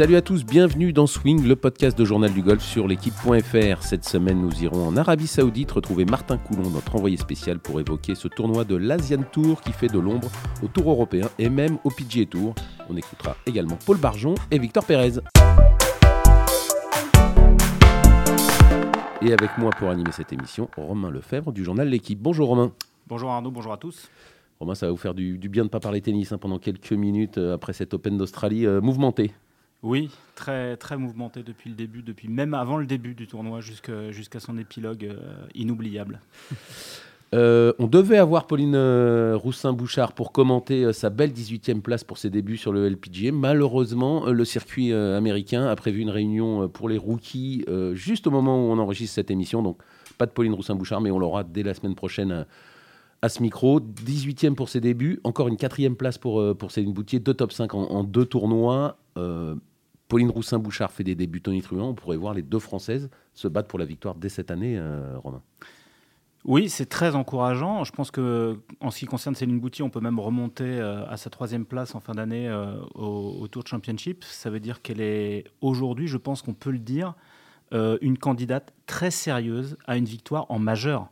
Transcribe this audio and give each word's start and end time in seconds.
Salut 0.00 0.16
à 0.16 0.22
tous, 0.22 0.46
bienvenue 0.46 0.94
dans 0.94 1.06
Swing, 1.06 1.46
le 1.46 1.56
podcast 1.56 1.98
de 1.98 2.06
Journal 2.06 2.32
du 2.32 2.40
Golf 2.40 2.62
sur 2.62 2.88
l'équipe.fr. 2.88 3.82
Cette 3.82 4.06
semaine, 4.06 4.40
nous 4.40 4.62
irons 4.62 4.88
en 4.88 4.96
Arabie 4.96 5.26
Saoudite 5.26 5.72
retrouver 5.72 6.06
Martin 6.06 6.38
Coulon, 6.38 6.70
notre 6.70 6.96
envoyé 6.96 7.18
spécial, 7.18 7.58
pour 7.58 7.80
évoquer 7.80 8.14
ce 8.14 8.26
tournoi 8.26 8.64
de 8.64 8.76
l'Asian 8.76 9.22
Tour 9.30 9.60
qui 9.60 9.72
fait 9.72 9.88
de 9.88 9.98
l'ombre 9.98 10.30
au 10.62 10.68
Tour 10.68 10.90
européen 10.90 11.28
et 11.38 11.50
même 11.50 11.76
au 11.84 11.90
PGA 11.90 12.24
Tour. 12.24 12.54
On 12.88 12.96
écoutera 12.96 13.36
également 13.44 13.76
Paul 13.84 13.98
Barjon 13.98 14.36
et 14.50 14.58
Victor 14.58 14.86
Pérez. 14.86 15.20
Et 19.20 19.34
avec 19.34 19.58
moi 19.58 19.68
pour 19.78 19.90
animer 19.90 20.12
cette 20.12 20.32
émission, 20.32 20.70
Romain 20.78 21.10
Lefebvre 21.10 21.52
du 21.52 21.62
journal 21.62 21.86
L'équipe. 21.86 22.18
Bonjour 22.18 22.48
Romain. 22.48 22.72
Bonjour 23.06 23.28
Arnaud, 23.28 23.50
bonjour 23.50 23.74
à 23.74 23.76
tous. 23.76 24.08
Romain, 24.60 24.74
ça 24.74 24.86
va 24.86 24.92
vous 24.92 24.98
faire 24.98 25.12
du, 25.12 25.36
bien 25.36 25.64
de 25.64 25.66
ne 25.66 25.70
pas 25.70 25.80
parler 25.80 26.00
tennis 26.00 26.32
hein, 26.32 26.38
pendant 26.38 26.58
quelques 26.58 26.92
minutes 26.92 27.36
euh, 27.36 27.52
après 27.52 27.74
cet 27.74 27.92
Open 27.92 28.16
d'Australie 28.16 28.66
euh, 28.66 28.80
mouvementé. 28.80 29.32
Oui, 29.82 30.10
très, 30.34 30.76
très 30.76 30.98
mouvementé 30.98 31.42
depuis 31.42 31.70
le 31.70 31.76
début, 31.76 32.02
depuis 32.02 32.28
même 32.28 32.52
avant 32.52 32.76
le 32.76 32.84
début 32.84 33.14
du 33.14 33.26
tournoi 33.26 33.60
jusqu'à 33.60 34.40
son 34.40 34.58
épilogue 34.58 35.04
euh, 35.04 35.46
inoubliable. 35.54 36.20
Euh, 37.32 37.72
on 37.78 37.86
devait 37.86 38.18
avoir 38.18 38.48
Pauline 38.48 38.74
euh, 38.74 39.36
Roussin-Bouchard 39.36 40.14
pour 40.14 40.32
commenter 40.32 40.92
sa 40.92 41.10
belle 41.10 41.30
18e 41.30 41.80
place 41.80 42.02
pour 42.02 42.18
ses 42.18 42.28
débuts 42.28 42.56
sur 42.56 42.72
le 42.72 42.88
LPGA. 42.88 43.30
Malheureusement, 43.30 44.26
le 44.26 44.44
circuit 44.44 44.92
américain 44.92 45.68
a 45.68 45.76
prévu 45.76 46.00
une 46.00 46.10
réunion 46.10 46.68
pour 46.68 46.88
les 46.88 46.98
rookies 46.98 47.64
juste 47.92 48.26
au 48.26 48.32
moment 48.32 48.56
où 48.56 48.72
on 48.72 48.78
enregistre 48.80 49.14
cette 49.14 49.30
émission. 49.30 49.62
Donc, 49.62 49.78
pas 50.18 50.26
de 50.26 50.32
Pauline 50.32 50.54
Roussin-Bouchard, 50.54 51.00
mais 51.00 51.12
on 51.12 51.20
l'aura 51.20 51.44
dès 51.44 51.62
la 51.62 51.72
semaine 51.72 51.94
prochaine 51.94 52.46
à 53.22 53.28
ce 53.28 53.40
micro. 53.40 53.78
18e 53.78 54.56
pour 54.56 54.68
ses 54.68 54.80
débuts, 54.80 55.20
encore 55.22 55.46
une 55.46 55.56
quatrième 55.56 55.94
place 55.94 56.18
pour, 56.18 56.56
pour 56.56 56.72
Céline 56.72 56.92
Boutier, 56.92 57.20
deux 57.20 57.34
top 57.34 57.52
5 57.52 57.74
en, 57.74 57.82
en 57.92 58.02
deux 58.02 58.24
tournois. 58.24 58.98
Pauline 60.10 60.30
Roussin-Bouchard 60.30 60.90
fait 60.90 61.04
des 61.04 61.14
débuts 61.14 61.40
tonitruants. 61.40 61.90
On 61.90 61.94
pourrait 61.94 62.16
voir 62.16 62.34
les 62.34 62.42
deux 62.42 62.58
Françaises 62.58 63.08
se 63.32 63.46
battre 63.48 63.68
pour 63.68 63.78
la 63.78 63.84
victoire 63.84 64.16
dès 64.16 64.28
cette 64.28 64.50
année, 64.50 64.76
euh, 64.76 65.16
Romain. 65.16 65.40
Oui, 66.44 66.68
c'est 66.68 66.86
très 66.86 67.14
encourageant. 67.14 67.84
Je 67.84 67.92
pense 67.92 68.10
que 68.10 68.58
en 68.80 68.90
ce 68.90 68.98
qui 68.98 69.06
concerne 69.06 69.36
Céline 69.36 69.60
Boutier, 69.60 69.84
on 69.84 69.90
peut 69.90 70.00
même 70.00 70.18
remonter 70.18 70.64
euh, 70.64 71.06
à 71.08 71.16
sa 71.16 71.30
troisième 71.30 71.64
place 71.64 71.94
en 71.94 72.00
fin 72.00 72.14
d'année 72.14 72.48
euh, 72.48 72.80
au, 72.96 73.46
Tour 73.46 73.64
Championship. 73.64 74.24
Ça 74.24 74.50
veut 74.50 74.58
dire 74.58 74.82
qu'elle 74.82 75.00
est 75.00 75.44
aujourd'hui, 75.60 76.08
je 76.08 76.16
pense 76.16 76.42
qu'on 76.42 76.54
peut 76.54 76.72
le 76.72 76.78
dire, 76.78 77.14
une 77.72 78.18
candidate 78.18 78.74
très 78.86 79.12
sérieuse 79.12 79.76
à 79.86 79.96
une 79.96 80.04
victoire 80.04 80.46
en 80.50 80.58
majeur 80.58 81.08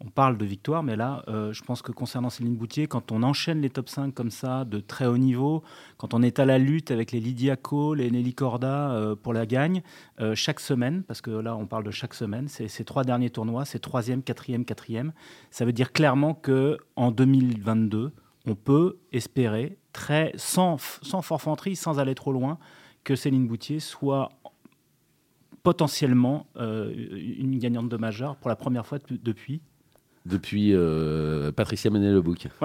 on 0.00 0.10
parle 0.10 0.36
de 0.36 0.44
victoire, 0.44 0.82
mais 0.82 0.96
là, 0.96 1.24
euh, 1.28 1.52
je 1.52 1.62
pense 1.62 1.80
que 1.80 1.92
concernant 1.92 2.30
Céline 2.30 2.56
Boutier, 2.56 2.86
quand 2.86 3.12
on 3.12 3.22
enchaîne 3.22 3.60
les 3.60 3.70
top 3.70 3.88
5 3.88 4.12
comme 4.12 4.30
ça, 4.30 4.64
de 4.64 4.80
très 4.80 5.06
haut 5.06 5.18
niveau, 5.18 5.62
quand 5.96 6.14
on 6.14 6.22
est 6.22 6.38
à 6.38 6.44
la 6.44 6.58
lutte 6.58 6.90
avec 6.90 7.12
les 7.12 7.20
Lydia 7.20 7.56
Ko, 7.56 7.94
les 7.94 8.10
Nelly 8.10 8.34
Corda 8.34 8.90
euh, 8.90 9.14
pour 9.14 9.32
la 9.32 9.46
gagne, 9.46 9.82
euh, 10.20 10.34
chaque 10.34 10.60
semaine, 10.60 11.02
parce 11.04 11.20
que 11.20 11.30
là, 11.30 11.56
on 11.56 11.66
parle 11.66 11.84
de 11.84 11.90
chaque 11.90 12.14
semaine, 12.14 12.48
c'est 12.48 12.68
ces 12.68 12.84
trois 12.84 13.04
derniers 13.04 13.30
tournois, 13.30 13.64
c'est 13.64 13.78
troisième, 13.78 14.22
quatrième, 14.22 14.64
quatrième, 14.64 15.12
ça 15.50 15.64
veut 15.64 15.72
dire 15.72 15.92
clairement 15.92 16.34
que 16.34 16.78
en 16.96 17.10
2022, 17.10 18.12
on 18.46 18.54
peut 18.54 18.98
espérer, 19.12 19.78
sans, 20.36 20.76
sans 21.02 21.22
forfanterie, 21.22 21.76
sans 21.76 21.98
aller 21.98 22.14
trop 22.14 22.32
loin, 22.32 22.58
que 23.04 23.16
Céline 23.16 23.46
Boutier 23.46 23.80
soit 23.80 24.30
potentiellement 25.62 26.46
une 26.56 27.58
gagnante 27.58 27.88
de 27.88 27.96
majeur 27.96 28.36
pour 28.36 28.50
la 28.50 28.56
première 28.56 28.84
fois 28.84 28.98
depuis 29.08 29.62
depuis 30.26 30.70
euh, 30.72 31.52
Patricia 31.52 31.90
Menel-Lebouk. 31.90 32.48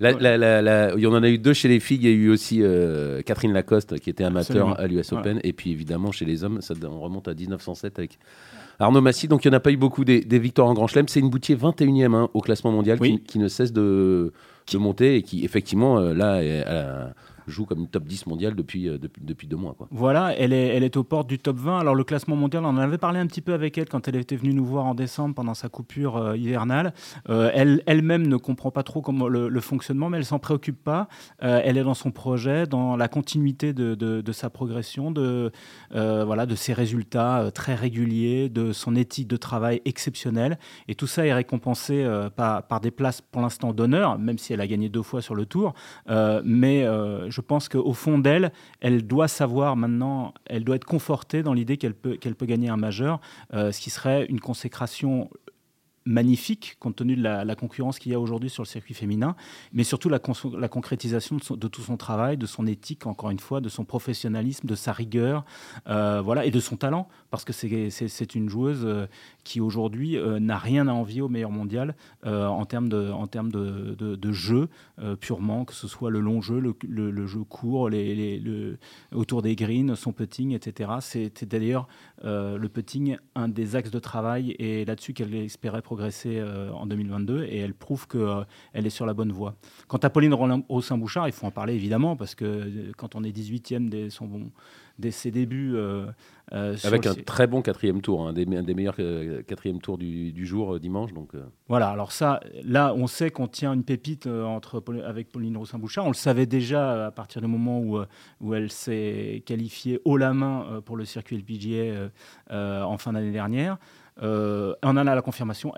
Voilà. 0.00 0.92
il 0.96 1.00
y 1.00 1.06
en 1.06 1.22
a 1.22 1.28
eu 1.28 1.38
deux 1.38 1.54
chez 1.54 1.66
les 1.66 1.80
filles. 1.80 1.98
Il 2.02 2.04
y 2.04 2.08
a 2.08 2.14
eu 2.14 2.30
aussi 2.30 2.62
euh, 2.62 3.20
Catherine 3.22 3.52
Lacoste, 3.52 3.98
qui 3.98 4.10
était 4.10 4.22
amateur 4.22 4.78
à 4.78 4.86
l'US 4.86 5.12
Open. 5.12 5.40
Et 5.42 5.52
puis 5.52 5.72
évidemment, 5.72 6.12
chez 6.12 6.24
les 6.24 6.44
hommes, 6.44 6.60
ça, 6.60 6.74
on 6.84 7.00
remonte 7.00 7.26
à 7.26 7.34
1907 7.34 7.98
avec 7.98 8.18
Arnaud 8.78 9.00
Massy. 9.00 9.26
Donc 9.26 9.44
il 9.44 9.48
n'y 9.50 9.54
en 9.54 9.56
a 9.56 9.60
pas 9.60 9.72
eu 9.72 9.76
beaucoup 9.76 10.04
des, 10.04 10.20
victoires 10.38 10.68
en 10.68 10.74
Grand 10.74 10.86
Chelem. 10.86 11.08
C'est 11.08 11.18
une 11.20 11.30
boutier 11.30 11.56
21e 11.56 12.14
hein, 12.14 12.28
au 12.32 12.40
classement 12.40 12.70
mondial 12.70 12.98
qui, 13.00 13.38
ne 13.38 13.48
cesse 13.48 13.72
de, 13.72 14.32
de, 14.72 14.78
monter 14.78 15.16
et 15.16 15.22
qui, 15.22 15.44
effectivement, 15.44 15.98
euh, 15.98 16.14
là, 16.14 16.44
est, 16.44 16.64
joue 17.50 17.64
comme 17.64 17.80
une 17.80 17.88
top 17.88 18.04
10 18.04 18.26
mondiale 18.26 18.54
depuis, 18.54 18.88
euh, 18.88 18.98
depuis, 18.98 19.22
depuis, 19.24 19.46
deux 19.46 19.56
mois. 19.56 19.74
Quoi. 19.76 19.88
Voilà, 19.90 20.34
elle 20.36 20.52
est, 20.52 20.68
elle 20.68 20.84
est 20.84 20.96
aux 20.96 21.04
portes 21.04 21.28
du 21.28 21.38
top 21.38 21.56
20. 21.56 21.78
Alors 21.78 21.94
le 21.94 22.04
classement 22.04 22.36
mondial, 22.36 22.64
on 22.64 22.68
en 22.68 22.76
avait 22.78 22.98
parlé 22.98 23.18
un 23.18 23.26
petit 23.26 23.40
peu 23.40 23.52
avec 23.52 23.78
elle 23.78 23.88
quand 23.88 24.08
elle 24.08 24.16
était 24.16 24.36
venue 24.36 24.54
nous 24.54 24.64
voir 24.64 24.86
en 24.86 24.94
décembre 24.94 25.34
pendant 25.34 25.54
sa 25.54 25.68
coupure 25.68 26.16
euh, 26.16 26.36
hivernale. 26.36 26.92
Euh, 27.28 27.50
elle, 27.54 27.82
elle-même 27.86 28.26
ne 28.26 28.36
comprend 28.36 28.70
pas 28.70 28.82
trop 28.82 29.00
comment 29.00 29.28
le, 29.28 29.60
fonctionnement, 29.60 30.08
mais 30.08 30.18
elle 30.18 30.24
s'en 30.24 30.38
préoccupe 30.38 30.82
pas. 30.82 31.08
elle 31.40 31.76
est 31.76 31.82
dans 31.82 31.94
son 31.94 32.12
projet, 32.12 32.66
dans 32.66 32.96
la 32.96 33.08
continuité 33.08 33.72
de, 33.72 33.94
de, 33.96 34.32
sa 34.32 34.50
progression, 34.50 35.10
de, 35.10 35.50
voilà, 35.90 36.46
de 36.46 36.54
ses 36.54 36.72
résultats 36.72 37.50
très 37.52 37.74
réguliers, 37.74 38.48
de 38.48 38.72
son 38.72 38.94
éthique 38.94 39.26
de 39.26 39.36
travail 39.36 39.82
exceptionnelle. 39.84 40.58
Et 40.86 40.94
tout 40.94 41.08
ça 41.08 41.26
est 41.26 41.34
récompensé 41.34 42.06
par, 42.36 42.62
par 42.62 42.80
des 42.80 42.92
places 42.92 43.20
pour 43.20 43.42
l'instant 43.42 43.72
d'honneur, 43.72 44.18
même 44.18 44.38
si 44.38 44.52
elle 44.52 44.60
a 44.60 44.66
gagné 44.66 44.88
deux 44.88 45.02
fois 45.02 45.20
sur 45.20 45.34
le 45.34 45.44
tour. 45.44 45.74
mais 46.08 46.84
je 46.84 47.37
je 47.38 47.40
pense 47.40 47.68
qu'au 47.68 47.92
fond 47.92 48.18
d'elle, 48.18 48.50
elle 48.80 49.06
doit 49.06 49.28
savoir 49.28 49.76
maintenant, 49.76 50.34
elle 50.46 50.64
doit 50.64 50.74
être 50.74 50.84
confortée 50.84 51.44
dans 51.44 51.52
l'idée 51.52 51.76
qu'elle 51.76 51.94
peut, 51.94 52.16
qu'elle 52.16 52.34
peut 52.34 52.46
gagner 52.46 52.68
un 52.68 52.76
majeur, 52.76 53.20
euh, 53.54 53.70
ce 53.70 53.80
qui 53.80 53.90
serait 53.90 54.26
une 54.26 54.40
consécration 54.40 55.30
magnifique 56.08 56.76
compte 56.80 56.96
tenu 56.96 57.16
de 57.16 57.22
la, 57.22 57.54
concurrence 57.54 57.98
qu'il 57.98 58.12
y 58.12 58.14
a 58.14 58.20
aujourd'hui 58.20 58.48
sur 58.48 58.62
le 58.62 58.66
circuit 58.66 58.94
féminin, 58.94 59.36
mais 59.72 59.84
surtout 59.84 60.08
la, 60.08 60.18
la 60.58 60.68
concrétisation 60.68 61.36
de, 61.36 61.68
tout 61.68 61.82
son 61.82 61.96
travail, 61.96 62.36
de 62.36 62.46
son 62.46 62.66
éthique, 62.66 63.06
encore 63.06 63.30
une 63.30 63.38
fois, 63.38 63.60
de 63.60 63.68
son 63.68 63.84
professionnalisme, 63.84 64.66
de 64.66 64.74
sa 64.74 64.92
rigueur, 64.92 65.44
euh, 65.86 66.22
voilà, 66.22 66.46
et 66.46 66.50
de 66.50 66.60
son 66.60 66.76
talent, 66.76 67.08
parce 67.30 67.44
que 67.44 67.52
c'est 67.52 68.34
une 68.34 68.48
joueuse 68.48 68.82
euh, 68.84 69.06
qui 69.44 69.60
aujourd'hui 69.60 70.16
euh, 70.16 70.40
n'a 70.40 70.56
rien 70.56 70.88
à 70.88 70.92
envier 70.92 71.20
au 71.20 71.28
meilleur 71.28 71.50
mondial 71.50 71.94
en 72.24 72.64
termes 72.64 72.88
de, 72.88 73.10
en 73.10 73.26
termes 73.26 73.52
de, 73.52 73.94
de, 73.94 74.32
jeu 74.32 74.68
purement, 75.20 75.64
que 75.64 75.74
ce 75.74 75.88
soit 75.88 76.10
le 76.10 76.20
long 76.20 76.40
jeu, 76.40 76.60
le, 76.60 77.26
jeu 77.26 77.44
court, 77.44 77.88
les, 77.88 78.38
le, 78.38 78.78
autour 79.12 79.42
des 79.42 79.56
greens, 79.56 79.94
son 79.94 80.12
putting, 80.12 80.52
etc. 80.54 80.90
C'était 81.00 81.46
d'ailleurs 81.46 81.88
le 82.22 82.66
putting 82.66 83.16
un 83.34 83.48
des 83.48 83.76
axes 83.76 83.90
de 83.90 83.98
travail 83.98 84.54
et 84.58 84.84
là-dessus 84.84 85.12
qu'elle 85.12 85.34
espérait 85.34 85.82
progresser 85.82 85.97
progressé 85.98 86.38
euh, 86.38 86.70
en 86.70 86.86
2022 86.86 87.42
et 87.50 87.58
elle 87.58 87.74
prouve 87.74 88.06
qu'elle 88.06 88.20
euh, 88.20 88.44
est 88.72 88.88
sur 88.88 89.04
la 89.04 89.14
bonne 89.14 89.32
voie. 89.32 89.56
Quant 89.88 89.98
à 89.98 90.10
Pauline 90.10 90.32
Rossin-Bouchard, 90.32 91.26
il 91.26 91.32
faut 91.32 91.46
en 91.46 91.50
parler 91.50 91.74
évidemment 91.74 92.14
parce 92.14 92.36
que 92.36 92.44
euh, 92.44 92.92
quand 92.96 93.16
on 93.16 93.24
est 93.24 93.36
18e 93.36 93.88
dès, 93.88 94.08
son 94.08 94.26
bon, 94.26 94.52
dès 95.00 95.10
ses 95.10 95.32
débuts. 95.32 95.76
Avec 96.52 97.06
un 97.06 97.14
très 97.14 97.48
bon 97.48 97.62
quatrième 97.62 98.00
tour, 98.00 98.28
un, 98.28 98.32
des, 98.32 98.46
des, 98.46 98.74
meilleurs 98.74 98.96
quatrième 99.46 99.80
tours 99.80 99.98
du, 99.98 100.32
du 100.32 100.46
jour 100.46 100.78
dimanche. 100.78 101.12
Donc, 101.12 101.32
Voilà, 101.68 101.90
alors 101.90 102.12
ça, 102.12 102.40
là, 102.62 102.94
on 102.96 103.06
sait 103.08 103.30
qu'on 103.30 103.48
tient 103.48 103.72
une 103.72 103.84
pépite 103.84 104.26
entre, 104.28 104.82
avec 105.04 105.30
Pauline 105.30 105.56
Rossin-Bouchard. 105.56 106.04
On 106.04 106.10
le 106.10 106.14
savait 106.14 106.46
déjà 106.46 107.06
à 107.06 107.10
partir 107.10 107.42
du 107.42 107.48
moment 107.48 107.80
où, 107.80 107.98
où 108.40 108.54
elle 108.54 108.70
s'est 108.70 109.42
qualifiée 109.44 110.00
haut 110.04 110.16
la 110.16 110.32
main 110.32 110.80
pour 110.84 110.96
le 110.96 111.04
circuit 111.04 111.36
LPGA 111.36 112.10
en 112.50 112.98
fin 112.98 113.12
d'année 113.12 113.32
dernière. 113.32 113.78
Euh, 114.22 114.74
on 114.82 114.90
en 114.90 115.06
a 115.06 115.14
la 115.14 115.22
confirmation. 115.22 115.72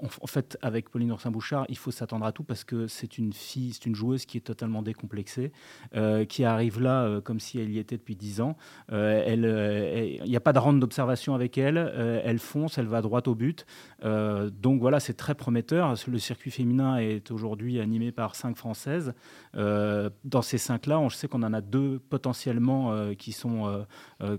en, 0.00 0.26
fait, 0.26 0.58
avec 0.62 0.88
Pauline 0.88 1.12
Oursin-Bouchard, 1.12 1.66
il 1.68 1.76
faut 1.76 1.90
s'attendre 1.90 2.24
à 2.24 2.32
tout 2.32 2.44
parce 2.44 2.64
que 2.64 2.86
c'est 2.86 3.18
une 3.18 3.32
fille, 3.32 3.72
c'est 3.72 3.86
une 3.86 3.94
joueuse 3.94 4.24
qui 4.24 4.38
est 4.38 4.42
totalement 4.42 4.82
décomplexée, 4.82 5.52
euh, 5.94 6.24
qui 6.24 6.44
arrive 6.44 6.80
là 6.80 7.02
euh, 7.02 7.20
comme 7.20 7.40
si 7.40 7.58
elle 7.58 7.70
y 7.70 7.78
était 7.78 7.96
depuis 7.96 8.16
10 8.16 8.40
ans. 8.40 8.56
Il 8.90 10.22
n'y 10.26 10.36
a 10.36 10.40
pas 10.40 10.52
de 10.52 10.58
rente 10.58 10.80
d'observation 10.80 11.34
avec 11.34 11.58
elle. 11.58 11.78
elle 12.24 12.38
fonce, 12.38 12.78
elle 12.78 12.86
va 12.86 13.00
droit 13.02 13.22
au 13.26 13.34
but. 13.34 13.66
donc 14.02 14.80
voilà, 14.80 15.00
c'est 15.00 15.14
très 15.14 15.34
prometteur. 15.34 15.94
Le 16.06 16.18
circuit 16.18 16.50
féminin 16.50 16.98
est 16.98 17.30
aujourd'hui 17.30 17.80
animé 17.80 18.12
par 18.12 18.34
cinq 18.34 18.56
Françaises. 18.56 19.14
dans 19.54 20.42
ces 20.42 20.58
cinq-là, 20.58 20.98
on 21.00 21.08
sait 21.08 21.28
qu'on 21.28 21.42
en 21.42 21.52
a 21.52 21.60
deux 21.60 21.98
potentiellement 21.98 23.12
qui 23.14 23.32
sont 23.32 23.84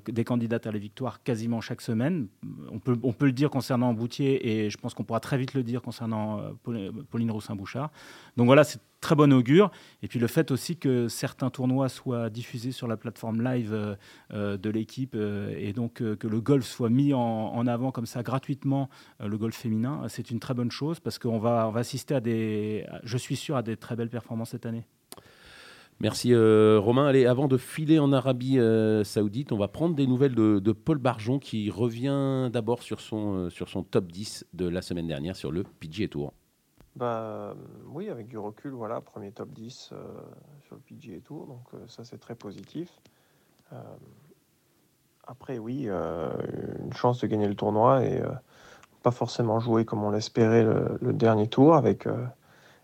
des 0.08 0.24
candidates 0.24 0.68
à 0.68 0.72
la 0.72 0.80
victoire 0.80 1.24
quasiment 1.24 1.62
chaque 1.62 1.82
semaine. 1.82 2.28
On 2.72 2.80
peut, 2.80 2.98
on 3.04 3.14
peut 3.14 3.33
dire 3.34 3.50
concernant 3.50 3.94
Boutier 3.94 4.48
et 4.48 4.70
je 4.70 4.78
pense 4.78 4.94
qu'on 4.94 5.04
pourra 5.04 5.20
très 5.20 5.38
vite 5.38 5.54
le 5.54 5.64
dire 5.64 5.82
concernant 5.82 6.40
euh, 6.40 6.92
Pauline 7.10 7.32
Roussin-Bouchard. 7.32 7.92
Donc 8.38 8.46
voilà, 8.46 8.64
c'est 8.64 8.80
très 9.02 9.16
bon 9.16 9.34
augure. 9.34 9.72
Et 10.02 10.08
puis 10.08 10.20
le 10.20 10.28
fait 10.28 10.52
aussi 10.52 10.78
que 10.78 11.08
certains 11.08 11.50
tournois 11.50 11.90
soient 11.90 12.30
diffusés 12.30 12.72
sur 12.72 12.88
la 12.88 12.98
plateforme 12.98 13.44
live 13.44 13.74
euh, 13.74 13.96
euh, 14.34 14.58
de 14.58 14.70
l'équipe 14.70 15.16
et 15.16 15.74
donc 15.74 15.96
que 15.96 16.28
le 16.28 16.42
golf 16.42 16.66
soit 16.66 16.90
mis 16.90 17.14
en, 17.14 17.68
avant 17.68 17.92
comme 17.92 18.06
ça 18.06 18.24
gratuitement, 18.24 18.90
le 19.20 19.38
golf 19.38 19.56
féminin, 19.56 20.04
c'est 20.10 20.32
une 20.32 20.40
très 20.40 20.54
bonne 20.54 20.72
chose 20.72 21.00
parce 21.00 21.20
qu'on 21.20 21.40
va, 21.40 21.68
on 21.68 21.72
va 21.72 21.80
assister 21.80 22.16
à 22.16 22.20
des, 22.20 22.86
je 23.04 23.18
suis 23.18 23.36
sûr, 23.36 23.56
à 23.56 23.64
des 23.64 23.78
très 23.78 23.96
belles 23.96 24.10
performances 24.10 24.50
cette 24.50 24.66
année. 24.66 24.86
Merci 26.00 26.34
euh, 26.34 26.80
Romain. 26.80 27.06
Allez, 27.06 27.26
avant 27.26 27.48
de 27.48 27.58
filer 27.58 28.00
en 28.00 28.12
Arabie 28.12 28.60
euh, 28.60 29.04
Saoudite, 29.04 29.52
on 29.52 29.58
va 29.58 29.68
prendre 29.68 29.96
des 29.96 30.08
nouvelles 30.08 30.36
de, 30.36 30.72
Paul 30.72 30.98
Barjon 30.98 31.40
qui 31.40 31.70
revient 31.70 32.50
d'abord 32.52 32.84
sur 32.84 33.00
son, 33.00 33.34
euh, 33.36 33.50
sur 33.50 33.70
son 33.70 33.84
top 33.84 34.12
10 34.12 34.46
de 34.54 34.68
la 34.68 34.82
semaine 34.82 35.08
dernière 35.08 35.36
sur 35.36 35.52
le 35.52 35.64
PGA 35.64 36.08
Tour. 36.08 36.34
Bah, 36.96 37.56
oui, 37.88 38.10
avec 38.10 38.28
du 38.28 38.38
recul, 38.38 38.72
voilà, 38.72 39.02
premier 39.02 39.32
top 39.32 39.50
10 39.54 39.94
sur 40.62 40.76
le 40.76 40.82
PGA 40.82 41.20
Tour, 41.22 41.48
donc 41.48 41.82
ça 41.88 42.04
c'est 42.04 42.20
très 42.20 42.36
positif. 42.36 42.90
après, 45.26 45.58
oui, 45.58 45.88
une 45.88 46.94
chance 46.94 47.20
de 47.22 47.28
gagner 47.28 47.48
le 47.48 47.56
tournoi 47.56 48.06
et 48.06 48.22
pas 49.02 49.10
forcément 49.10 49.60
jouer 49.60 49.86
comme 49.86 50.04
on 50.04 50.12
l'espérait 50.12 50.64
le, 50.64 51.14
dernier 51.14 51.48
tour 51.48 51.76
avec, 51.76 52.08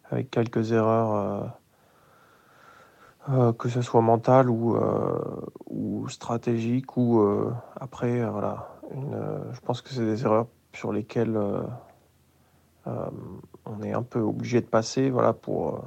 avec 0.09 0.31
quelques 0.31 0.71
erreurs 0.71 1.58
euh, 3.27 3.51
que 3.51 3.67
ce 3.67 3.81
soit 3.81 4.01
mental 4.01 4.49
ou, 4.49 4.77
euh, 4.77 6.07
stratégique 6.07 6.95
ou 6.95 7.19
euh, 7.19 7.53
après 7.79 8.25
voilà 8.25 8.69
je 9.51 9.59
pense 9.59 9.81
que 9.81 9.89
c'est 9.89 10.05
des 10.05 10.23
erreurs 10.23 10.47
sur 10.73 10.91
lesquelles 10.91 11.37
on 12.87 13.83
est 13.83 13.93
un 13.93 14.01
peu 14.01 14.19
obligé 14.19 14.61
de 14.61 14.65
passer 14.65 15.11
voilà 15.11 15.33
pour 15.33 15.83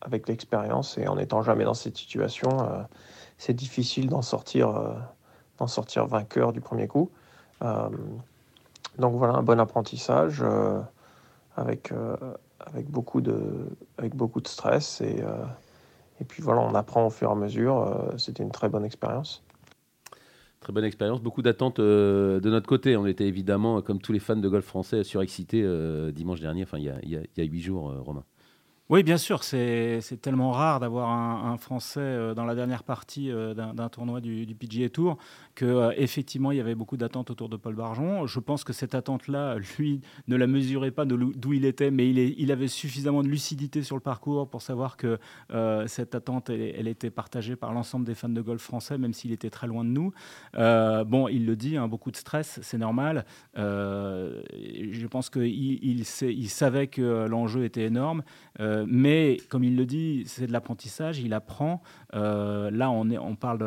avec 0.00 0.28
l'expérience 0.28 0.96
et 0.98 1.08
en 1.08 1.16
n'étant 1.16 1.42
jamais 1.42 1.64
dans 1.64 1.74
cette 1.74 1.96
situation 1.96 2.50
c'est 3.36 3.54
difficile 3.54 4.08
d'en 4.08 4.22
sortir 4.22 4.94
d'en 5.58 5.66
sortir 5.66 6.06
vainqueur 6.06 6.52
du 6.52 6.60
premier 6.60 6.86
coup. 6.86 7.10
Donc 7.60 9.16
voilà 9.16 9.34
un 9.34 9.42
bon 9.42 9.58
apprentissage 9.58 10.44
avec 11.56 11.92
avec 12.60 12.88
beaucoup 12.88 13.22
de 13.22 13.70
avec 13.98 14.14
beaucoup 14.14 14.40
de 14.40 14.48
stress 14.48 15.00
et 15.00 15.24
et 16.20 16.24
puis 16.24 16.42
voilà, 16.42 16.60
on 16.60 16.74
apprend 16.74 17.06
au 17.06 17.10
fur 17.10 17.28
et 17.28 17.32
à 17.32 17.34
mesure. 17.34 17.78
Euh, 17.78 18.16
c'était 18.18 18.42
une 18.42 18.50
très 18.50 18.68
bonne 18.68 18.84
expérience. 18.84 19.42
Très 20.60 20.72
bonne 20.74 20.84
expérience, 20.84 21.22
beaucoup 21.22 21.40
d'attentes 21.40 21.78
euh, 21.78 22.38
de 22.40 22.50
notre 22.50 22.66
côté. 22.66 22.96
On 22.96 23.06
était 23.06 23.26
évidemment, 23.26 23.80
comme 23.80 24.00
tous 24.00 24.12
les 24.12 24.18
fans 24.18 24.36
de 24.36 24.48
golf 24.48 24.64
français, 24.64 25.04
surexcités 25.04 25.62
euh, 25.64 26.12
dimanche 26.12 26.40
dernier, 26.40 26.64
enfin 26.64 26.78
il 26.78 26.84
y 26.84 27.40
a 27.40 27.44
huit 27.44 27.62
jours, 27.62 27.92
Romain. 28.04 28.24
Oui, 28.90 29.04
bien 29.04 29.18
sûr, 29.18 29.44
c'est 29.44 30.00
tellement 30.20 30.50
rare 30.50 30.80
d'avoir 30.80 31.10
un, 31.10 31.56
Français 31.58 32.00
euh, 32.00 32.34
dans 32.34 32.44
la 32.44 32.56
dernière 32.56 32.82
partie 32.82 33.30
euh, 33.30 33.54
d'un 33.54 33.88
tournoi 33.88 34.20
du, 34.20 34.52
PGA 34.58 34.88
Tour 34.88 35.16
que 35.54 35.64
euh, 35.64 35.92
effectivement 35.96 36.50
il 36.50 36.56
y 36.56 36.60
avait 36.60 36.74
beaucoup 36.74 36.96
d'attentes 36.96 37.30
autour 37.30 37.48
de 37.48 37.56
Paul 37.56 37.76
Barjon. 37.76 38.26
Je 38.26 38.40
pense 38.40 38.64
que 38.64 38.72
cette 38.72 38.96
attente-là, 38.96 39.58
lui, 39.78 40.00
ne 40.26 40.34
la 40.34 40.48
mesurait 40.48 40.90
pas 40.90 41.04
d'où 41.04 41.52
il 41.52 41.66
était, 41.66 41.92
mais 41.92 42.10
il, 42.10 42.50
avait 42.50 42.66
suffisamment 42.66 43.22
de 43.22 43.28
lucidité 43.28 43.84
sur 43.84 43.94
le 43.94 44.00
parcours 44.00 44.50
pour 44.50 44.60
savoir 44.60 44.96
que 44.96 45.20
cette 45.86 46.16
attente, 46.16 46.50
elle, 46.50 46.88
était 46.88 47.10
partagée 47.10 47.54
par 47.54 47.72
l'ensemble 47.72 48.04
des 48.04 48.16
fans 48.16 48.28
de 48.28 48.40
golf 48.40 48.62
français, 48.62 48.98
même 48.98 49.12
s'il 49.12 49.30
était 49.30 49.50
très 49.50 49.68
loin 49.68 49.84
de 49.84 49.90
nous. 49.90 50.12
bon, 50.54 51.28
il 51.28 51.46
le 51.46 51.54
dit, 51.54 51.76
hein, 51.76 51.86
beaucoup 51.86 52.10
de 52.10 52.16
stress, 52.16 52.58
c'est 52.62 52.78
normal. 52.78 53.24
je 53.54 55.06
pense 55.06 55.30
qu'il 55.30 55.44
il, 55.44 56.00
il, 56.00 56.48
savait 56.48 56.88
que 56.88 57.26
l'enjeu 57.28 57.64
était 57.64 57.84
énorme. 57.84 58.24
Mais 58.88 59.38
comme 59.48 59.64
il 59.64 59.76
le 59.76 59.86
dit, 59.86 60.24
c'est 60.26 60.46
de 60.46 60.52
l'apprentissage, 60.52 61.18
il 61.20 61.32
apprend. 61.32 61.82
Euh, 62.14 62.70
là, 62.70 62.90
on, 62.90 63.10
est, 63.10 63.18
on 63.18 63.36
parle 63.36 63.58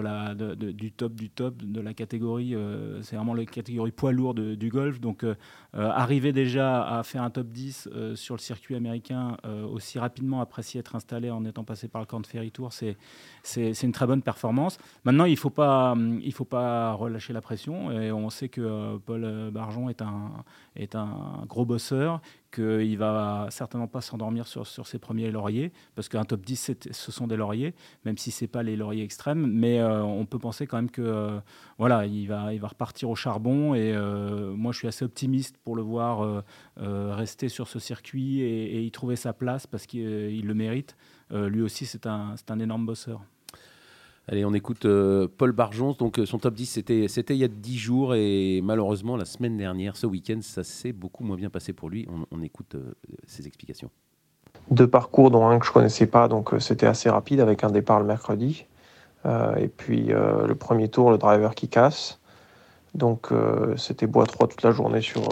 du 0.57 0.91
top 0.91 1.13
du 1.13 1.29
top 1.29 1.63
de 1.63 1.81
la 1.81 1.93
catégorie, 1.93 2.55
euh, 2.55 3.01
c'est 3.01 3.15
vraiment 3.15 3.33
la 3.33 3.45
catégorie 3.45 3.91
poids 3.91 4.11
lourd 4.11 4.33
du 4.33 4.69
golf. 4.69 4.99
Donc, 4.99 5.25
arriver 5.73 6.33
déjà 6.33 6.83
à 6.83 7.03
faire 7.03 7.23
un 7.23 7.29
top 7.29 7.47
10 7.47 7.89
sur 8.15 8.35
le 8.35 8.39
circuit 8.39 8.75
américain 8.75 9.37
aussi 9.71 9.97
rapidement 9.97 10.41
après 10.41 10.61
s'y 10.61 10.77
être 10.77 10.95
installé 10.95 11.31
en 11.31 11.45
étant 11.45 11.63
passé 11.63 11.87
par 11.87 12.01
le 12.01 12.05
Camp 12.05 12.25
Ferry 12.25 12.51
Tour, 12.51 12.71
c'est, 12.71 13.83
une 13.83 13.91
très 13.91 14.05
bonne 14.05 14.21
performance. 14.21 14.77
Maintenant, 15.03 15.25
il 15.25 15.31
ne 15.31 15.37
faut, 15.37 15.49
pas, 15.49 15.95
il 16.21 16.33
faut 16.33 16.45
pas 16.45 16.93
relâcher 16.93 17.33
la 17.33 17.41
pression. 17.41 17.91
Et 17.91 18.11
on 18.11 18.29
sait 18.29 18.49
que 18.49 18.97
Paul 18.97 19.51
Barjon 19.51 19.89
est 19.89 20.01
un, 20.01 20.43
est 20.75 20.95
un 20.95 21.43
gros 21.47 21.65
bosseur 21.65 22.21
qu'il 22.53 22.97
va 22.97 23.47
certainement 23.49 23.87
pas 23.87 24.01
s'endormir 24.01 24.47
sur, 24.47 24.67
sur, 24.67 24.85
ses 24.85 24.99
premiers 24.99 25.31
lauriers, 25.31 25.71
parce 25.95 26.07
qu'un 26.07 26.23
top 26.23 26.41
10, 26.41 26.71
ce 26.91 27.11
sont 27.11 27.27
des 27.27 27.35
lauriers, 27.35 27.73
même 28.05 28.17
si 28.17 28.31
ce 28.31 28.43
n'est 28.43 28.47
pas 28.47 28.63
les 28.63 28.75
lauriers 28.75 29.03
extrêmes, 29.03 29.47
mais 29.47 29.79
euh, 29.79 30.03
on 30.03 30.25
peut 30.25 30.39
penser 30.39 30.67
quand 30.67 30.77
même 30.77 30.91
que 30.91 31.01
euh, 31.01 31.39
voilà, 31.79 32.05
il 32.05 32.27
va, 32.27 32.53
il 32.53 32.59
va 32.59 32.67
repartir 32.67 33.09
au 33.09 33.15
charbon, 33.15 33.73
et 33.73 33.91
euh, 33.93 34.53
moi 34.53 34.71
je 34.71 34.77
suis 34.77 34.87
assez 34.87 35.03
optimiste 35.03 35.57
pour 35.63 35.75
le 35.75 35.81
voir 35.81 36.43
rester 36.77 37.49
sur 37.49 37.67
ce 37.67 37.79
circuit 37.79 38.41
et, 38.41 38.77
et, 38.77 38.83
y 38.83 38.91
trouver 38.91 39.15
sa 39.15 39.33
place, 39.33 39.67
parce 39.67 39.85
qu'il 39.85 40.45
le 40.45 40.53
mérite. 40.53 40.95
lui 41.31 41.61
aussi, 41.61 41.85
c'est 41.85 42.05
un, 42.05 42.35
un 42.49 42.59
énorme 42.59 42.85
bosseur. 42.85 43.21
Allez, 44.29 44.45
on 44.45 44.53
écoute 44.53 44.85
euh, 44.85 45.27
Paul 45.37 45.51
Barjon. 45.51 45.95
Donc, 45.99 46.17
euh, 46.17 46.25
son 46.25 46.39
top 46.39 46.53
10, 46.53 46.65
c'était, 46.65 47.07
c'était 47.09 47.35
il 47.35 47.39
y 47.39 47.43
a 47.43 47.49
10 47.49 47.77
jours. 47.77 48.15
Et 48.15 48.61
malheureusement, 48.63 49.17
la 49.17 49.25
semaine 49.25 49.57
dernière, 49.57 49.97
ce 49.97 50.07
week-end, 50.07 50.39
ça 50.41 50.63
s'est 50.63 50.93
beaucoup 50.93 51.25
moins 51.25 51.35
bien 51.35 51.49
passé 51.49 51.73
pour 51.73 51.89
lui. 51.89 52.07
On, 52.31 52.41
écoute 52.41 52.75
euh, 52.75 52.93
ses 53.27 53.47
explications. 53.47 53.89
Deux 54.71 54.87
parcours, 54.87 55.29
dont 55.29 55.45
un 55.47 55.59
que 55.59 55.65
je 55.65 55.71
ne 55.71 55.73
connaissais 55.73 56.07
pas. 56.07 56.29
Donc, 56.29 56.53
c'était 56.59 56.85
assez 56.85 57.09
rapide 57.09 57.41
avec 57.41 57.65
un 57.65 57.69
départ 57.69 57.99
le 57.99 58.05
mercredi. 58.05 58.65
et 59.25 59.67
puis, 59.67 60.05
le 60.05 60.53
premier 60.53 60.87
tour, 60.87 61.11
le 61.11 61.17
driver 61.17 61.53
qui 61.53 61.67
casse. 61.67 62.21
Donc, 62.93 63.29
c'était 63.75 64.07
bois 64.07 64.25
3 64.25 64.47
toute 64.47 64.61
la 64.61 64.71
journée 64.71 65.01
sur, 65.01 65.27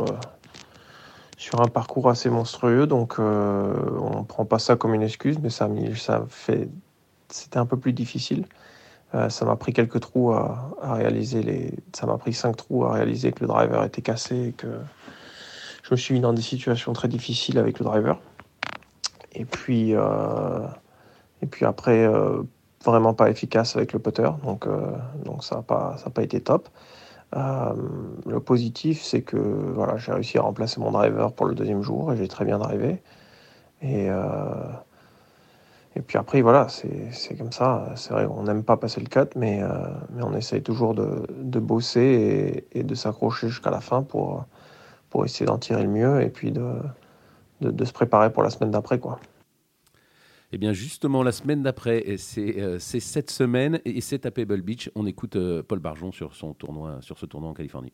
sur 1.37 1.61
un 1.61 1.67
parcours 1.67 2.09
assez 2.09 2.29
monstrueux. 2.29 2.87
Donc, 2.87 3.19
on 3.19 4.19
ne 4.19 4.23
prend 4.23 4.45
pas 4.45 4.57
ça 4.59 4.75
comme 4.75 4.93
une 4.93 5.03
excuse, 5.03 5.37
mais 5.39 5.49
ça, 5.49 5.69
ça 5.95 6.25
fait. 6.27 6.69
C'était 7.29 7.59
un 7.59 7.65
peu 7.65 7.77
plus 7.77 7.93
difficile. 7.93 8.45
Euh, 9.13 9.29
ça 9.29 9.45
m'a 9.45 9.55
pris 9.55 9.73
quelques 9.73 9.99
trous 9.99 10.31
à, 10.31 10.73
réaliser. 10.81 11.43
Les... 11.43 11.73
Ça 11.93 12.05
m'a 12.05 12.17
pris 12.17 12.33
cinq 12.33 12.55
trous 12.55 12.85
à 12.85 12.93
réaliser 12.93 13.31
que 13.31 13.41
le 13.41 13.47
driver 13.47 13.83
était 13.83 14.01
cassé 14.01 14.49
et 14.49 14.51
que 14.53 14.67
je 15.83 15.91
me 15.91 15.97
suis 15.97 16.13
mis 16.13 16.21
dans 16.21 16.33
des 16.33 16.41
situations 16.41 16.93
très 16.93 17.07
difficiles 17.07 17.57
avec 17.57 17.79
le 17.79 17.85
driver. 17.85 18.19
Et 19.33 19.45
puis, 19.45 19.93
euh, 19.95 20.65
et 21.41 21.45
puis 21.45 21.65
après, 21.65 22.05
euh, 22.05 22.43
vraiment 22.85 23.13
pas 23.13 23.29
efficace 23.29 23.75
avec 23.75 23.91
le 23.93 23.99
putter. 23.99 24.29
Donc, 24.43 24.67
donc 25.25 25.43
ça 25.43 25.57
n'a 25.57 25.61
pas, 25.61 25.97
pas 26.13 26.23
été 26.23 26.41
top. 26.41 26.69
Le 27.33 28.39
positif, 28.39 29.01
c'est 29.01 29.21
que 29.21 29.37
voilà, 29.37 29.97
j'ai 29.97 30.11
réussi 30.11 30.37
à 30.37 30.41
remplacer 30.41 30.79
mon 30.79 30.91
driver 30.91 31.33
pour 31.33 31.45
le 31.45 31.55
deuxième 31.55 31.81
jour 31.81 32.11
et 32.13 32.17
j'ai 32.17 32.27
très 32.27 32.45
bien 32.45 32.57
drivé. 32.57 33.01
Et 33.81 34.09
et 35.95 36.01
puis 36.01 36.17
après, 36.17 36.41
voilà, 36.41 36.67
c'est 36.69 37.35
comme 37.37 37.51
ça. 37.51 37.91
C'est 37.95 38.13
vrai, 38.13 38.25
on 38.25 38.43
n'aime 38.43 38.63
pas 38.63 38.77
passer 38.77 39.01
le 39.01 39.07
cut, 39.07 39.29
mais, 39.35 39.61
euh, 39.61 39.67
mais 40.13 40.23
on 40.23 40.33
essaye 40.33 40.63
toujours 40.63 40.93
de, 40.93 41.27
de 41.29 41.59
bosser 41.59 42.65
et, 42.73 42.79
et 42.79 42.83
de 42.83 42.95
s'accrocher 42.95 43.49
jusqu'à 43.49 43.71
la 43.71 43.81
fin 43.81 44.01
pour, 44.03 44.45
pour 45.09 45.25
essayer 45.25 45.45
d'en 45.45 45.57
tirer 45.57 45.83
le 45.83 45.89
mieux 45.89 46.21
et 46.21 46.29
puis 46.29 46.51
de, 46.51 46.75
de, 47.61 47.71
de 47.71 47.85
se 47.85 47.93
préparer 47.93 48.31
pour 48.31 48.43
la 48.43 48.49
semaine 48.51 48.71
d'après. 48.71 48.99
quoi. 48.99 49.19
Eh 50.51 50.57
bien, 50.57 50.73
justement, 50.73 51.23
la 51.23 51.31
semaine 51.31 51.63
d'après, 51.63 52.03
euh, 52.07 52.77
c'est 52.79 52.99
cette 52.99 53.31
semaine 53.31 53.79
et 53.85 54.01
c'est 54.01 54.25
à 54.25 54.31
Pebble 54.31 54.61
Beach. 54.61 54.91
On 54.95 55.05
écoute 55.05 55.37
euh, 55.37 55.63
Paul 55.63 55.79
Barjon 55.79 56.11
sur, 56.11 56.35
son 56.35 56.53
tournoi, 56.53 56.97
sur 57.01 57.17
ce 57.17 57.25
tournoi 57.25 57.49
en 57.49 57.53
Californie. 57.53 57.93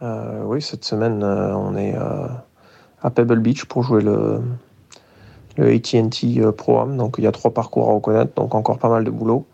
oui, 0.00 0.60
cette 0.60 0.84
semaine, 0.84 1.24
on 1.24 1.76
est 1.76 1.94
à 1.94 3.10
Pebble 3.10 3.40
Beach 3.40 3.64
pour 3.64 3.82
jouer 3.82 4.02
le, 4.02 4.40
le 5.56 5.72
AT&T 5.72 6.40
euh, 6.40 6.52
Pro 6.52 6.84
Donc 6.86 7.16
il 7.18 7.24
y 7.24 7.26
a 7.26 7.32
trois 7.32 7.52
parcours 7.52 7.90
à 7.90 7.94
reconnaître, 7.94 8.34
donc 8.34 8.54
encore 8.54 8.78
pas 8.78 8.88
mal 8.88 9.04
de 9.04 9.10
boulot. 9.10 9.46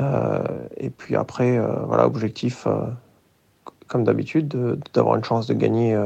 Euh, 0.00 0.42
et 0.76 0.90
puis 0.90 1.14
après, 1.16 1.56
euh, 1.56 1.84
voilà, 1.86 2.06
objectif, 2.06 2.66
comme 3.86 4.04
d'habitude, 4.04 4.80
d'avoir 4.92 5.16
une 5.16 5.24
chance 5.24 5.46
de 5.46 5.54
gagner 5.54 5.96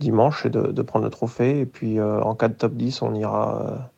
dimanche 0.00 0.46
et 0.46 0.50
de, 0.50 0.82
prendre 0.82 1.04
le 1.04 1.10
trophée. 1.10 1.60
Et 1.60 1.66
puis 1.66 2.00
en 2.00 2.34
cas 2.34 2.48
de 2.48 2.54
top 2.54 2.74
10, 2.74 3.02
on 3.02 3.14
ira 3.14 3.90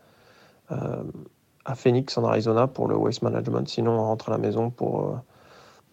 à 0.68 1.74
Phoenix 1.74 2.16
en 2.16 2.24
Arizona 2.24 2.66
pour 2.66 2.88
le 2.88 2.96
waste 2.96 3.22
management. 3.22 3.68
Sinon, 3.68 3.92
on 3.92 4.02
rentre 4.02 4.28
à 4.28 4.32
la 4.32 4.38
maison 4.38 4.70
pour, 4.70 5.20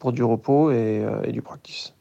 pour 0.04 0.12
du 0.12 0.22
repos 0.22 0.70
et, 0.72 1.32
du 1.32 1.42
practice. 1.42 1.94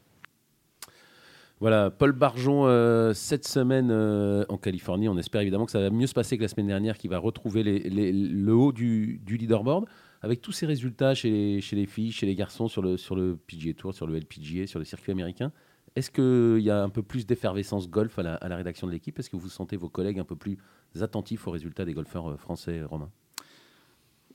Voilà, 1.61 1.89
Paul 1.89 2.11
Barjon, 2.11 2.67
euh, 2.67 3.13
cette 3.13 3.47
semaine 3.47 3.89
euh, 3.89 4.43
en 4.49 4.57
Californie. 4.57 5.07
On 5.07 5.17
espère 5.17 5.39
évidemment 5.39 5.65
que 5.65 5.71
ça 5.71 5.79
va 5.79 5.89
mieux 5.89 6.07
se 6.07 6.13
passer 6.13 6.35
que 6.35 6.41
la 6.41 6.49
semaine 6.49 6.67
dernière, 6.67 6.97
qui 6.97 7.07
va 7.07 7.17
retrouver 7.17 7.63
le 7.63 8.53
haut 8.53 8.73
du, 8.73 9.21
leaderboard. 9.25 9.85
Avec 10.21 10.41
tous 10.41 10.51
ces 10.51 10.65
résultats 10.65 11.15
chez 11.15 11.29
les, 11.29 11.61
chez 11.61 11.77
les, 11.77 11.85
filles, 11.85 12.11
chez 12.11 12.25
les 12.25 12.35
garçons, 12.35 12.67
sur 12.67 12.81
le, 12.81 12.97
sur 12.97 13.15
le 13.15 13.37
PGA 13.37 13.73
Tour, 13.73 13.93
sur 13.93 14.05
le 14.05 14.17
LPGA, 14.17 14.67
sur 14.67 14.79
le 14.79 14.85
circuit 14.85 15.13
américain, 15.13 15.53
est-ce 15.95 16.11
qu'il 16.11 16.63
y 16.63 16.69
a 16.69 16.81
un 16.81 16.89
peu 16.89 17.03
plus 17.03 17.25
d'effervescence 17.25 17.89
golf 17.89 18.17
à 18.19 18.23
la, 18.23 18.35
à 18.35 18.47
la 18.47 18.55
rédaction 18.55 18.87
de 18.87 18.91
l'équipe? 18.91 19.17
Est-ce 19.19 19.29
que 19.29 19.37
vous 19.37 19.49
sentez 19.49 19.77
vos 19.77 19.89
collègues 19.89 20.19
un 20.19 20.25
peu 20.25 20.35
plus 20.35 20.57
attentifs 21.01 21.47
aux 21.47 21.51
résultats 21.51 21.85
des 21.85 21.93
golfeurs 21.93 22.31
euh, 22.31 22.37
français, 22.37 22.83
Romain 22.83 23.11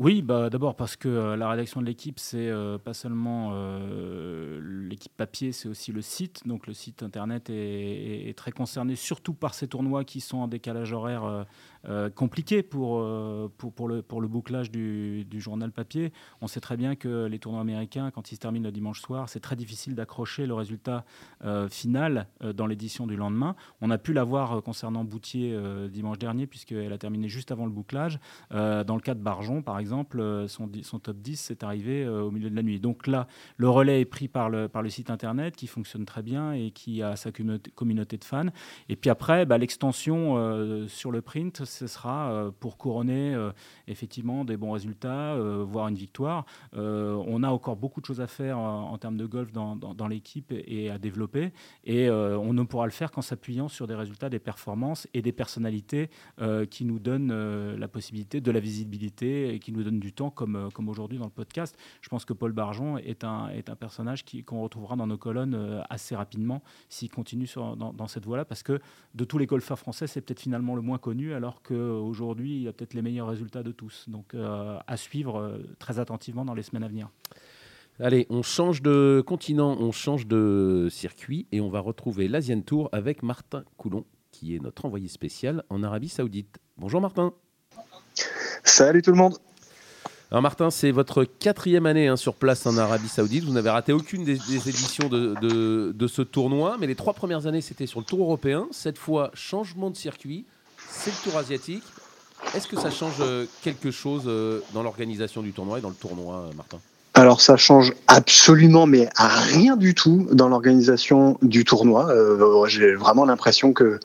oui, 0.00 0.22
bah, 0.22 0.48
d'abord 0.48 0.76
parce 0.76 0.94
que 0.94 1.08
euh, 1.08 1.36
la 1.36 1.48
rédaction 1.48 1.80
de 1.80 1.86
l'équipe, 1.86 2.20
c'est 2.20 2.48
euh, 2.48 2.78
pas 2.78 2.94
seulement 2.94 3.50
euh, 3.52 4.60
l'équipe 4.88 5.10
papier, 5.16 5.50
c'est 5.50 5.68
aussi 5.68 5.90
le 5.90 6.02
site. 6.02 6.46
Donc 6.46 6.68
le 6.68 6.72
site 6.72 7.02
internet 7.02 7.50
est, 7.50 8.32
très 8.36 8.52
concerné, 8.52 8.94
surtout 8.94 9.34
par 9.34 9.54
ces 9.54 9.66
tournois 9.66 10.04
qui 10.04 10.20
sont 10.20 10.38
en 10.38 10.46
décalage 10.46 10.92
horaire 10.92 11.46
compliqué 12.14 12.62
pour, 12.62 13.02
pour, 13.56 13.88
le, 13.88 14.02
pour 14.02 14.20
le 14.20 14.28
bouclage 14.28 14.70
du, 14.70 15.24
du, 15.24 15.40
journal 15.40 15.72
papier. 15.72 16.12
On 16.40 16.46
sait 16.46 16.60
très 16.60 16.76
bien 16.76 16.94
que 16.94 17.24
les 17.26 17.38
tournois 17.38 17.62
américains, 17.62 18.10
quand 18.10 18.30
ils 18.30 18.34
se 18.34 18.40
terminent 18.40 18.66
le 18.66 18.72
dimanche 18.72 19.00
soir, 19.00 19.28
c'est 19.28 19.40
très 19.40 19.56
difficile 19.56 19.94
d'accrocher 19.94 20.46
le 20.46 20.54
résultat 20.54 21.04
final 21.70 22.28
dans 22.54 22.66
l'édition 22.66 23.06
du 23.06 23.16
lendemain. 23.16 23.56
On 23.80 23.90
a 23.90 23.98
pu 23.98 24.12
l'avoir 24.12 24.62
concernant 24.62 25.04
Boutier 25.04 25.58
dimanche 25.88 26.18
dernier, 26.18 26.46
puisqu'elle 26.46 26.92
a 26.92 26.98
terminé 26.98 27.28
juste 27.28 27.50
avant 27.50 27.64
le 27.64 27.72
bouclage. 27.72 28.20
dans 28.50 28.94
le 28.94 29.00
cas 29.00 29.14
de 29.14 29.22
Barjon, 29.22 29.62
par 29.62 29.78
exemple, 29.78 29.87
exemple, 29.88 30.46
son, 30.48 30.70
son 30.82 30.98
top 30.98 31.16
10 31.18 31.36
c'est 31.36 31.62
arrivé 31.62 32.06
au 32.06 32.30
milieu 32.30 32.50
de 32.50 32.56
la 32.56 32.62
nuit. 32.62 32.78
Donc 32.80 33.06
là, 33.06 33.26
le 33.56 33.68
relais 33.68 34.00
est 34.00 34.04
pris 34.04 34.28
par 34.28 34.50
le, 34.50 34.68
site 34.88 35.10
internet 35.10 35.56
qui 35.56 35.66
fonctionne 35.66 36.04
très 36.04 36.22
bien 36.22 36.52
et 36.52 36.70
qui 36.70 37.02
a 37.02 37.16
sa 37.16 37.30
communauté, 37.32 38.16
de 38.16 38.24
fans. 38.24 38.46
Et 38.88 38.96
puis 38.96 39.10
après, 39.10 39.46
bah, 39.46 39.58
l'extension 39.58 40.86
sur 40.88 41.10
le 41.10 41.22
print, 41.22 41.64
ce 41.64 41.86
sera 41.86 42.50
pour 42.60 42.76
couronner 42.76 43.36
effectivement 43.86 44.44
des 44.44 44.56
bons 44.56 44.72
résultats, 44.72 45.36
voire 45.62 45.88
une 45.88 45.96
victoire. 45.96 46.44
on 46.74 47.42
a 47.42 47.48
encore 47.48 47.76
beaucoup 47.76 48.00
de 48.00 48.06
choses 48.06 48.20
à 48.20 48.26
faire 48.26 48.58
en, 48.58 48.96
termes 48.98 49.16
de 49.16 49.26
golf 49.26 49.52
dans, 49.52 49.76
dans, 49.76 50.08
l'équipe 50.08 50.52
et 50.52 50.90
à 50.90 50.98
développer. 50.98 51.52
Et 51.84 52.10
on 52.10 52.52
ne 52.52 52.62
pourra 52.62 52.86
le 52.86 52.92
faire 52.92 53.10
qu'en 53.10 53.22
s'appuyant 53.22 53.68
sur 53.68 53.86
des 53.86 53.94
résultats, 53.94 54.28
des 54.28 54.38
performances 54.38 55.06
et 55.14 55.22
des 55.22 55.32
personnalités 55.32 56.10
qui 56.70 56.84
nous 56.84 56.98
donnent 56.98 57.76
la 57.76 57.88
possibilité 57.88 58.40
de 58.40 58.50
la 58.50 58.60
visibilité 58.60 59.54
et 59.54 59.58
qui 59.58 59.72
nous 59.72 59.77
donnent 59.84 60.00
du 60.00 60.12
temps, 60.12 60.30
comme, 60.30 60.68
comme 60.72 60.88
aujourd'hui 60.88 61.18
dans 61.18 61.24
le 61.24 61.30
podcast. 61.30 61.76
Je 62.00 62.08
pense 62.08 62.24
que 62.24 62.32
Paul 62.32 62.52
Barjon 62.52 62.98
est 62.98 63.24
un, 63.24 63.48
est 63.48 63.70
un 63.70 63.76
personnage 63.76 64.24
qu'on 64.46 64.62
retrouvera 64.62 64.96
dans 64.96 65.06
nos 65.06 65.18
colonnes 65.18 65.82
assez 65.90 66.14
rapidement 66.14 66.62
s'il 66.88 67.10
continue 67.10 67.46
sur, 67.46 67.76
dans, 67.76 67.92
dans, 67.92 68.08
cette 68.08 68.24
voie-là, 68.24 68.44
parce 68.44 68.62
que 68.62 68.80
de 69.14 69.24
tous 69.24 69.38
les 69.38 69.46
golfeurs 69.46 69.78
français, 69.78 70.06
c'est 70.06 70.20
peut-être 70.20 70.40
finalement 70.40 70.74
le 70.74 70.82
moins 70.82 70.98
connu, 70.98 71.34
alors 71.34 71.62
qu'aujourd'hui, 71.62 72.62
il 72.62 72.68
a 72.68 72.72
peut-être 72.72 72.94
les 72.94 73.02
meilleurs 73.02 73.28
résultats 73.28 73.62
de 73.62 73.72
tous. 73.72 74.06
Donc 74.08 74.34
à 74.34 74.96
suivre 74.96 75.60
très 75.78 75.98
attentivement 75.98 76.44
dans 76.44 76.54
les 76.54 76.62
semaines 76.62 76.84
à 76.84 76.88
venir. 76.88 77.08
Allez, 78.00 78.28
on 78.30 78.42
change 78.42 78.80
de 78.80 79.24
continent, 79.26 79.76
on 79.80 79.90
change 79.90 80.28
de 80.28 80.86
circuit 80.88 81.48
et 81.50 81.60
on 81.60 81.68
va 81.68 81.80
retrouver 81.80 82.28
l'Asian 82.28 82.60
Tour 82.60 82.88
avec 82.92 83.24
Martin 83.24 83.64
Coulon, 83.76 84.04
qui 84.30 84.54
est 84.54 84.60
notre 84.60 84.84
envoyé 84.84 85.08
spécial 85.08 85.64
en 85.68 85.82
Arabie 85.82 86.08
Saoudite. 86.08 86.58
Bonjour 86.76 87.00
Martin. 87.00 87.32
Salut 88.62 89.02
tout 89.02 89.10
le 89.10 89.16
monde. 89.16 89.34
Alors 90.30 90.42
Martin, 90.42 90.70
c'est 90.70 90.90
votre 90.90 91.24
quatrième 91.24 91.86
année 91.86 92.06
hein, 92.06 92.16
sur 92.16 92.34
place 92.34 92.66
en 92.66 92.76
Arabie 92.76 93.08
Saoudite. 93.08 93.44
Vous 93.44 93.52
n'avez 93.52 93.70
raté 93.70 93.94
aucune 93.94 94.24
des, 94.24 94.34
éditions 94.68 95.08
de, 95.08 96.06
ce 96.06 96.20
tournoi, 96.20 96.76
mais 96.78 96.86
les 96.86 96.94
trois 96.94 97.14
premières 97.14 97.46
années, 97.46 97.62
c'était 97.62 97.86
sur 97.86 98.00
le 98.00 98.04
Tour 98.04 98.20
européen. 98.20 98.66
Cette 98.70 98.98
fois, 98.98 99.30
changement 99.32 99.88
de 99.88 99.96
circuit, 99.96 100.44
c'est 100.90 101.10
le 101.10 101.30
Tour 101.30 101.38
asiatique. 101.38 101.82
Est-ce 102.54 102.68
que 102.68 102.76
ça 102.76 102.90
change 102.90 103.14
euh, 103.20 103.46
quelque 103.62 103.90
chose 103.90 104.24
euh, 104.26 104.60
dans 104.74 104.82
l'organisation 104.82 105.40
du 105.40 105.52
tournoi 105.52 105.78
et 105.78 105.80
dans 105.80 105.88
le 105.88 105.94
tournoi, 105.94 106.34
euh, 106.34 106.54
Martin? 106.56 106.78
Alors 107.14 107.40
ça 107.40 107.56
change 107.56 107.94
absolument, 108.06 108.86
mais 108.86 109.08
à 109.16 109.28
rien 109.28 109.76
du 109.76 109.94
tout 109.94 110.28
dans 110.30 110.48
l'organisation 110.48 111.36
du 111.42 111.64
tournoi. 111.64 112.12
J'ai 112.68 112.94
vraiment 112.94 113.24
l'impression 113.24 113.72
que 113.72 113.98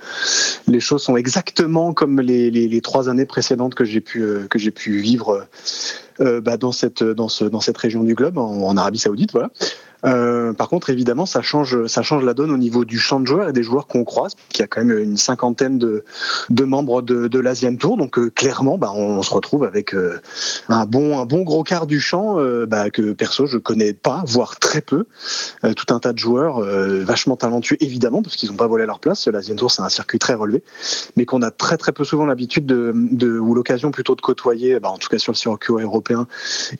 les 0.67 0.79
choses 0.79 1.03
sont 1.03 1.15
exactement 1.15 1.93
comme 1.93 2.19
les, 2.21 2.81
trois 2.81 3.09
années 3.09 3.27
précédentes 3.27 3.75
que 3.75 3.85
j'ai 3.85 4.01
pu 4.01 4.47
que 4.49 4.57
j'ai 4.57 4.71
pu 4.71 4.97
vivre 4.97 5.45
bah, 6.19 6.57
dans 6.57 6.71
cette 6.71 7.03
dans 7.03 7.29
ce 7.29 7.45
dans 7.45 7.61
cette 7.61 7.77
région 7.77 8.03
du 8.03 8.15
globe 8.15 8.37
en 8.37 8.77
Arabie 8.77 8.99
Saoudite. 8.99 9.31
Voilà. 9.31 9.49
Euh, 10.05 10.53
par 10.53 10.69
contre, 10.69 10.89
évidemment, 10.89 11.25
ça 11.25 11.41
change, 11.41 11.85
ça 11.87 12.01
change 12.01 12.23
la 12.23 12.33
donne 12.33 12.51
au 12.51 12.57
niveau 12.57 12.85
du 12.85 12.99
champ 12.99 13.19
de 13.19 13.25
joueurs 13.27 13.49
et 13.49 13.53
des 13.53 13.63
joueurs 13.63 13.87
qu'on 13.87 14.03
croise. 14.03 14.33
Y 14.57 14.61
a 14.63 14.67
quand 14.67 14.83
même 14.83 14.97
une 14.97 15.17
cinquantaine 15.17 15.77
de, 15.77 16.03
de 16.49 16.63
membres 16.63 17.01
de, 17.01 17.27
de 17.27 17.75
Tour, 17.77 17.97
donc 17.97 18.17
euh, 18.17 18.29
clairement, 18.29 18.77
bah, 18.77 18.91
on, 18.93 19.21
se 19.21 19.33
retrouve 19.33 19.63
avec 19.63 19.93
euh, 19.93 20.19
un 20.69 20.85
bon, 20.85 21.19
un 21.19 21.25
bon 21.25 21.43
gros 21.43 21.63
quart 21.63 21.87
du 21.87 21.99
champ 21.99 22.37
bah, 22.67 22.89
que 22.89 23.13
perso 23.13 23.45
je 23.45 23.57
connais 23.57 23.93
pas, 23.93 24.23
voire 24.25 24.57
très 24.59 24.81
peu. 24.81 25.05
tout 25.75 25.93
un 25.93 25.99
tas 25.99 26.13
de 26.13 26.17
joueurs 26.17 26.59
vachement 26.59 27.35
talentueux, 27.35 27.77
évidemment, 27.79 28.21
parce 28.21 28.35
qu'ils 28.35 28.49
n'ont 28.49 28.57
pas 28.57 28.67
volé 28.67 28.85
leur 28.85 28.99
place. 28.99 29.27
L'Asian 29.27 29.55
Tour, 29.55 29.71
c'est 29.71 29.81
un 29.81 29.89
circuit 29.89 30.19
très 30.19 30.33
relevé, 30.33 30.63
mais 31.15 31.25
qu'on 31.25 31.41
a 31.41 31.51
très 31.51 31.77
très 31.77 31.91
peu 31.91 32.03
souvent 32.03 32.25
l'habitude 32.25 32.65
de, 32.65 32.91
de, 32.93 33.37
ou 33.39 33.53
l'occasion 33.53 33.91
plutôt 33.91 34.15
de 34.15 34.21
côtoyer, 34.21 34.79
bah, 34.79 34.89
en 34.89 34.97
tout 34.97 35.09
cas 35.09 35.19
sur 35.19 35.31
le 35.31 35.37
circuit 35.37 35.73
européen 35.73 36.27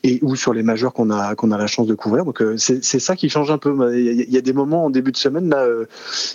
et 0.02 0.18
ou 0.22 0.36
sur 0.36 0.52
les 0.52 0.62
majeurs 0.62 0.92
qu'on 0.92 1.10
a 1.10 1.34
qu'on 1.34 1.50
a 1.50 1.58
la 1.58 1.66
chance 1.66 1.86
de 1.86 1.94
couvrir. 1.94 2.24
Donc 2.24 2.42
c'est 2.56 2.82
ça 2.82 3.13
qui 3.16 3.28
change 3.28 3.50
un 3.50 3.58
peu. 3.58 3.74
Il 3.96 4.30
y 4.30 4.36
a 4.36 4.40
des 4.40 4.52
moments 4.52 4.84
en 4.84 4.90
début 4.90 5.12
de 5.12 5.16
semaine, 5.16 5.48
là, 5.48 5.64
euh, 5.64 5.86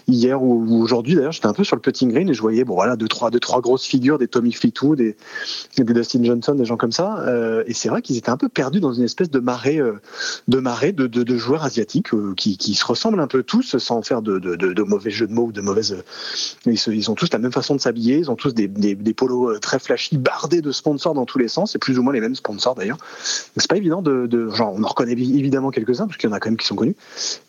hier 0.08 0.42
ou, 0.42 0.82
aujourd'hui 0.82 1.16
d'ailleurs, 1.16 1.32
j'étais 1.32 1.48
un 1.48 1.54
peu 1.54 1.64
sur 1.64 1.76
le 1.76 1.82
putting 1.82 2.12
green 2.12 2.30
et 2.30 2.34
je 2.34 2.42
voyais 2.42 2.64
bon, 2.64 2.76
voilà, 2.76 2.96
deux, 2.96 3.08
trois, 3.08 3.32
deux, 3.32 3.40
trois 3.40 3.62
grosses 3.62 3.86
figures, 3.86 4.18
des 4.18 4.28
Tommy 4.28 4.52
Fleetwood, 4.52 4.98
des, 4.98 5.16
Dustin 5.78 6.24
Johnson, 6.24 6.56
des 6.56 6.66
gens 6.66 6.78
comme 6.78 6.92
ça. 6.92 7.20
Euh, 7.28 7.64
et 7.68 7.74
c'est 7.74 7.90
vrai 7.90 8.02
qu'ils 8.02 8.18
étaient 8.18 8.30
un 8.30 8.38
peu 8.38 8.50
perdus 8.50 8.80
dans 8.80 8.94
une 8.94 9.04
espèce 9.04 9.30
de 9.30 9.40
marée, 9.40 9.80
euh, 9.80 10.00
de, 10.48 10.60
marée 10.60 10.92
de, 10.92 11.08
de, 11.08 11.38
joueurs 11.38 11.64
asiatiques 11.64 12.10
qui, 12.36 12.58
qui, 12.58 12.74
se 12.74 12.86
ressemblent 12.86 13.20
un 13.20 13.28
peu 13.28 13.44
tous 13.44 13.78
sans 13.78 14.02
faire 14.02 14.22
de, 14.22 14.40
de, 14.40 14.84
mauvais 14.84 15.12
jeux 15.12 15.28
de 15.28 15.34
mots 15.34 15.46
ou 15.46 15.52
de 15.52 15.62
mauvaises. 15.62 16.04
Ils, 16.66 16.80
ils, 16.88 17.12
ont 17.12 17.16
tous 17.16 17.32
la 17.32 17.40
même 17.40 17.52
façon 17.52 17.76
de 17.76 17.82
s'habiller, 17.82 18.18
ils 18.18 18.32
ont 18.32 18.36
tous 18.36 18.54
des, 18.54 18.68
des, 18.68 18.96
des, 18.96 19.14
polos 19.14 19.60
très 19.60 19.80
flashy, 19.80 20.18
bardés 20.18 20.62
de 20.62 20.72
sponsors 20.72 21.14
dans 21.14 21.26
tous 21.26 21.38
les 21.38 21.48
sens, 21.48 21.76
et 21.76 21.80
plus 21.80 22.00
ou 22.00 22.04
moins 22.04 22.14
les 22.14 22.22
mêmes 22.22 22.36
sponsors 22.36 22.76
d'ailleurs. 22.76 22.98
C'est 23.24 23.70
pas 23.70 23.78
évident 23.78 24.02
de, 24.02 24.50
genre, 24.50 24.74
on 24.76 24.84
en 24.84 24.88
reconnaît 24.88 25.14
évidemment 25.14 25.72
quelques-uns, 25.72 26.08
parce 26.08 26.18
qu'il 26.18 26.30
y 26.30 26.34
en 26.34 26.36
a 26.36 26.40
quand 26.40 26.50
même 26.50 26.58
qui 26.58 26.68
sont 26.70 26.76
connus. 26.76 26.96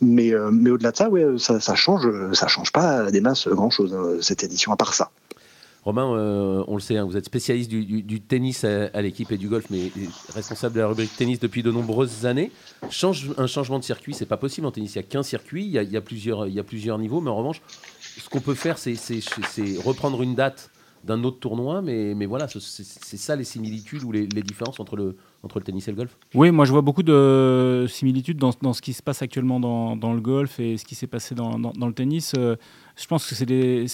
Mais, 0.01 0.35
euh, 0.35 0.51
mais 0.53 0.71
au-delà 0.71 0.93
de 0.93 0.97
ça, 0.97 1.09
ouais, 1.09 1.25
ça, 1.39 1.61
ça 1.61 1.75
change, 1.75 2.09
ça 2.33 2.49
change 2.49 2.73
pas 2.73 3.11
des 3.11 3.21
masses 3.21 3.49
grand-chose, 3.49 3.95
hein, 3.95 4.19
cette 4.21 4.43
édition, 4.43 4.73
à 4.73 4.77
part 4.77 4.95
ça. 4.95 5.11
Romain, 5.83 6.15
euh, 6.15 6.63
on 6.69 6.75
le 6.75 6.81
sait, 6.81 6.99
hein, 6.99 7.05
vous 7.05 7.17
êtes 7.17 7.25
spécialiste 7.25 7.71
du, 7.71 8.21
tennis 8.21 8.65
à, 8.65 9.01
l'équipe 9.01 9.33
et 9.33 9.39
du 9.39 9.49
golf, 9.49 9.65
mais 9.71 9.91
responsable 10.35 10.75
de 10.75 10.81
la 10.81 10.89
rubrique 10.89 11.17
tennis 11.17 11.41
depuis 11.41 11.63
de 11.63 11.71
nombreuses 11.71 12.27
années. 12.27 12.53
Change, 12.91 13.31
un 13.39 13.47
changement 13.47 13.79
de 13.79 13.85
circuit, 13.85 14.13
c'est 14.13 14.27
pas 14.27 14.37
possible 14.37 14.67
en 14.67 14.73
tennis. 14.73 14.95
Il 14.95 14.97
y 14.97 14.99
a 14.99 15.05
qu'un 15.05 15.23
circuit, 15.23 15.65
il 15.65 15.73
y 15.73 15.97
a, 15.97 16.01
plusieurs, 16.03 16.47
il 16.47 16.55
y 16.55 16.61
a 16.61 16.65
plusieurs 16.65 16.99
niveaux, 16.99 17.23
mais 17.23 17.31
en 17.31 17.37
revanche, 17.37 17.63
ce 18.01 18.29
qu'on 18.29 18.41
peut 18.41 18.55
faire, 18.55 18.77
c'est 18.77 18.99
reprendre 19.83 20.23
une 20.23 20.35
date 20.35 20.71
d'un 21.05 21.25
autre 21.25 21.39
tournoi, 21.39 21.81
mais, 21.81 22.15
mais 22.15 22.27
voilà, 22.27 22.47
c'est 22.49 23.17
ça 23.17 23.35
les 23.37 23.45
similitudes 23.45 24.03
ou 24.05 24.13
les, 24.13 24.27
différences 24.27 24.79
entre 24.81 24.97
le, 24.97 25.17
entre 25.43 25.59
le 25.59 25.65
tennis 25.65 25.89
et 25.89 25.93
le 25.93 25.97
golf 25.97 26.19
Oui, 26.35 26.51
moi 26.51 26.65
je 26.67 26.73
vois 26.73 26.83
beaucoup 26.83 27.03
de 27.03 27.87
similitudes 27.89 28.37
dans, 28.37 28.51
dans 28.61 28.73
ce 28.73 28.83
qui 28.83 28.93
se 28.93 29.03
passe 29.03 29.23
actuellement 29.23 29.61
dans, 29.61 29.97
dans, 29.97 30.13
le 30.13 30.21
golf 30.21 30.61
et 30.61 30.77
ce 30.77 30.85
qui 30.85 30.95
s'est 30.95 31.07
passé 31.07 31.35
dans, 31.35 31.59
dans, 31.59 31.87
le 31.87 31.95
tennis. 31.95 32.35
Euh, 32.37 32.57
je 32.97 33.07
pense 33.07 33.27
que 33.27 33.87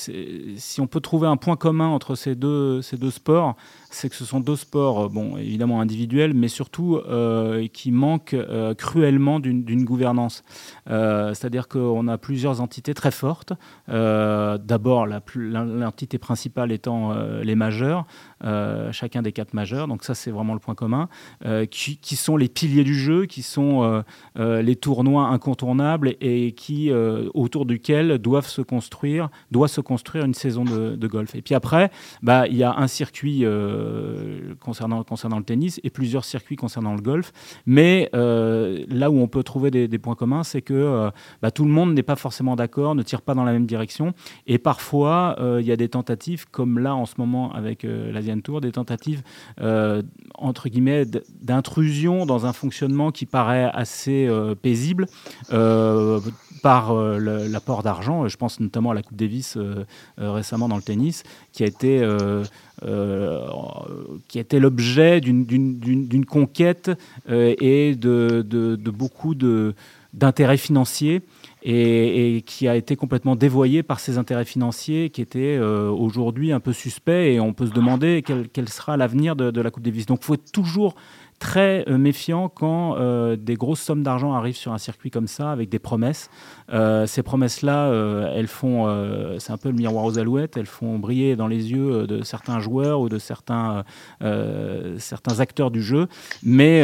si 0.56 0.80
on 0.80 0.86
peut 0.88 1.00
trouver 1.00 1.28
un 1.28 1.36
point 1.36 1.56
commun 1.56 1.88
entre 1.88 2.16
ces 2.16 2.34
deux, 2.34 2.82
ces 2.82 2.96
deux 2.96 3.12
sports, 3.12 3.54
c'est 3.90 4.08
que 4.08 4.16
ce 4.16 4.24
sont 4.24 4.40
deux 4.40 4.56
sports, 4.56 5.04
euh, 5.04 5.08
bon, 5.08 5.36
évidemment 5.36 5.80
individuels, 5.80 6.34
mais 6.34 6.48
surtout 6.48 6.96
euh, 6.96 7.66
qui 7.68 7.92
manquent 7.92 8.34
euh, 8.34 8.74
cruellement 8.74 9.40
d'une 9.40 9.84
gouvernance. 9.84 10.44
C'est-à-dire 10.86 11.68
qu'on 11.68 12.08
a 12.08 12.18
plusieurs 12.18 12.60
entités 12.60 12.94
très 12.94 13.10
fortes. 13.10 13.52
D'abord, 13.88 15.06
l'entité 15.06 16.18
principale 16.18 16.72
étant 16.72 17.14
les 17.42 17.54
majeurs, 17.54 18.06
chacun 18.92 19.22
des 19.22 19.32
quatre 19.32 19.54
majeurs. 19.54 19.88
Donc 19.88 20.04
ça, 20.04 20.14
c'est 20.14 20.30
vraiment 20.30 20.54
le 20.54 20.60
point 20.60 20.74
commun, 20.74 21.08
qui, 21.70 22.16
sont 22.16 22.36
les 22.36 22.48
piliers 22.48 22.84
du 22.84 22.94
jeu, 22.94 23.26
qui 23.26 23.42
sont 23.42 24.02
les 24.36 24.76
tournois 24.76 25.26
incontournables 25.26 26.14
et, 26.20 26.52
qui, 26.52 26.90
autour 27.34 27.66
duquel 27.66 28.18
doivent 28.18 28.48
se 28.48 28.62
construire, 28.62 29.28
doit 29.50 29.68
se 29.68 29.80
construire 29.80 30.24
une 30.24 30.34
saison 30.34 30.64
de, 30.64 31.06
golf. 31.06 31.34
Et 31.34 31.42
puis 31.42 31.54
après, 31.54 31.90
bah, 32.22 32.46
il 32.46 32.56
y 32.56 32.64
a 32.64 32.76
un 32.76 32.86
circuit 32.86 33.44
concernant, 34.60 35.02
concernant 35.04 35.38
le 35.38 35.44
tennis 35.44 35.80
et 35.84 35.90
plusieurs 35.90 36.24
circuits 36.24 36.56
concernant 36.56 36.94
le 36.94 37.00
golf. 37.00 37.32
Mais 37.66 38.10
euh, 38.14 38.84
là 38.88 39.10
où 39.10 39.18
on 39.18 39.28
peut 39.28 39.42
trouver 39.42 39.70
des, 39.70 39.98
points 39.98 40.14
communs, 40.14 40.44
c'est 40.44 40.62
que 40.62 40.74
euh, 40.74 41.10
bah, 41.42 41.50
tout 41.50 41.64
le 41.64 41.70
monde 41.70 41.94
n'est 41.94 42.02
pas 42.02 42.16
forcément 42.16 42.56
d'accord, 42.56 42.94
ne 42.94 43.02
tire 43.02 43.22
pas 43.22 43.34
dans 43.34 43.44
la 43.44 43.52
même 43.52 43.66
direction. 43.66 44.14
Et 44.46 44.58
parfois, 44.58 45.36
il 45.60 45.66
y 45.66 45.72
a 45.72 45.76
des 45.76 45.88
tentatives, 45.88 46.46
comme 46.50 46.78
là 46.78 46.94
en 46.94 47.06
ce 47.06 47.14
moment 47.18 47.52
avec 47.52 47.84
l'Asian 47.84 48.40
Tour, 48.40 48.60
des 48.60 48.72
tentatives, 48.72 49.22
entre 50.34 50.68
guillemets, 50.68 51.04
d'intrusion 51.40 52.26
dans 52.26 52.46
un 52.46 52.52
fonctionnement 52.52 53.10
qui 53.10 53.26
paraît 53.26 53.70
assez 53.72 54.28
paisible 54.62 55.06
par 56.62 56.94
l'apport 56.94 57.82
d'argent. 57.82 58.28
Je 58.28 58.36
pense 58.36 58.60
notamment 58.60 58.90
à 58.90 58.94
la 58.94 59.02
Coupe 59.02 59.16
Davis 59.16 59.58
récemment 60.18 60.68
dans 60.68 60.76
le 60.76 60.82
tennis, 60.82 61.22
qui 61.52 61.62
a 61.62 61.66
été 61.66 62.02
euh, 62.02 62.44
qui 64.28 64.38
était 64.38 64.60
l'objet 64.60 65.20
d'une 65.20 66.26
conquête 66.26 66.90
euh, 67.28 67.54
et 67.58 67.94
de, 67.94 68.76
beaucoup 68.90 69.34
d'intérêts 69.34 70.56
financiers 70.56 71.22
et, 71.62 72.42
qui 72.46 72.68
a 72.68 72.76
été 72.76 72.96
complètement 72.96 73.36
dévoyé 73.36 73.82
par 73.82 74.00
ces 74.00 74.18
intérêts 74.18 74.44
financiers 74.44 75.10
qui 75.10 75.20
étaient 75.20 75.56
euh, 75.56 75.88
aujourd'hui 75.88 76.52
un 76.52 76.60
peu 76.60 76.72
suspects 76.72 77.32
et 77.32 77.40
on 77.40 77.52
peut 77.52 77.66
se 77.66 77.72
demander 77.72 78.22
quel, 78.22 78.68
sera 78.68 78.96
l'avenir 78.96 79.36
de, 79.36 79.50
de, 79.50 79.60
la 79.60 79.70
Coupe 79.70 79.82
Davis. 79.82 80.06
Donc 80.06 80.20
il 80.22 80.26
faut 80.26 80.36
toujours 80.36 80.94
très 81.38 81.84
euh, 81.88 81.98
méfiant 81.98 82.48
quand 82.48 82.96
euh, 82.96 83.36
des 83.36 83.54
grosses 83.54 83.80
sommes 83.80 84.02
d'argent 84.02 84.32
arrivent 84.32 84.56
sur 84.56 84.72
un 84.72 84.78
circuit 84.78 85.10
comme 85.10 85.26
ça 85.26 85.52
avec 85.52 85.68
des 85.68 85.78
promesses. 85.78 86.30
Euh, 86.72 87.06
ces 87.06 87.22
promesses-là, 87.22 87.92
elles 88.34 88.48
font, 88.48 88.86
c'est 89.38 89.52
un 89.52 89.56
peu 89.56 89.68
le 89.68 89.74
miroir 89.74 90.04
aux 90.04 90.18
alouettes, 90.18 90.56
elles 90.56 90.66
font 90.66 90.98
briller 90.98 91.36
dans 91.36 91.46
les 91.46 91.70
yeux 91.70 92.06
de 92.06 92.22
certains 92.22 92.60
joueurs 92.60 93.00
ou 93.00 93.08
de 93.08 93.18
certains, 93.18 93.84
certains 94.98 95.40
acteurs 95.40 95.70
du 95.70 95.82
jeu, 95.82 96.08
mais, 96.42 96.82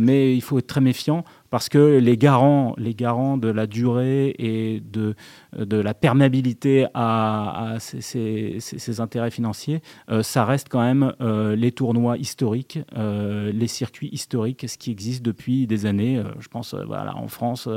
mais 0.00 0.34
il 0.34 0.40
faut 0.40 0.58
être 0.58 0.66
très 0.66 0.80
méfiant 0.80 1.24
parce 1.54 1.68
que 1.68 1.98
les 1.98 2.16
garants, 2.16 2.74
les 2.78 2.96
garants 2.96 3.36
de 3.36 3.46
la 3.46 3.68
durée 3.68 4.34
et 4.40 4.80
de, 4.80 5.14
de 5.56 5.76
la 5.76 5.94
perméabilité 5.94 6.88
à, 6.94 7.76
ces, 7.78 8.58
intérêts 8.98 9.30
financiers, 9.30 9.80
ça 10.22 10.44
reste 10.44 10.66
quand 10.68 10.82
même 10.82 11.12
les 11.56 11.70
tournois 11.70 12.18
historiques, 12.18 12.80
les 12.96 13.68
circuits 13.68 14.08
historiques, 14.10 14.68
ce 14.68 14.76
qui 14.76 14.90
existe 14.90 15.22
depuis 15.22 15.68
des 15.68 15.86
années. 15.86 16.20
je 16.40 16.48
pense 16.48 16.74
voilà, 16.74 17.16
en 17.16 17.28
France, 17.28 17.68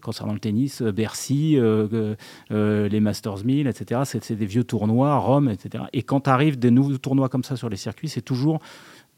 concernant 0.00 0.32
le 0.32 0.38
tennis, 0.38 0.82
Bercy, 0.82 1.58
les 2.50 3.00
Masters 3.00 3.44
1000, 3.44 3.66
etc. 3.66 4.02
C'est 4.04 4.32
des 4.36 4.46
vieux 4.46 4.62
tournois, 4.62 5.16
Rome, 5.16 5.48
etc. 5.48 5.82
Et 5.92 6.04
quand 6.04 6.28
arrivent 6.28 6.60
des 6.60 6.70
nouveaux 6.70 6.98
tournois 6.98 7.28
comme 7.28 7.42
ça 7.42 7.56
sur 7.56 7.68
les 7.68 7.76
circuits, 7.76 8.08
c'est 8.08 8.22
toujours 8.22 8.60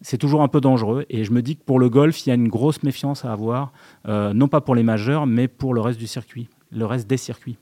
c'est 0.02 0.18
toujours 0.18 0.42
un 0.42 0.48
peu 0.48 0.60
dangereux. 0.60 1.06
Et 1.08 1.24
je 1.24 1.32
me 1.32 1.42
dis 1.42 1.56
que 1.56 1.64
pour 1.64 1.78
le 1.78 1.88
golf, 1.88 2.26
il 2.26 2.28
y 2.28 2.32
a 2.32 2.34
une 2.34 2.48
grosse 2.48 2.82
méfiance 2.82 3.24
à 3.24 3.32
avoir, 3.32 3.72
euh, 4.08 4.32
non 4.34 4.48
pas 4.48 4.60
pour 4.60 4.74
les 4.74 4.82
majeurs, 4.82 5.26
mais 5.26 5.48
pour 5.48 5.74
le 5.74 5.80
reste 5.80 5.98
du 5.98 6.06
circuit, 6.06 6.48
le 6.70 6.84
reste 6.84 7.08
des 7.08 7.16
circuits. 7.16 7.56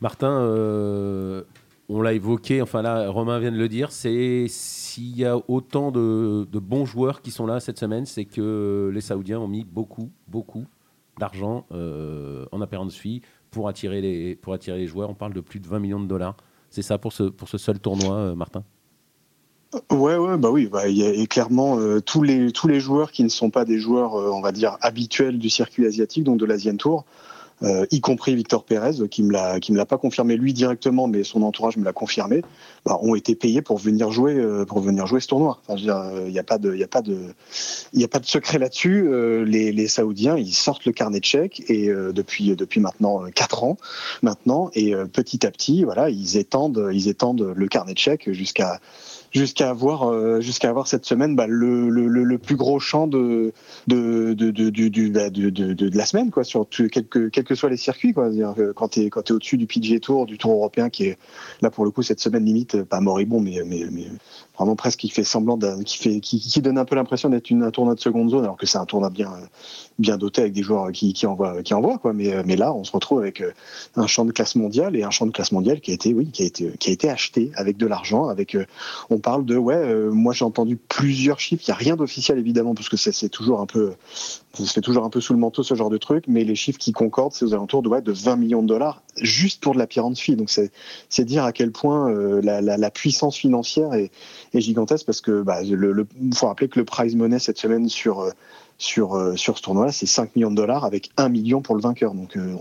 Martin, 0.00 0.30
euh, 0.30 1.42
on 1.88 2.02
l'a 2.02 2.12
évoqué, 2.12 2.60
enfin 2.60 2.82
là, 2.82 3.08
Romain 3.10 3.38
vient 3.38 3.52
de 3.52 3.56
le 3.56 3.68
dire, 3.68 3.90
c'est 3.90 4.46
s'il 4.48 5.16
y 5.16 5.24
a 5.24 5.38
autant 5.48 5.90
de, 5.90 6.46
bons 6.52 6.84
joueurs 6.84 7.22
qui 7.22 7.30
sont 7.30 7.46
là 7.46 7.60
cette 7.60 7.78
semaine, 7.78 8.04
c'est 8.04 8.26
que 8.26 8.90
les 8.92 9.00
Saoudiens 9.00 9.40
ont 9.40 9.48
mis 9.48 9.64
beaucoup, 9.64 10.10
beaucoup 10.28 10.66
d'argent 11.18 11.64
euh, 11.72 12.44
en 12.52 12.60
apparence 12.60 12.94
fille 12.94 13.22
pour 13.50 13.68
attirer, 13.68 14.02
les, 14.02 14.86
joueurs. 14.86 15.08
On 15.08 15.14
parle 15.14 15.32
de 15.32 15.40
plus 15.40 15.60
de 15.60 15.66
20 15.66 15.78
millions 15.78 16.00
de 16.00 16.06
dollars. 16.06 16.36
C'est 16.68 16.82
ça 16.82 16.98
pour 16.98 17.14
ce, 17.14 17.22
pour 17.22 17.48
ce 17.48 17.56
seul 17.56 17.78
tournoi, 17.78 18.34
Martin? 18.34 18.64
Ouais, 19.90 20.16
ouais, 20.16 20.36
bah 20.38 20.50
oui, 20.50 20.66
bah, 20.66 20.82
a 20.86 21.26
clairement 21.26 21.78
euh, 21.78 22.00
tous 22.00 22.22
les 22.22 22.52
tous 22.52 22.68
les 22.68 22.78
joueurs 22.78 23.10
qui 23.10 23.24
ne 23.24 23.28
sont 23.28 23.50
pas 23.50 23.64
des 23.64 23.78
joueurs, 23.78 24.14
euh, 24.14 24.30
on 24.30 24.40
va 24.40 24.52
dire 24.52 24.78
habituels 24.80 25.38
du 25.38 25.50
circuit 25.50 25.84
asiatique, 25.86 26.22
donc 26.24 26.38
de 26.38 26.44
l'Asian 26.44 26.76
Tour, 26.76 27.04
euh, 27.62 27.84
y 27.90 28.00
compris 28.00 28.36
Victor 28.36 28.64
Pérez, 28.64 29.08
qui 29.10 29.24
me 29.24 29.32
l'a 29.32 29.58
me 29.68 29.76
l'a 29.76 29.84
pas 29.84 29.98
confirmé 29.98 30.36
lui 30.36 30.52
directement, 30.52 31.08
mais 31.08 31.24
son 31.24 31.42
entourage 31.42 31.76
me 31.78 31.84
l'a 31.84 31.92
confirmé, 31.92 32.42
bah, 32.84 32.96
ont 33.02 33.16
été 33.16 33.34
payés 33.34 33.60
pour 33.60 33.78
venir 33.78 34.12
jouer 34.12 34.40
pour 34.68 34.78
venir 34.80 35.06
jouer 35.08 35.20
ce 35.20 35.26
tournoi. 35.26 35.60
Il 35.76 35.82
n'y 35.82 36.38
a 36.38 36.44
pas 36.44 36.58
de 36.58 36.72
a 36.80 36.84
a 36.84 38.08
pas 38.08 38.20
de 38.20 38.26
secret 38.26 38.58
là-dessus. 38.58 39.08
Les, 39.44 39.72
les 39.72 39.88
Saoudiens, 39.88 40.36
ils 40.36 40.54
sortent 40.54 40.84
le 40.84 40.92
carnet 40.92 41.18
de 41.18 41.24
chèques 41.24 41.64
et 41.68 41.88
depuis 41.88 42.54
depuis 42.54 42.80
maintenant 42.80 43.24
quatre 43.34 43.64
ans 43.64 43.78
maintenant 44.22 44.70
et 44.74 44.94
petit 45.12 45.44
à 45.44 45.50
petit, 45.50 45.82
voilà, 45.82 46.08
ils 46.08 46.36
étendent 46.36 46.90
ils 46.92 47.08
étendent 47.08 47.52
le 47.54 47.66
carnet 47.66 47.94
de 47.94 47.98
chèques 47.98 48.30
jusqu'à 48.32 48.80
jusqu'à 49.32 49.70
avoir 49.70 50.10
euh, 50.10 50.40
jusqu'à 50.40 50.68
avoir 50.68 50.86
cette 50.86 51.04
semaine 51.04 51.36
bah, 51.36 51.46
le, 51.46 51.88
le, 51.88 52.06
le, 52.06 52.38
plus 52.38 52.56
gros 52.56 52.78
champ 52.78 53.06
de 53.06 53.52
de 53.86 54.34
de 54.34 54.50
de, 54.50 55.08
bah, 55.08 55.30
de, 55.30 55.96
la 55.96 56.06
semaine 56.06 56.30
quoi 56.30 56.44
sur 56.44 56.68
quels 56.68 57.06
que 57.06 57.28
quels 57.28 57.44
que 57.44 57.54
soient 57.54 57.70
les 57.70 57.76
circuits 57.76 58.12
quoi. 58.12 58.30
Quand 58.74 58.88
tu 58.88 59.00
es 59.00 59.06
es 59.06 59.32
au-dessus 59.32 59.56
du 59.56 59.66
PGA 59.66 60.00
Tour 60.00 60.26
du 60.26 60.38
Tour 60.38 60.52
européen 60.52 60.90
qui 60.90 61.04
est 61.04 61.18
là 61.62 61.70
pour 61.70 61.84
le 61.84 61.90
coup 61.90 62.02
cette 62.02 62.20
semaine 62.20 62.44
limite 62.44 62.82
pas 62.82 63.00
moribond 63.00 63.40
mais 63.40 63.62
mais, 63.64 63.84
mais 63.90 64.06
vraiment 64.56 64.76
presque 64.76 65.00
qui 65.00 65.08
fait 65.08 65.24
semblant 65.24 65.58
qui 65.84 66.60
donne 66.62 66.78
un 66.78 66.84
peu 66.84 66.96
l'impression 66.96 67.28
d'être 67.28 67.50
un 67.52 67.70
tournoi 67.70 67.94
de 67.94 68.00
seconde 68.00 68.30
zone 68.30 68.44
alors 68.44 68.56
que 68.56 68.66
c'est 68.66 68.78
un 68.78 68.86
tournoi 68.86 69.10
bien 69.10 69.30
bien 69.98 70.18
doté 70.18 70.42
avec 70.42 70.52
des 70.52 70.62
joueurs 70.62 70.92
qui, 70.92 71.12
qui 71.12 71.26
envoient 71.26 71.62
qui 71.62 71.74
quoi. 72.00 72.12
Mais 72.12 72.56
là 72.56 72.72
on 72.72 72.84
se 72.84 72.92
retrouve 72.92 73.20
avec 73.20 73.40
euh, 73.40 73.52
un 73.96 74.06
champ 74.06 74.24
de 74.24 74.32
classe 74.32 74.54
mondiale 74.54 74.96
et 74.96 75.02
un 75.02 75.10
champ 75.10 75.26
de 75.26 75.30
classe 75.30 75.52
mondiale 75.52 75.80
qui 75.80 75.90
a 75.90 75.94
été 75.94 77.10
acheté 77.10 77.50
avec 77.54 77.76
de 77.76 77.86
l'argent 77.86 78.28
avec 78.28 78.54
euh, 78.54 78.66
on 79.10 79.18
parle 79.18 79.44
de 79.44 79.56
ouais 79.56 79.74
euh, 79.74 80.10
moi 80.10 80.32
j'ai 80.32 80.44
entendu 80.44 80.76
plusieurs 80.76 81.40
chiffres. 81.40 81.62
Il 81.66 81.68
y 81.68 81.72
a 81.72 81.76
rien 81.76 81.96
d'officiel 81.96 82.38
évidemment 82.38 82.74
parce 82.74 82.88
que 82.88 82.96
c'est 82.96 83.28
toujours 83.28 83.60
un 83.60 83.66
peu 83.66 83.92
ça 84.56 84.64
se 84.64 84.72
fait 84.72 84.80
toujours 84.80 85.04
un 85.04 85.10
peu 85.10 85.20
sous 85.20 85.32
le 85.32 85.38
manteau 85.38 85.62
ce 85.62 85.74
genre 85.74 85.90
de 85.90 85.98
truc 85.98 86.24
mais 86.28 86.44
les 86.44 86.54
chiffres 86.54 86.78
qui 86.78 86.92
concordent 86.92 87.32
c'est 87.32 87.44
aux 87.44 87.54
alentours 87.54 87.82
de 87.82 87.88
ouais, 87.88 88.02
de 88.02 88.12
20 88.12 88.36
millions 88.36 88.62
de 88.62 88.68
dollars 88.68 89.02
juste 89.20 89.62
pour 89.62 89.74
de 89.74 89.78
la 89.78 89.86
pyramide 89.86 90.36
donc 90.36 90.50
c'est 90.50 91.24
dire 91.24 91.44
à 91.44 91.52
quel 91.52 91.72
point 91.72 92.10
la, 92.42 92.60
la, 92.60 92.76
la, 92.76 92.90
puissance 92.90 93.36
financière 93.36 93.92
est, 93.94 94.10
est 94.54 94.60
gigantesque 94.60 95.06
parce 95.06 95.20
que 95.20 95.42
bah, 95.42 95.62
le, 95.62 96.06
faut 96.34 96.46
rappeler 96.46 96.68
que 96.68 96.78
le 96.78 96.84
prize 96.84 97.14
money 97.16 97.38
cette 97.38 97.58
semaine 97.58 97.88
sur 97.88 98.30
sur, 98.78 99.14
euh, 99.14 99.36
sur 99.36 99.56
ce 99.56 99.62
tournoi-là, 99.62 99.92
c'est 99.92 100.06
5 100.06 100.36
millions 100.36 100.50
de 100.50 100.56
dollars 100.56 100.84
avec 100.84 101.10
1 101.16 101.28
million 101.28 101.62
pour 101.62 101.74
le 101.74 101.80
vainqueur. 101.80 102.14
Donc 102.14 102.36
euh, 102.36 102.54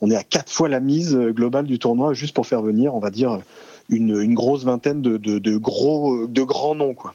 on, 0.00 0.10
est 0.10 0.16
à 0.16 0.24
quatre 0.24 0.50
fois 0.50 0.68
la 0.68 0.80
mise 0.80 1.16
globale 1.16 1.66
du 1.66 1.78
tournoi 1.78 2.14
juste 2.14 2.34
pour 2.34 2.46
faire 2.46 2.62
venir, 2.62 2.94
on 2.94 3.00
va 3.00 3.10
dire, 3.10 3.40
une, 3.88 4.20
une 4.20 4.34
grosse 4.34 4.64
vingtaine 4.64 5.02
de, 5.02 5.16
de, 5.16 5.56
gros, 5.56 6.26
de 6.26 6.42
grands 6.42 6.74
noms. 6.74 6.94
Quoi. 6.94 7.14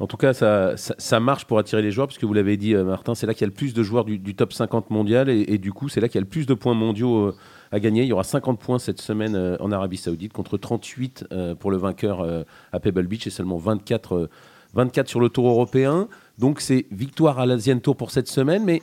En 0.00 0.06
tout 0.06 0.16
cas, 0.16 0.32
ça, 0.32 0.76
ça, 0.76 1.20
marche 1.20 1.44
pour 1.44 1.58
attirer 1.58 1.80
les 1.80 1.92
joueurs, 1.92 2.08
parce 2.08 2.18
que 2.18 2.26
vous 2.26 2.32
l'avez 2.32 2.56
dit, 2.56 2.74
euh, 2.74 2.84
Martin, 2.84 3.14
c'est 3.14 3.26
là 3.26 3.32
qu'il 3.32 3.42
y 3.42 3.44
a 3.44 3.48
le 3.48 3.54
plus 3.54 3.74
de 3.74 3.82
joueurs 3.82 4.04
du, 4.04 4.34
top 4.34 4.52
50 4.52 4.90
mondial, 4.90 5.28
et, 5.28 5.58
du 5.58 5.72
coup, 5.72 5.88
c'est 5.88 6.00
là 6.00 6.08
qu'il 6.08 6.16
y 6.16 6.18
a 6.18 6.22
le 6.22 6.28
plus 6.28 6.46
de 6.46 6.54
points 6.54 6.74
mondiaux 6.74 7.32
à 7.70 7.80
gagner. 7.80 8.02
Il 8.02 8.08
y 8.08 8.12
aura 8.12 8.24
50 8.24 8.58
points 8.58 8.78
cette 8.78 9.00
semaine 9.00 9.56
en 9.60 9.70
Arabie 9.70 9.96
Saoudite, 9.96 10.32
contre 10.32 10.58
38 10.58 11.26
pour 11.60 11.70
le 11.70 11.76
vainqueur 11.76 12.26
à 12.72 12.80
Pebble 12.80 13.06
Beach, 13.06 13.26
et 13.26 13.30
seulement 13.30 13.56
24, 13.56 14.28
24 14.74 15.08
sur 15.08 15.20
le 15.20 15.28
tour 15.28 15.48
européen. 15.48 16.08
Donc 16.38 16.60
c'est 16.60 16.86
victoire 16.90 17.38
à 17.38 17.46
l'Asian 17.46 17.78
Tour 17.78 17.96
pour 17.96 18.10
cette 18.10 18.28
semaine, 18.28 18.64
mais 18.64 18.82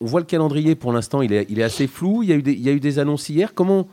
on 0.00 0.06
voit 0.06 0.20
le 0.20 0.26
calendrier 0.26 0.74
pour 0.74 0.92
l'instant, 0.92 1.22
il 1.22 1.32
est, 1.32 1.46
il 1.48 1.58
est 1.58 1.64
assez 1.64 1.86
flou. 1.86 2.22
Il 2.22 2.28
y, 2.28 2.32
a 2.32 2.36
eu 2.36 2.42
des, 2.42 2.52
il 2.52 2.60
y 2.60 2.68
a 2.68 2.72
eu 2.72 2.80
des 2.80 2.98
annonces 2.98 3.28
hier. 3.28 3.54
Comment, 3.54 3.88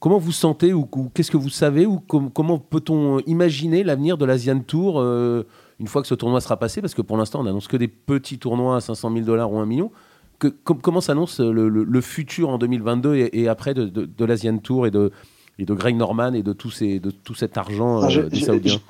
comment 0.00 0.18
vous 0.18 0.32
sentez 0.32 0.72
ou, 0.72 0.88
qu'est-ce 1.14 1.30
que 1.30 1.36
vous 1.36 1.48
savez 1.48 1.86
ou 1.86 2.00
comment 2.00 2.58
peut-on 2.58 3.20
imaginer 3.20 3.82
l'avenir 3.82 4.18
de 4.18 4.24
l'Asian 4.24 4.60
Tour 4.60 5.00
euh, 5.00 5.46
une 5.80 5.86
fois 5.86 6.02
que 6.02 6.08
ce 6.08 6.14
tournoi 6.14 6.40
sera 6.40 6.56
passé 6.56 6.80
Parce 6.80 6.94
que 6.94 7.02
pour 7.02 7.16
l'instant, 7.16 7.40
on 7.40 7.44
n'annonce 7.44 7.68
que 7.68 7.76
des 7.76 7.88
petits 7.88 8.38
tournois 8.38 8.76
à 8.76 8.80
500 8.80 9.12
000 9.12 9.24
dollars 9.24 9.52
ou 9.52 9.58
1 9.58 9.66
million. 9.66 9.90
Que, 10.38 10.48
comment 10.48 11.00
s'annonce 11.00 11.40
le, 11.40 12.00
futur 12.00 12.48
en 12.48 12.58
2022 12.58 13.28
et, 13.32 13.48
après 13.48 13.74
de, 13.74 13.86
de, 13.86 14.24
l'Asian 14.24 14.58
Tour 14.58 14.86
et 14.86 14.90
de, 14.90 15.10
et 15.58 15.64
de 15.64 15.74
Greg 15.74 15.96
Norman 15.96 16.32
et 16.32 16.42
de 16.42 16.52
tout, 16.52 16.70
ces, 16.70 17.00
de 17.00 17.10
tout 17.10 17.34
cet 17.34 17.58
argent 17.58 18.02
ah, 18.02 18.08
euh, 18.10 18.28
des 18.28 18.40
Saoudiens? 18.40 18.80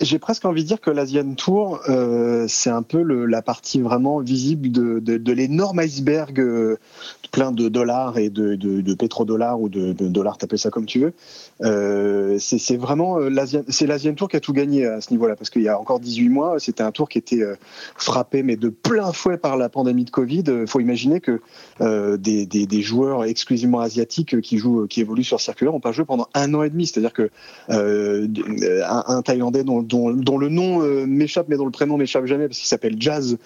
J'ai 0.00 0.18
presque 0.18 0.44
envie 0.44 0.62
de 0.62 0.68
dire 0.68 0.80
que 0.80 0.90
l'Asian 0.90 1.34
Tour, 1.34 1.80
euh, 1.88 2.46
c'est 2.48 2.70
un 2.70 2.82
peu 2.82 3.02
la 3.02 3.42
partie 3.42 3.80
vraiment 3.80 4.20
visible 4.20 4.70
de, 4.70 4.98
de, 4.98 5.32
l'énorme 5.32 5.78
iceberg 5.80 6.40
euh, 6.40 6.78
plein 7.30 7.52
de 7.52 7.68
dollars 7.68 8.18
et 8.18 8.30
de, 8.30 8.54
de, 8.54 8.94
pétrodollars 8.94 9.60
ou 9.60 9.68
de, 9.68 9.92
dollars, 9.92 10.38
t'appelles 10.38 10.58
ça 10.58 10.70
comme 10.70 10.86
tu 10.86 11.00
veux. 11.00 11.12
Euh, 11.62 12.38
c'est 12.38 12.76
vraiment 12.76 13.18
euh, 13.18 13.30
c'est 13.68 13.86
l'Asian 13.86 14.14
Tour 14.14 14.28
qui 14.28 14.36
a 14.36 14.40
tout 14.40 14.52
gagné 14.52 14.86
à 14.86 15.00
ce 15.00 15.10
niveau-là, 15.10 15.36
parce 15.36 15.50
qu'il 15.50 15.62
y 15.62 15.68
a 15.68 15.78
encore 15.78 16.00
18 16.00 16.28
mois, 16.28 16.58
c'était 16.58 16.82
un 16.82 16.92
tour 16.92 17.08
qui 17.08 17.18
était 17.18 17.42
frappé 17.96 18.42
mais 18.42 18.56
de 18.56 18.68
plein 18.68 19.12
fouet 19.12 19.36
par 19.36 19.56
la 19.56 19.68
pandémie 19.68 20.04
de 20.04 20.10
Covid. 20.10 20.44
Il 20.46 20.66
faut 20.66 20.80
imaginer 20.80 21.20
que 21.20 21.40
des, 22.16 22.46
des, 22.46 22.82
joueurs 22.82 23.24
exclusivement 23.24 23.80
asiatiques 23.80 24.40
qui 24.40 24.58
jouent, 24.58 24.86
qui 24.86 25.00
évoluent 25.00 25.24
sur 25.24 25.40
circulaire 25.40 25.74
ont 25.74 25.80
pas 25.80 25.92
joué 25.92 26.04
pendant 26.04 26.28
un 26.34 26.54
an 26.54 26.62
et 26.62 26.70
demi. 26.70 26.86
C'est-à-dire 26.86 27.12
que 27.12 27.30
un, 27.68 29.22
Thaïlandais 29.22 29.64
dont, 29.64 29.82
dont, 29.90 30.38
le 30.38 30.48
nom 30.48 30.80
m'échappe, 31.06 31.46
mais 31.48 31.56
dont 31.56 31.64
le 31.64 31.70
prénom 31.70 31.96
m'échappe 31.96 32.26
jamais, 32.26 32.46
parce 32.46 32.58
qu'il 32.58 32.68
s'appelle 32.68 32.96
Jazz 32.98 33.38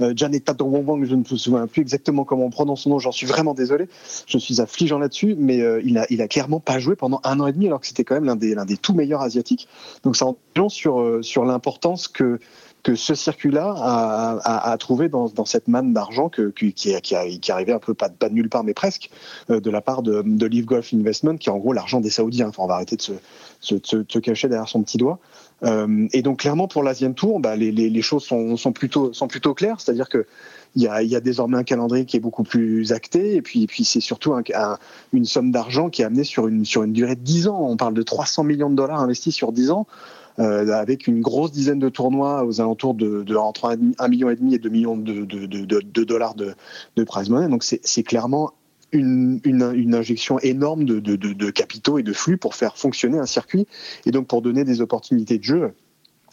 euh, 0.00 0.12
Janeta 0.16 0.54
Wong, 0.60 1.04
je 1.04 1.14
ne 1.14 1.20
me 1.20 1.24
souviens 1.24 1.66
plus 1.66 1.82
exactement 1.82 2.24
comment 2.24 2.46
on 2.46 2.50
prononce 2.50 2.82
son 2.82 2.90
nom, 2.90 2.98
j'en 2.98 3.12
suis 3.12 3.26
vraiment 3.26 3.54
désolé. 3.54 3.88
Je 4.26 4.38
suis 4.38 4.60
affligeant 4.60 4.98
là-dessus, 4.98 5.34
mais 5.38 5.60
euh, 5.60 5.82
il, 5.84 5.98
a, 5.98 6.28
clairement 6.28 6.60
pas 6.60 6.78
joué 6.78 6.96
pendant 6.96 7.20
un 7.24 7.40
an 7.40 7.46
et 7.46 7.52
demi 7.52 7.66
alors 7.66 7.80
que 7.80 7.86
c'était 7.86 8.04
quand 8.04 8.14
même 8.14 8.24
l'un 8.24 8.36
des, 8.36 8.76
tout 8.76 8.94
meilleurs 8.94 9.22
asiatiques. 9.22 9.68
Donc 10.04 10.16
ça 10.16 10.26
en 10.26 10.36
dit 10.56 10.62
sur, 10.68 11.00
euh, 11.00 11.22
sur 11.22 11.44
l'importance 11.44 12.08
que 12.08 12.38
ce 12.94 13.14
circuit-là 13.14 13.74
a, 14.44 14.76
trouvé 14.78 15.10
dans, 15.10 15.44
cette 15.44 15.68
manne 15.68 15.92
d'argent 15.92 16.30
qui, 16.30 16.72
qui, 16.72 16.94
qui, 17.02 17.52
arrivait 17.52 17.72
un 17.72 17.78
peu 17.78 17.92
pas, 17.92 18.08
de 18.08 18.28
nulle 18.30 18.48
part 18.48 18.64
mais 18.64 18.72
presque 18.72 19.10
euh, 19.50 19.60
de 19.60 19.70
la 19.70 19.82
part 19.82 20.02
de, 20.02 20.22
de 20.24 20.60
Golf 20.62 20.94
Investment 20.94 21.36
qui 21.36 21.50
est 21.50 21.52
en 21.52 21.58
gros 21.58 21.74
l'argent 21.74 22.00
des 22.00 22.08
Saoudiens. 22.08 22.48
Enfin, 22.48 22.62
on 22.62 22.66
va 22.66 22.74
arrêter 22.74 22.96
de 22.96 23.02
se 23.60 24.18
cacher 24.18 24.48
derrière 24.48 24.68
son 24.68 24.82
petit 24.82 24.96
doigt. 24.96 25.18
Euh, 25.64 26.06
et 26.12 26.22
donc 26.22 26.40
clairement 26.40 26.68
pour 26.68 26.82
l'Asian 26.82 27.12
Tour, 27.12 27.40
bah, 27.40 27.56
les, 27.56 28.02
choses 28.02 28.24
sont, 28.24 28.72
plutôt, 28.72 29.54
claires, 29.54 29.80
c'est-à-dire 29.80 30.08
que 30.08 30.26
il 30.76 30.82
y 30.82 31.16
a, 31.16 31.20
désormais 31.20 31.56
un 31.56 31.64
calendrier 31.64 32.04
qui 32.04 32.16
est 32.16 32.20
beaucoup 32.20 32.44
plus 32.44 32.92
acté, 32.92 33.36
et 33.36 33.42
puis, 33.42 33.68
c'est 33.84 34.00
surtout 34.00 34.34
un, 34.34 34.42
un, 34.54 34.78
une 35.12 35.24
somme 35.24 35.50
d'argent 35.50 35.88
qui 35.88 36.02
est 36.02 36.04
amenée 36.04 36.24
sur 36.24 36.46
une, 36.46 36.62
durée 36.92 37.16
de 37.16 37.20
10 37.20 37.48
ans. 37.48 37.58
On 37.68 37.76
parle 37.76 37.94
de 37.94 38.02
300 38.02 38.44
millions 38.44 38.70
de 38.70 38.76
dollars 38.76 39.00
investis 39.00 39.34
sur 39.34 39.52
10 39.52 39.70
ans. 39.70 39.86
Euh, 40.38 40.72
avec 40.72 41.08
une 41.08 41.20
grosse 41.20 41.50
dizaine 41.50 41.80
de 41.80 41.88
tournois 41.88 42.44
aux 42.44 42.60
alentours 42.60 42.94
de, 42.94 43.34
entre 43.34 43.74
1,5 43.74 44.08
million 44.08 44.30
et 44.30 44.36
demi 44.36 44.54
et 44.54 44.58
2 44.58 44.68
millions 44.68 44.96
de, 44.96 45.24
de, 45.24 46.04
dollars 46.04 46.36
de 46.36 46.54
prize 47.04 47.28
money. 47.28 47.48
Donc 47.48 47.64
c'est 47.64 48.02
clairement 48.04 48.52
une, 48.92 49.92
injection 49.94 50.38
énorme 50.40 50.84
de, 50.84 51.50
capitaux 51.50 51.98
et 51.98 52.02
de 52.02 52.12
flux 52.12 52.36
pour 52.36 52.54
faire 52.54 52.76
fonctionner 52.76 53.18
un 53.18 53.26
circuit 53.26 53.66
et 54.06 54.10
donc 54.10 54.26
pour 54.26 54.42
donner 54.42 54.64
des 54.64 54.80
opportunités 54.80 55.38
de 55.38 55.44
jeu 55.44 55.72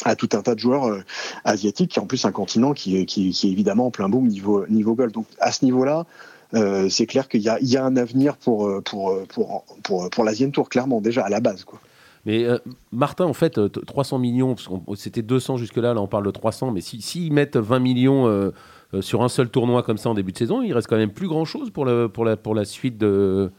à 0.04 0.16
tout 0.16 0.30
un 0.34 0.42
tas 0.42 0.56
de 0.56 0.60
joueurs 0.60 0.86
euh, 0.86 1.04
asiatiques, 1.46 1.92
qui 1.92 2.00
en 2.00 2.06
plus 2.06 2.26
un 2.26 2.32
continent 2.34 2.74
qui, 2.74 2.98
est 2.98 3.44
évidemment 3.46 3.88
en 3.88 3.92
plein 3.92 4.10
boom 4.10 4.28
niveau, 4.28 4.68
niveau 4.68 4.94
golf. 4.94 5.14
Donc 5.14 5.26
à 5.40 5.54
ce 5.54 5.64
niveau-là, 5.64 6.06
euh, 6.54 6.90
c'est 6.90 7.06
clair 7.06 7.30
qu'il 7.30 7.42
y, 7.42 7.78
a, 7.78 7.86
un 7.86 7.96
avenir 7.96 8.36
pour, 8.36 8.70
pour, 8.84 9.18
pour, 9.30 9.64
pour, 9.84 10.10
Tour, 10.52 10.70
clairement, 10.70 11.00
déjà 11.00 11.24
à 11.24 11.30
la 11.30 11.40
base. 11.40 11.64
Quoi. 11.64 11.80
Mais 12.26 12.46
Martin, 12.92 13.24
en 13.24 13.34
fait, 13.34 13.58
300 13.86 14.20
millions, 14.20 14.56
c'était 14.96 15.22
200 15.22 15.58
jusque-là, 15.58 15.94
là 15.94 16.02
on 16.02 16.08
parle 16.08 16.26
de 16.26 16.32
300, 16.32 16.72
mais 16.72 16.82
s'ils 16.82 17.02
si, 17.02 17.32
mettent 17.32 17.56
20 17.56 17.80
millions 17.80 18.52
sur 19.02 19.24
un 19.24 19.30
seul 19.30 19.50
tournoi 19.50 19.84
comme 19.84 19.98
ça 19.98 20.10
en 20.10 20.14
début 20.14 20.32
de 20.32 20.38
saison, 20.38 20.62
il 20.62 20.74
reste 20.74 20.88
quand 20.88 20.98
même 20.98 21.12
plus 21.12 21.28
grand-chose 21.28 21.70
pour, 21.72 21.86
le, 21.86 22.08
pour, 22.08 22.26
la, 22.26 22.38
pour 22.38 22.56
la 22.56 22.66
suite 22.66 22.98
de, 22.98 23.52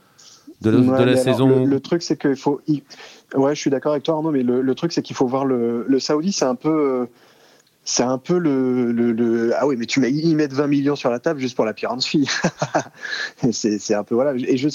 de, 0.63 1.05
la 1.05 1.17
saison. 1.17 1.67
le, 1.67 1.81
truc, 1.81 2.03
c'est 2.03 2.19
qu'il 2.19 2.37
faut. 2.37 2.61
Ouais, 3.35 3.55
je 3.55 3.61
suis 3.61 3.71
d'accord 3.71 3.93
avec 3.93 4.05
toi, 4.05 4.15
Arnaud, 4.15 4.31
mais 4.31 4.43
le, 4.43 4.75
truc, 4.75 4.93
c'est 4.93 5.03
qu'il 5.03 5.17
faut 5.17 5.27
voir 5.27 5.45
le, 5.45 5.85
le 5.89 6.01
Saoudi, 6.01 6.33
c'est 6.33 6.45
un 6.45 6.55
peu. 6.55 7.09
c'est 7.85 8.03
un 8.03 8.19
peu 8.19 8.39
le, 8.39 8.93
le, 8.93 9.53
Ah 9.57 9.67
oui, 9.67 9.77
mais 9.79 9.87
tu 9.87 10.01
mets, 10.01 10.11
ils 10.11 10.35
mettent 10.37 10.53
20 10.53 10.67
millions 10.67 10.97
sur 10.97 11.11
la 11.11 11.19
table 11.19 11.41
juste 11.41 11.57
pour 11.57 11.65
la 11.65 11.75
Pirance 11.75 12.07
fille. 12.09 12.29
c'est 13.53 13.95
un 13.95 14.05
peu. 14.05 14.15
Voilà. 14.15 14.35
Et 14.35 14.57
je 14.57 14.67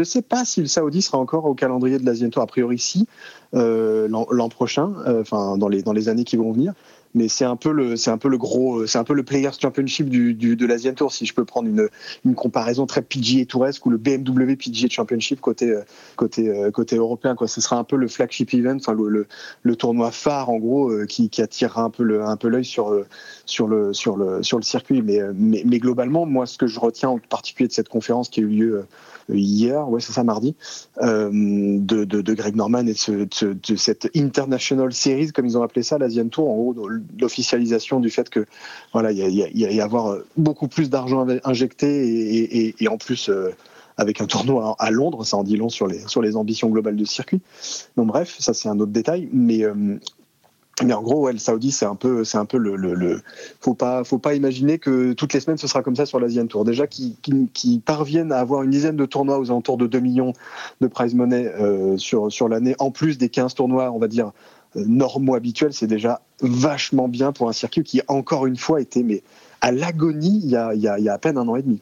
ne 0.00 0.04
sais 0.04 0.22
pas 0.22 0.44
si 0.44 0.60
le 0.60 0.66
Saoudi 0.66 1.02
sera 1.02 1.18
encore 1.18 1.46
au 1.46 1.54
calendrier 1.54 1.98
de 1.98 2.06
l'Asian 2.06 2.30
Tour. 2.30 2.42
A 2.42 2.46
priori, 2.46 2.78
si, 2.78 3.06
euh, 3.54 4.08
l'an 4.08 4.48
prochain, 4.48 4.92
euh, 5.06 5.22
enfin, 5.22 5.56
dans, 5.58 5.68
les, 5.68 5.82
dans 5.82 5.92
les 5.92 6.08
années 6.08 6.24
qui 6.24 6.36
vont 6.36 6.52
venir 6.52 6.74
mais 7.14 7.28
c'est 7.28 7.44
un 7.44 7.56
peu 7.56 7.72
le 7.72 7.96
c'est 7.96 8.10
un 8.10 8.18
peu 8.18 8.28
le 8.28 8.38
gros 8.38 8.86
c'est 8.86 8.98
un 8.98 9.04
peu 9.04 9.14
le 9.14 9.22
Players 9.22 9.52
Championship 9.60 10.08
du, 10.08 10.34
du 10.34 10.56
de 10.56 10.66
l'Asian 10.66 10.94
Tour 10.94 11.12
si 11.12 11.26
je 11.26 11.34
peux 11.34 11.44
prendre 11.44 11.68
une, 11.68 11.88
une 12.24 12.34
comparaison 12.34 12.86
très 12.86 13.02
PGA 13.02 13.44
Touresque 13.46 13.84
ou 13.86 13.90
le 13.90 13.98
BMW 13.98 14.56
PGA 14.56 14.88
Championship 14.88 15.40
côté 15.40 15.74
côté 16.16 16.70
côté 16.72 16.96
européen 16.96 17.34
quoi. 17.34 17.48
Ce 17.48 17.60
sera 17.60 17.76
un 17.76 17.84
peu 17.84 17.96
le 17.96 18.08
flagship 18.08 18.52
event 18.54 18.76
enfin 18.76 18.94
le, 18.94 19.26
le, 19.62 19.76
tournoi 19.76 20.10
phare 20.10 20.50
en 20.50 20.58
gros 20.58 20.90
euh, 20.90 21.06
qui, 21.06 21.30
attirera 21.40 21.82
un 21.82 21.90
peu 21.90 22.02
le 22.02 22.24
un 22.24 22.36
peu 22.36 22.48
l'œil 22.48 22.64
sur 22.64 23.04
sur 23.46 23.68
le 23.68 23.92
sur 23.92 24.16
le 24.16 24.42
sur 24.42 24.58
le 24.58 24.64
circuit. 24.64 25.02
Mais, 25.02 25.20
mais 25.34 25.62
mais 25.64 25.78
globalement 25.78 26.26
moi 26.26 26.46
ce 26.46 26.58
que 26.58 26.66
je 26.66 26.78
retiens 26.80 27.10
en 27.10 27.18
particulier 27.18 27.68
de 27.68 27.72
cette 27.72 27.88
conférence 27.88 28.28
qui 28.28 28.40
a 28.40 28.42
eu 28.42 28.48
lieu 28.48 28.84
hier, 29.32 29.88
ouais, 29.88 30.00
c'est 30.00 30.12
ça, 30.12 30.24
mardi, 30.24 30.54
euh, 31.02 31.30
de, 31.32 32.04
de, 32.04 32.20
de, 32.20 32.34
Greg 32.34 32.56
Norman 32.56 32.86
et 32.86 32.94
de, 32.94 33.52
de, 33.52 33.76
cette 33.76 34.10
International 34.14 34.92
Series, 34.92 35.32
comme 35.32 35.46
ils 35.46 35.56
ont 35.56 35.62
appelé 35.62 35.82
ça, 35.82 35.98
l'Asian 35.98 36.28
Tour, 36.28 36.50
en 36.50 36.54
gros, 36.54 36.88
l'officialisation 37.20 38.00
du 38.00 38.10
fait 38.10 38.28
que 38.30 38.46
voilà, 38.92 39.12
il 39.12 39.18
y, 39.18 39.42
y, 39.42 39.74
y, 39.74 39.80
a 39.80 39.84
avoir 39.84 40.18
beaucoup 40.36 40.68
plus 40.68 40.90
d'argent 40.90 41.26
injecté 41.44 41.86
et, 41.86 42.74
et, 42.78 42.88
en 42.88 42.98
plus. 42.98 43.28
Euh, 43.28 43.50
avec 43.96 44.20
un 44.20 44.26
tournoi 44.26 44.74
à 44.80 44.90
Londres, 44.90 45.24
ça 45.24 45.36
en 45.36 45.44
dit 45.44 45.56
long 45.56 45.68
sur 45.68 45.86
les, 45.86 46.00
sur 46.08 46.20
les 46.20 46.34
ambitions 46.34 46.68
globales 46.68 46.96
du 46.96 47.06
circuit. 47.06 47.40
Donc 47.96 48.08
bref, 48.08 48.34
ça 48.40 48.52
c'est 48.52 48.68
un 48.68 48.80
autre 48.80 48.90
détail, 48.90 49.28
mais 49.32 49.62
euh, 49.64 50.00
mais 50.82 50.92
en 50.92 51.02
gros, 51.02 51.20
ouais, 51.22 51.32
le 51.32 51.38
Saudi, 51.38 51.70
c'est 51.70 51.86
un 51.86 51.94
peu, 51.94 52.24
c'est 52.24 52.38
un 52.38 52.46
peu 52.46 52.58
le, 52.58 52.74
le, 52.74 52.94
le, 52.94 53.22
faut 53.60 53.74
pas, 53.74 54.02
faut 54.02 54.18
pas 54.18 54.34
imaginer 54.34 54.78
que 54.78 55.12
toutes 55.12 55.32
les 55.32 55.38
semaines 55.38 55.56
ce 55.56 55.68
sera 55.68 55.82
comme 55.82 55.94
ça 55.94 56.04
sur 56.04 56.18
l'Asian 56.18 56.46
Tour. 56.48 56.64
Déjà, 56.64 56.88
qui, 56.88 57.16
qui, 57.52 57.78
parviennent 57.78 58.32
à 58.32 58.38
avoir 58.38 58.62
une 58.64 58.70
dizaine 58.70 58.96
de 58.96 59.06
tournois 59.06 59.38
aux 59.38 59.50
alentours 59.50 59.76
de 59.76 59.86
2 59.86 60.00
millions 60.00 60.32
de 60.80 60.88
prize 60.88 61.14
money 61.14 61.46
euh, 61.46 61.96
sur 61.96 62.32
sur 62.32 62.48
l'année, 62.48 62.74
en 62.80 62.90
plus 62.90 63.18
des 63.18 63.28
15 63.28 63.54
tournois, 63.54 63.92
on 63.92 63.98
va 63.98 64.08
dire 64.08 64.28
euh, 64.28 64.30
normaux 64.76 65.34
habituels, 65.34 65.72
c'est 65.72 65.86
déjà 65.86 66.20
vachement 66.40 67.08
bien 67.08 67.32
pour 67.32 67.48
un 67.48 67.52
circuit 67.52 67.82
qui 67.82 68.00
encore 68.08 68.46
une 68.46 68.56
fois 68.56 68.80
était 68.80 69.02
mais 69.02 69.22
à 69.60 69.72
l'agonie 69.72 70.40
il 70.42 70.50
y 70.50 70.56
a, 70.56 70.74
il 70.74 70.80
y 70.80 70.88
a, 70.88 70.98
il 70.98 71.04
y 71.04 71.08
a 71.08 71.14
à 71.14 71.18
peine 71.18 71.38
un 71.38 71.48
an 71.48 71.56
et 71.56 71.62
demi. 71.62 71.80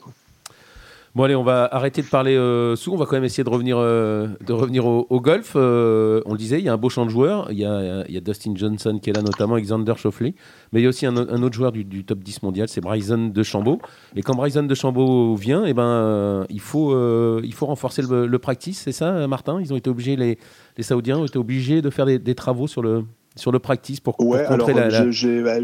Bon 1.14 1.24
allez, 1.24 1.34
on 1.34 1.42
va 1.42 1.68
arrêter 1.70 2.00
de 2.00 2.06
parler 2.06 2.34
euh, 2.36 2.74
sous, 2.74 2.90
on 2.90 2.96
va 2.96 3.04
quand 3.04 3.16
même 3.16 3.24
essayer 3.24 3.44
de 3.44 3.50
revenir, 3.50 3.76
euh, 3.76 4.28
de 4.46 4.52
revenir 4.54 4.86
au, 4.86 5.20
golf. 5.20 5.52
Euh, 5.56 6.22
on 6.24 6.32
le 6.32 6.38
disait, 6.38 6.58
il 6.58 6.64
y 6.64 6.70
a 6.70 6.72
un 6.72 6.78
beau 6.78 6.88
champ 6.88 7.04
de 7.04 7.10
joueurs, 7.10 7.48
il 7.50 7.58
y 7.58 7.66
a, 7.66 8.02
y 8.08 8.16
a 8.16 8.20
Dustin 8.20 8.54
Johnson 8.56 8.98
qui 8.98 9.10
est 9.10 9.12
là 9.12 9.20
notamment, 9.20 9.56
Alexander 9.56 9.92
Schauffele, 9.94 10.32
mais 10.72 10.80
il 10.80 10.84
y 10.84 10.86
a 10.86 10.88
aussi 10.88 11.04
un, 11.04 11.14
autre 11.14 11.54
joueur 11.54 11.70
du, 11.70 12.04
top 12.04 12.20
10 12.20 12.42
mondial, 12.42 12.66
c'est 12.68 12.80
Bryson 12.80 13.28
de 13.28 13.42
Chambaud. 13.42 13.78
Et 14.16 14.22
quand 14.22 14.34
Bryson 14.34 14.62
de 14.62 14.74
Chambaud 14.74 15.36
vient, 15.36 15.66
eh 15.66 15.74
ben, 15.74 16.46
il, 16.48 16.60
faut, 16.60 16.96
il 17.42 17.52
faut 17.52 17.66
renforcer 17.66 18.00
le, 18.00 18.38
practice, 18.38 18.80
c'est 18.80 18.92
ça 18.92 19.26
Martin? 19.28 19.60
Ils 19.60 19.70
ont 19.74 19.76
été 19.76 19.90
obligés, 19.90 20.16
les, 20.16 20.38
les 20.78 20.82
Saoudiens 20.82 21.18
ont 21.18 21.26
été 21.26 21.38
obligés 21.38 21.82
de 21.82 21.90
faire 21.90 22.06
des 22.06 22.34
travaux 22.34 22.66
sur 22.66 22.80
le, 22.80 23.04
sur 23.36 23.50
le 23.50 23.58
practice 23.58 24.00
pour, 24.00 24.20
ouais, 24.20 24.44
alors, 24.44 24.70
la, 24.70 24.88
bah, 24.88 25.58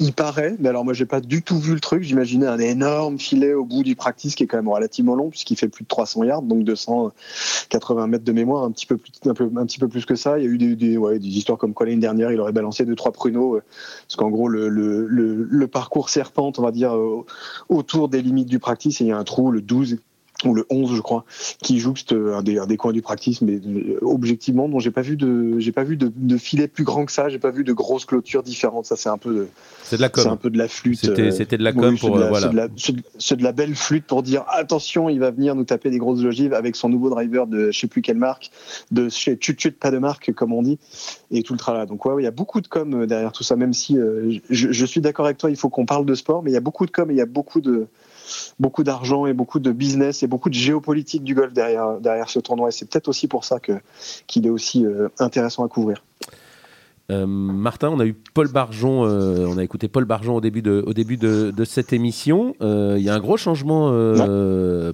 il 0.00 0.12
paraît, 0.12 0.56
mais 0.58 0.68
alors 0.68 0.84
moi 0.84 0.94
j'ai 0.94 1.04
pas 1.04 1.20
du 1.20 1.42
tout 1.42 1.58
vu 1.58 1.74
le 1.74 1.80
truc. 1.80 2.02
J'imaginais 2.02 2.46
un 2.46 2.58
énorme 2.58 3.18
filet 3.18 3.52
au 3.52 3.64
bout 3.64 3.82
du 3.82 3.96
practice 3.96 4.34
qui 4.34 4.44
est 4.44 4.46
quand 4.46 4.56
même 4.56 4.68
relativement 4.68 5.14
long 5.14 5.28
puisqu'il 5.28 5.56
fait 5.56 5.68
plus 5.68 5.84
de 5.84 5.88
300 5.88 6.24
yards, 6.24 6.42
donc 6.42 6.64
280 6.64 8.06
mètres 8.06 8.24
de 8.24 8.32
mémoire, 8.32 8.64
un 8.64 8.70
petit 8.70 8.86
peu 8.86 8.96
plus, 8.96 9.12
un, 9.26 9.34
peu, 9.34 9.50
un 9.56 9.66
petit 9.66 9.78
peu 9.78 9.88
plus 9.88 10.06
que 10.06 10.14
ça. 10.14 10.38
Il 10.38 10.44
y 10.44 10.46
a 10.46 10.50
eu 10.50 10.58
des, 10.58 10.74
des, 10.74 10.96
ouais, 10.96 11.18
des 11.18 11.28
histoires 11.28 11.58
comme 11.58 11.74
quoi 11.74 11.86
l'année 11.86 11.98
dernière 11.98 12.32
il 12.32 12.40
aurait 12.40 12.52
balancé 12.52 12.84
deux 12.84 12.96
trois 12.96 13.12
pruneaux, 13.12 13.56
euh, 13.56 13.62
parce 14.06 14.16
qu'en 14.16 14.30
gros 14.30 14.48
le, 14.48 14.68
le, 14.68 15.06
le, 15.06 15.66
parcours 15.66 16.08
serpente, 16.08 16.58
on 16.58 16.62
va 16.62 16.70
dire 16.70 16.94
euh, 16.94 17.24
autour 17.68 18.08
des 18.08 18.22
limites 18.22 18.48
du 18.48 18.58
practice, 18.58 19.00
et 19.00 19.04
il 19.04 19.08
y 19.08 19.12
a 19.12 19.18
un 19.18 19.24
trou, 19.24 19.50
le 19.50 19.60
12 19.60 19.98
ou 20.44 20.54
le 20.54 20.66
11 20.70 20.94
je 20.94 21.00
crois 21.00 21.24
qui 21.62 21.78
jouxte 21.78 22.12
un 22.12 22.42
des, 22.42 22.58
un 22.58 22.66
des 22.66 22.76
coins 22.76 22.92
du 22.92 23.02
practice 23.02 23.40
mais 23.42 23.54
euh, 23.54 23.98
objectivement 24.02 24.68
non 24.68 24.78
j'ai 24.78 24.90
pas 24.90 25.02
vu 25.02 25.16
de 25.16 25.58
j'ai 25.58 25.72
pas 25.72 25.84
vu 25.84 25.96
de, 25.96 26.12
de, 26.14 26.36
filet 26.36 26.68
plus 26.68 26.84
grand 26.84 27.04
que 27.04 27.12
ça 27.12 27.28
j'ai 27.28 27.38
pas 27.38 27.50
vu 27.50 27.64
de 27.64 27.72
grosses 27.72 28.04
clôtures 28.04 28.42
différentes. 28.42 28.86
Ça 28.86 28.96
c'est 28.96 29.08
un 29.08 29.18
peu 29.18 29.34
de 29.34 29.48
c'est 29.82 29.96
de 29.96 30.02
la 30.02 30.08
com. 30.08 30.22
c'est 30.22 30.30
un 30.30 30.36
peu 30.36 30.50
de 30.50 30.58
la 30.58 30.68
flûte 30.68 30.98
c'était 31.00 31.58
de 31.58 31.64
la 31.64 31.72
com 31.72 31.96
pour 31.98 32.16
la, 32.16 32.28
voilà. 32.28 32.68
c'est 33.18 33.36
de, 33.36 33.42
la 33.42 33.52
belle 33.52 33.74
flûte 33.74 34.04
pour 34.06 34.22
dire 34.22 34.44
attention 34.48 35.08
il 35.08 35.20
va 35.20 35.30
venir 35.30 35.54
nous 35.54 35.64
taper 35.64 35.90
des 35.90 35.98
grosses 35.98 36.24
ogives 36.24 36.54
avec 36.54 36.76
son 36.76 36.88
nouveau 36.88 37.10
driver 37.10 37.46
de 37.46 37.70
je 37.70 37.78
sais 37.78 37.86
plus 37.86 38.02
quelle 38.02 38.16
marque 38.16 38.50
de 38.90 39.08
chez 39.08 39.38
pas 39.78 39.90
de 39.90 39.98
marque 39.98 40.32
comme 40.32 40.52
on 40.52 40.62
dit 40.62 40.78
et 41.30 41.42
tout 41.42 41.52
le 41.52 41.58
travail 41.58 41.86
donc 41.86 42.04
ouais 42.04 42.14
il 42.22 42.24
y 42.24 42.28
a 42.28 42.32
beaucoup 42.32 42.60
de 42.60 42.68
com 42.68 43.02
euh, 43.02 43.06
derrière 43.06 43.32
tout 43.32 43.44
ça 43.44 43.56
même 43.56 43.72
si 43.72 43.98
euh, 43.98 44.38
je, 44.50 44.72
je 44.72 44.86
suis 44.86 45.00
d'accord 45.00 45.26
avec 45.26 45.38
toi 45.38 45.50
il 45.50 45.56
faut 45.56 45.68
qu'on 45.68 45.86
parle 45.86 46.06
de 46.06 46.14
sport 46.14 46.42
mais 46.42 46.50
il 46.50 46.54
y 46.54 46.58
a 46.58 46.60
beaucoup 46.60 46.86
de 46.86 46.90
com 46.90 47.10
et 47.10 47.14
il 47.14 47.18
y 47.18 47.22
a 47.22 47.26
beaucoup 47.26 47.60
de 47.60 47.86
beaucoup 48.58 48.84
d'argent 48.84 49.26
et 49.26 49.32
beaucoup 49.32 49.60
de 49.60 49.72
business 49.72 50.22
et 50.22 50.26
beaucoup 50.26 50.48
de 50.48 50.54
géopolitique 50.54 51.24
du 51.24 51.34
golf 51.34 51.52
derrière, 51.52 52.00
derrière 52.00 52.28
ce 52.28 52.38
tournoi. 52.38 52.68
Et 52.68 52.72
c'est 52.72 52.88
peut-être 52.88 53.08
aussi 53.08 53.28
pour 53.28 53.44
ça 53.44 53.58
qu'il 54.26 54.46
est 54.46 54.50
aussi 54.50 54.84
euh, 54.84 55.08
intéressant 55.18 55.64
à 55.64 55.68
couvrir. 55.68 56.02
Euh, 57.10 57.26
Martin, 57.26 57.90
on 57.90 58.00
a 58.00 58.06
eu 58.06 58.14
Paul 58.14 58.50
Barjon, 58.50 59.04
euh, 59.04 59.46
on 59.46 59.58
a 59.58 59.62
écouté 59.62 59.88
Paul 59.88 60.06
Barjon 60.06 60.36
au 60.36 60.40
début 60.40 60.62
de, 60.62 60.82
au 60.86 60.94
début 60.94 61.18
de, 61.18 61.52
cette 61.64 61.92
émission. 61.92 62.54
Il 62.60 63.02
y 63.02 63.10
a 63.10 63.14
un 63.14 63.20
gros 63.20 63.36
changement 63.36 63.90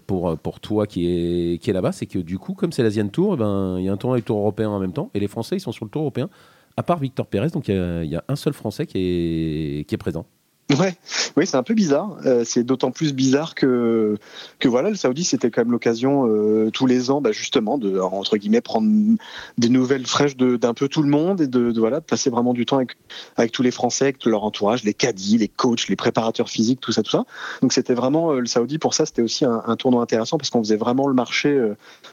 pour, 0.07 0.37
pour 0.39 0.61
toi 0.61 0.87
qui 0.89 1.07
est, 1.07 1.59
qui 1.59 1.71
est 1.71 1.73
là-bas, 1.73 1.93
c'est 1.93 2.07
que 2.07 2.19
du 2.19 2.39
coup, 2.39 2.55
comme 2.55 2.73
c'est 2.73 2.83
l'Asian 2.83 3.07
Tour, 3.09 3.35
eh 3.35 3.37
ben, 3.37 3.77
il 3.79 3.85
y 3.85 3.89
a 3.89 3.93
un 3.93 3.97
tournoi 3.97 4.19
et 4.19 4.23
Tour 4.23 4.39
européen 4.39 4.71
en 4.71 4.81
même 4.81 4.93
temps, 4.93 5.11
et 5.15 5.21
les 5.21 5.29
Français 5.29 5.57
ils 5.57 5.61
sont 5.61 5.73
sur 5.73 5.85
le 5.85 5.91
Tour 5.91 6.03
européen, 6.03 6.29
à 6.77 6.83
part 6.83 6.99
Victor 6.99 7.27
Pérez, 7.27 7.51
donc 7.51 7.69
il 7.69 7.75
y, 7.75 8.09
y, 8.09 8.17
a 8.17 8.25
un 8.27 8.37
seul 8.37 8.55
Français 8.55 8.87
qui 8.87 8.99
est, 8.99 9.85
qui 9.85 9.95
est 9.95 9.99
présent. 9.99 10.27
Ouais, 10.79 10.95
oui, 11.37 11.47
c'est 11.49 11.57
un 11.57 11.65
peu 11.65 11.75
bizarre. 11.75 12.19
Euh, 12.27 12.45
c'est 12.45 12.63
d'autant 12.63 12.93
plus 12.93 13.13
bizarre 13.13 13.57
que 13.57 14.17
voilà, 14.65 14.91
le 14.91 14.95
Saoudi, 14.95 15.25
c'était 15.25 15.51
quand 15.51 15.63
même 15.63 15.73
l'occasion 15.73 16.29
euh, 16.29 16.71
tous 16.71 16.87
les 16.87 17.11
ans, 17.11 17.21
bah, 17.21 17.33
justement, 17.33 17.77
de 17.77 17.99
entre 17.99 18.37
guillemets 18.37 18.61
prendre 18.61 18.89
des 19.59 19.69
nouvelles 19.69 20.07
fraîches 20.07 20.37
d'un 20.37 20.75
peu 20.75 20.89
tout 20.89 21.03
le 21.03 21.09
monde 21.09 21.41
et 21.41 21.49
de, 21.49 21.73
voilà, 21.77 21.99
de 21.99 22.05
passer 22.05 22.31
vraiment 22.31 22.55
du 22.55 22.67
temps 22.67 22.81
avec 23.37 23.53
tous 23.53 23.63
les 23.63 23.73
Français, 23.73 24.05
avec 24.05 24.19
tout 24.19 24.29
leur 24.29 24.45
entourage, 24.45 24.85
les 24.85 24.95
caddies, 24.95 25.39
les 25.39 25.49
coachs, 25.49 25.89
les 25.89 25.97
préparateurs 25.97 26.49
physiques, 26.49 26.81
tout 26.81 26.93
ça, 26.93 27.03
tout 27.03 27.11
ça. 27.11 27.25
Donc 27.63 27.73
c'était 27.73 27.95
vraiment 27.95 28.33
euh, 28.33 28.39
le 28.39 28.47
Saoudi 28.47 28.79
pour 28.79 28.95
ça, 28.95 29.07
c'était 29.07 29.23
aussi 29.23 29.45
un, 29.45 29.77
tournoi 29.77 30.03
intéressant 30.03 30.37
parce 30.37 30.51
qu'on 30.51 30.63
faisait 30.63 30.77
vraiment 30.77 31.09
le 31.09 31.15
marché, 31.15 31.59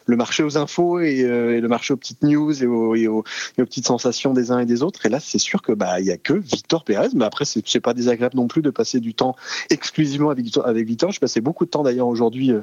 le 0.05 0.15
marché 0.15 0.41
aux 0.41 0.57
infos 0.57 0.99
et, 0.99 1.21
le 1.23 1.67
marché 1.67 1.93
aux 1.93 1.97
petites 1.97 2.23
news 2.23 2.63
et 2.63 2.65
aux, 2.65 2.95
et 2.95 3.07
aux, 3.07 3.23
et 3.57 3.61
aux 3.61 3.65
petites 3.65 3.87
sensations 3.87 4.33
des 4.33 4.51
uns 4.51 4.59
et 4.59 4.65
des 4.65 4.83
autres. 4.83 5.05
Et 5.05 5.09
là, 5.09 5.19
c'est 5.19 5.37
sûr 5.37 5.61
que 5.61 5.73
bah 5.73 5.97
a 5.97 6.17
que 6.17 6.33
Victor 6.33 6.83
Pérez, 6.83 7.09
mais 7.13 7.25
après 7.25 7.45
c'est 7.45 7.79
pas 7.79 7.93
désagréable 7.93 8.35
non 8.37 8.46
plus 8.47 8.61
de 8.61 8.69
passer 8.69 8.99
du 8.99 9.13
temps 9.13 9.35
exclusivement 9.69 10.29
avec, 10.29 10.45
avec 10.63 10.87
Victor. 10.87 11.11
Je 11.11 11.19
passais 11.19 11.41
beaucoup 11.41 11.65
de 11.65 11.69
temps 11.69 11.83
d'ailleurs 11.83 12.07
aujourd'hui, 12.07 12.51
euh, 12.51 12.61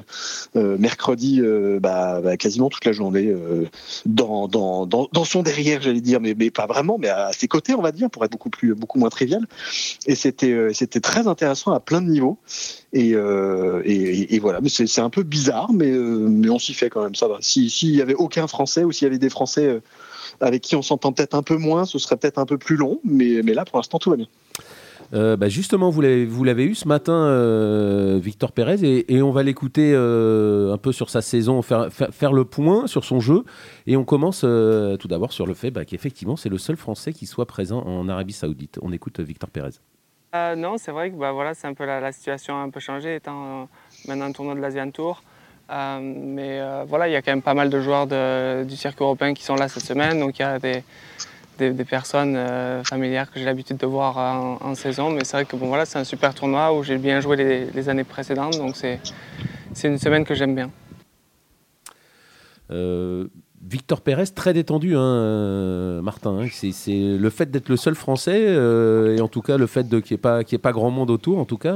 euh, 0.55 0.77
mercredi, 0.77 1.41
euh, 1.41 1.79
bah, 1.79 2.21
bah, 2.21 2.37
quasiment 2.37 2.69
toute 2.69 2.85
la 2.85 2.91
journée 2.91 3.33
dans, 4.05 5.25
son 5.25 5.43
derrière, 5.43 5.81
j'allais 5.81 6.01
dire, 6.01 6.19
mais, 6.21 6.35
pas 6.51 6.67
vraiment, 6.67 6.97
mais 6.97 7.09
à 7.09 7.31
ses 7.31 7.47
côtés, 7.47 7.73
on 7.73 7.81
va 7.81 7.91
dire, 7.91 8.09
pour 8.09 8.23
être 8.25 8.31
beaucoup, 8.31 8.49
plus, 8.49 8.75
beaucoup 8.75 8.99
moins 8.99 9.09
trivial. 9.09 9.45
Et 10.05 10.15
c'était 10.15 10.99
très 11.01 11.27
intéressant 11.27 11.71
à 11.71 11.79
plein 11.79 12.01
de 12.01 12.07
niveaux. 12.07 12.37
Et, 12.93 13.15
voilà, 14.39 14.59
c'est 14.67 15.01
un 15.01 15.09
peu 15.09 15.23
bizarre, 15.23 15.71
mais, 15.73 15.93
on 16.49 16.59
s'y 16.59 16.73
fait 16.73 16.89
quand 16.89 17.03
même, 17.03 17.15
ça 17.15 17.27
va. 17.27 17.37
S'il 17.41 17.95
y 17.95 18.01
avait 18.01 18.15
aucun 18.15 18.47
Français 18.47 18.83
ou 18.83 18.91
s'il 18.91 19.05
y 19.05 19.09
avait 19.09 19.19
des 19.19 19.29
Français 19.29 19.81
avec 20.41 20.61
qui 20.61 20.75
on 20.75 20.81
s'entend 20.81 21.13
peut-être 21.13 21.35
un 21.35 21.43
peu 21.43 21.57
moins, 21.57 21.85
ce 21.85 21.97
serait 21.99 22.17
peut-être 22.17 22.39
un 22.39 22.45
peu 22.45 22.57
plus 22.57 22.75
long, 22.75 22.99
mais 23.03 23.41
là, 23.41 23.65
pour 23.65 23.77
l'instant, 23.77 23.99
tout 23.99 24.09
va 24.09 24.17
bien. 24.17 24.27
Euh, 25.13 25.37
bah 25.37 25.49
justement, 25.49 25.89
vous 25.89 26.01
l'avez 26.01 26.65
eu 26.65 26.75
ce 26.75 26.87
matin, 26.87 27.13
euh, 27.13 28.19
Victor 28.21 28.51
Pérez, 28.51 28.77
et, 28.83 29.21
on 29.21 29.31
va 29.31 29.43
l'écouter 29.43 29.91
euh, 29.93 30.73
un 30.73 30.77
peu 30.77 30.91
sur 30.91 31.09
sa 31.09 31.21
saison, 31.21 31.61
faire, 31.61 32.33
le 32.33 32.45
point 32.45 32.87
sur 32.87 33.03
son 33.03 33.19
jeu. 33.19 33.43
Et 33.87 33.97
on 33.97 34.03
commence 34.03 34.41
tout 34.41 35.07
d'abord 35.07 35.33
sur 35.33 35.45
le 35.45 35.53
fait 35.53 35.71
bah, 35.71 35.85
qu'effectivement, 35.85 36.35
c'est 36.35 36.49
le 36.49 36.57
seul 36.57 36.75
Français 36.75 37.13
qui 37.13 37.25
soit 37.25 37.45
présent 37.45 37.81
en 37.81 38.09
Arabie 38.09 38.33
Saoudite. 38.33 38.79
On 38.81 38.91
écoute 38.91 39.19
Victor 39.19 39.49
Pérez. 39.49 39.71
non, 40.57 40.77
c'est 40.77 40.91
vrai 40.91 41.11
que 41.11 41.15
bah, 41.15 41.31
voilà, 41.31 41.53
c'est 41.53 41.67
un 41.67 41.73
peu 41.73 41.85
la, 41.85 42.11
situation 42.11 42.55
a 42.55 42.59
un 42.59 42.69
peu 42.69 42.79
changé, 42.79 43.15
étant 43.15 43.69
maintenant 44.07 44.25
un 44.25 44.31
tournoi 44.31 44.55
de 44.55 44.59
l'Asian 44.59 44.89
Tour. 44.91 45.23
mais 45.69 46.61
voilà, 46.87 47.07
il 47.07 47.11
y 47.11 47.15
a 47.15 47.21
quand 47.21 47.31
même 47.31 47.41
pas 47.41 47.53
mal 47.53 47.69
de 47.69 47.79
joueurs 47.79 48.07
du 48.65 48.75
circuit 48.75 49.03
européen 49.03 49.33
qui 49.33 49.43
sont 49.43 49.55
là 49.55 49.67
cette 49.67 49.83
semaine. 49.83 50.19
Donc 50.19 50.39
il 50.39 50.41
y 50.41 50.45
a 50.45 50.59
des, 50.59 50.83
des, 51.57 51.85
personnes 51.85 52.35
euh, 52.35 52.83
familières 52.83 53.31
que 53.31 53.39
j'ai 53.39 53.45
l'habitude 53.45 53.77
de 53.77 53.85
voir 53.85 54.17
en, 54.17 54.75
saison. 54.75 55.09
Mais 55.09 55.23
c'est 55.23 55.37
vrai 55.37 55.45
que 55.45 55.55
bon, 55.55 55.67
voilà, 55.67 55.85
c'est 55.85 55.99
un 55.99 56.03
super 56.03 56.33
tournoi 56.33 56.73
où 56.73 56.83
j'ai 56.83 56.97
bien 56.97 57.19
joué 57.21 57.69
les, 57.73 57.89
années 57.89 58.03
précédentes. 58.03 58.57
Donc 58.57 58.75
c'est 58.75 58.99
une 59.87 59.97
semaine 59.97 60.25
que 60.25 60.33
j'aime 60.33 60.55
bien. 60.55 60.71
Euh, 62.71 63.27
Victor 63.61 64.01
Pérez 64.01 64.27
très 64.27 64.53
détendu, 64.53 64.95
hein, 64.95 66.01
Martin. 66.01 66.39
Hein. 66.41 66.47
c'est 66.51 67.17
le 67.17 67.29
fait 67.29 67.49
d'être 67.49 67.69
le 67.69 67.77
seul 67.77 67.95
Français 67.95 68.41
et 68.41 69.21
en 69.21 69.27
tout 69.27 69.41
cas 69.41 69.57
le 69.57 69.65
fait 69.65 69.87
qu'il 69.87 69.97
n'y 69.97 70.13
ait, 70.13 70.17
pas, 70.17 70.43
pas 70.43 70.71
grand 70.71 70.91
monde 70.91 71.09
autour. 71.09 71.39
En 71.39 71.45
tout 71.45 71.57
cas, 71.57 71.75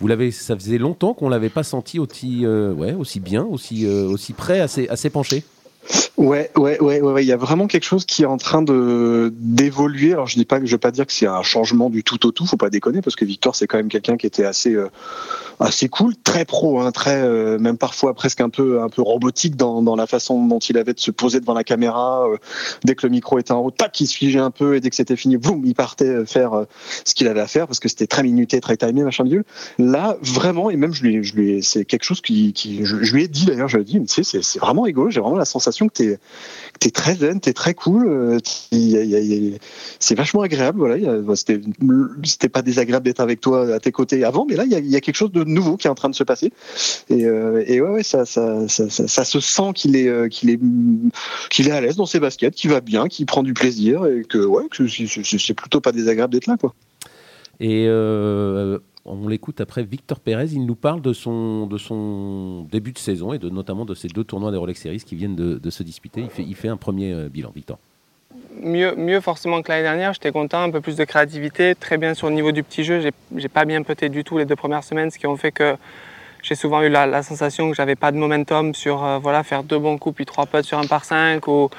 vous 0.00 0.06
l'avez, 0.06 0.30
ça 0.30 0.54
faisait 0.54 0.78
longtemps 0.78 1.12
qu'on 1.12 1.28
l'avait 1.28 1.50
pas 1.50 1.62
senti 1.62 1.98
aussi, 1.98 2.46
ouais, 2.46 2.94
aussi 2.94 3.20
bien, 3.20 3.44
aussi, 3.44 3.86
aussi 3.86 4.32
prêt 4.32 4.60
à 4.60 4.68
s'épancher. 4.68 5.44
Ouais, 6.16 6.50
ouais, 6.56 6.80
ouais, 6.80 7.00
ouais, 7.00 7.24
il 7.24 7.28
y 7.28 7.32
a 7.32 7.36
vraiment 7.36 7.68
quelque 7.68 7.84
chose 7.84 8.04
qui 8.04 8.22
est 8.22 8.26
en 8.26 8.38
train 8.38 8.60
de 8.60 9.32
d'évoluer. 9.36 10.12
Alors 10.12 10.26
je 10.26 10.34
dis 10.34 10.44
pas, 10.44 10.58
je 10.62 10.70
veux 10.72 10.78
pas 10.78 10.90
dire 10.90 11.06
que 11.06 11.12
c'est 11.12 11.28
un 11.28 11.42
changement 11.42 11.90
du 11.90 12.02
tout 12.02 12.26
au 12.26 12.32
tout, 12.32 12.44
faut 12.44 12.56
pas 12.56 12.70
déconner, 12.70 13.02
parce 13.02 13.14
que 13.14 13.24
Victor 13.24 13.54
c'est 13.54 13.68
quand 13.68 13.76
même 13.76 13.88
quelqu'un 13.88 14.16
qui 14.16 14.26
était 14.26 14.44
assez 14.44 14.74
euh, 14.74 14.90
assez 15.60 15.88
cool, 15.88 16.14
très 16.16 16.44
pro, 16.44 16.80
hein, 16.80 16.90
très 16.90 17.22
euh, 17.22 17.58
même 17.58 17.78
parfois 17.78 18.14
presque 18.14 18.40
un 18.40 18.48
peu 18.48 18.82
un 18.82 18.88
peu 18.88 19.00
robotique 19.00 19.54
dans, 19.54 19.80
dans 19.80 19.94
la 19.94 20.08
façon 20.08 20.44
dont 20.44 20.58
il 20.58 20.76
avait 20.76 20.92
de 20.92 21.00
se 21.00 21.12
poser 21.12 21.38
devant 21.38 21.54
la 21.54 21.64
caméra. 21.64 22.26
Euh, 22.26 22.36
dès 22.84 22.96
que 22.96 23.06
le 23.06 23.10
micro 23.10 23.38
était 23.38 23.52
en 23.52 23.60
haut, 23.60 23.70
tac, 23.70 24.00
il 24.00 24.08
se 24.08 24.16
figeait 24.16 24.40
un 24.40 24.50
peu, 24.50 24.74
et 24.74 24.80
dès 24.80 24.90
que 24.90 24.96
c'était 24.96 25.16
fini, 25.16 25.36
boum, 25.36 25.64
il 25.64 25.74
partait 25.74 26.26
faire 26.26 26.64
ce 27.04 27.14
qu'il 27.14 27.28
avait 27.28 27.40
à 27.40 27.46
faire 27.46 27.68
parce 27.68 27.78
que 27.78 27.88
c'était 27.88 28.08
très 28.08 28.24
minuté, 28.24 28.60
très 28.60 28.76
timé, 28.76 29.04
machin 29.04 29.24
Dieu. 29.24 29.44
Là, 29.78 30.16
vraiment, 30.20 30.68
et 30.70 30.76
même 30.76 30.92
je 30.92 31.02
lui, 31.04 31.22
je 31.22 31.36
lui, 31.36 31.62
c'est 31.62 31.84
quelque 31.84 32.04
chose 32.04 32.20
qui, 32.20 32.52
qui 32.52 32.84
je, 32.84 32.96
lui 32.96 33.22
ai 33.22 33.28
dit 33.28 33.46
d'ailleurs, 33.46 33.68
je 33.68 33.76
lui 33.76 33.82
ai 33.82 33.84
dit, 33.84 34.04
tu 34.04 34.24
sais, 34.24 34.42
c'est 34.42 34.58
vraiment 34.58 34.82
rigolo, 34.82 35.10
j'ai 35.10 35.20
vraiment 35.20 35.36
la 35.36 35.44
sensation 35.44 35.77
que 35.86 35.92
t'es 35.92 36.18
es 36.86 36.90
très 36.90 37.14
zen, 37.16 37.40
t'es 37.40 37.52
très 37.52 37.74
cool, 37.74 38.08
euh, 38.08 38.38
c'est 39.98 40.14
vachement 40.14 40.42
agréable. 40.42 40.78
Voilà, 40.78 40.96
c'était 42.24 42.48
pas 42.48 42.62
désagréable 42.62 43.04
d'être 43.04 43.20
avec 43.20 43.40
toi 43.40 43.74
à 43.74 43.80
tes 43.80 43.92
côtés 43.92 44.24
avant, 44.24 44.46
mais 44.48 44.56
là 44.56 44.64
il 44.64 44.72
y, 44.72 44.96
a, 44.96 45.00
quelque 45.00 45.16
chose 45.16 45.32
de 45.32 45.44
nouveau 45.44 45.76
qui 45.76 45.86
est 45.86 45.90
en 45.90 45.94
train 45.94 46.08
de 46.08 46.14
se 46.14 46.24
passer. 46.24 46.52
Et, 47.10 47.24
euh, 47.24 47.64
et 47.66 47.80
ouais, 47.80 48.02
ça, 48.02 48.24
ça, 48.24 48.68
ça, 48.68 48.88
ça, 48.88 49.24
se 49.24 49.40
sent 49.40 49.72
qu'il 49.74 49.96
est, 49.96 50.08
euh, 50.08 50.28
qu'il 50.28 50.50
est, 50.50 50.60
qu'il 51.50 51.68
est 51.68 51.72
à 51.72 51.80
l'aise 51.80 51.96
dans 51.96 52.06
ses 52.06 52.20
baskets, 52.20 52.54
qu'il 52.54 52.70
va 52.70 52.80
bien, 52.80 53.08
qu'il 53.08 53.26
prend 53.26 53.42
du 53.42 53.54
plaisir 53.54 54.06
et 54.06 54.24
que 54.24 54.38
ouais, 54.38 54.64
c'est 55.22 55.54
plutôt 55.54 55.80
pas 55.80 55.92
désagréable 55.92 56.32
d'être 56.34 56.46
là, 56.46 56.56
quoi. 56.56 56.74
Et 57.60 57.86
on 59.08 59.28
l'écoute 59.28 59.60
après 59.60 59.82
Victor 59.82 60.20
Pérez. 60.20 60.48
Il 60.52 60.66
nous 60.66 60.74
parle 60.74 61.00
de 61.00 61.12
son, 61.12 61.66
de 61.66 61.78
son 61.78 62.66
début 62.70 62.92
de 62.92 62.98
saison 62.98 63.32
et 63.32 63.38
de, 63.38 63.48
notamment 63.48 63.84
de 63.84 63.94
ces 63.94 64.08
deux 64.08 64.24
tournois 64.24 64.50
des 64.50 64.56
Rolex 64.56 64.80
Series 64.80 65.02
qui 65.04 65.16
viennent 65.16 65.36
de, 65.36 65.70
se 65.70 65.82
disputer. 65.82 66.22
Il 66.22 66.30
fait, 66.30 66.42
il 66.42 66.54
fait 66.54 66.68
un 66.68 66.76
premier 66.76 67.12
euh, 67.12 67.28
bilan, 67.28 67.50
Victor. 67.54 67.78
Mieux, 68.60 68.94
mieux 68.96 69.20
forcément 69.20 69.62
que 69.62 69.70
l'année 69.70 69.82
dernière, 69.82 70.12
j'étais 70.12 70.32
content, 70.32 70.62
un 70.62 70.70
peu 70.70 70.80
plus 70.80 70.96
de 70.96 71.04
créativité, 71.04 71.74
très 71.74 71.96
bien 71.96 72.14
sur 72.14 72.28
le 72.28 72.34
niveau 72.34 72.52
du 72.52 72.62
petit 72.62 72.84
jeu. 72.84 73.00
J'ai 73.36 73.48
pas 73.48 73.64
bien 73.64 73.82
pété 73.82 74.08
du 74.08 74.24
tout 74.24 74.38
les 74.38 74.44
deux 74.44 74.56
premières 74.56 74.84
semaines, 74.84 75.10
ce 75.10 75.18
qui 75.18 75.26
ont 75.26 75.36
fait 75.36 75.52
que 75.52 75.76
j'ai 76.42 76.54
souvent 76.54 76.82
eu 76.82 76.88
la, 76.88 77.22
sensation 77.22 77.70
que 77.70 77.76
j'avais 77.76 77.96
pas 77.96 78.12
de 78.12 78.16
momentum 78.16 78.74
sur 78.74 79.04
euh, 79.04 79.18
voilà, 79.18 79.42
faire 79.42 79.62
deux 79.62 79.78
bons 79.78 79.98
coups 79.98 80.16
puis 80.16 80.26
trois 80.26 80.46
potes 80.46 80.64
sur 80.64 80.78
un 80.78 80.86
par 80.86 81.04
cinq 81.04 81.46
ou 81.48 81.70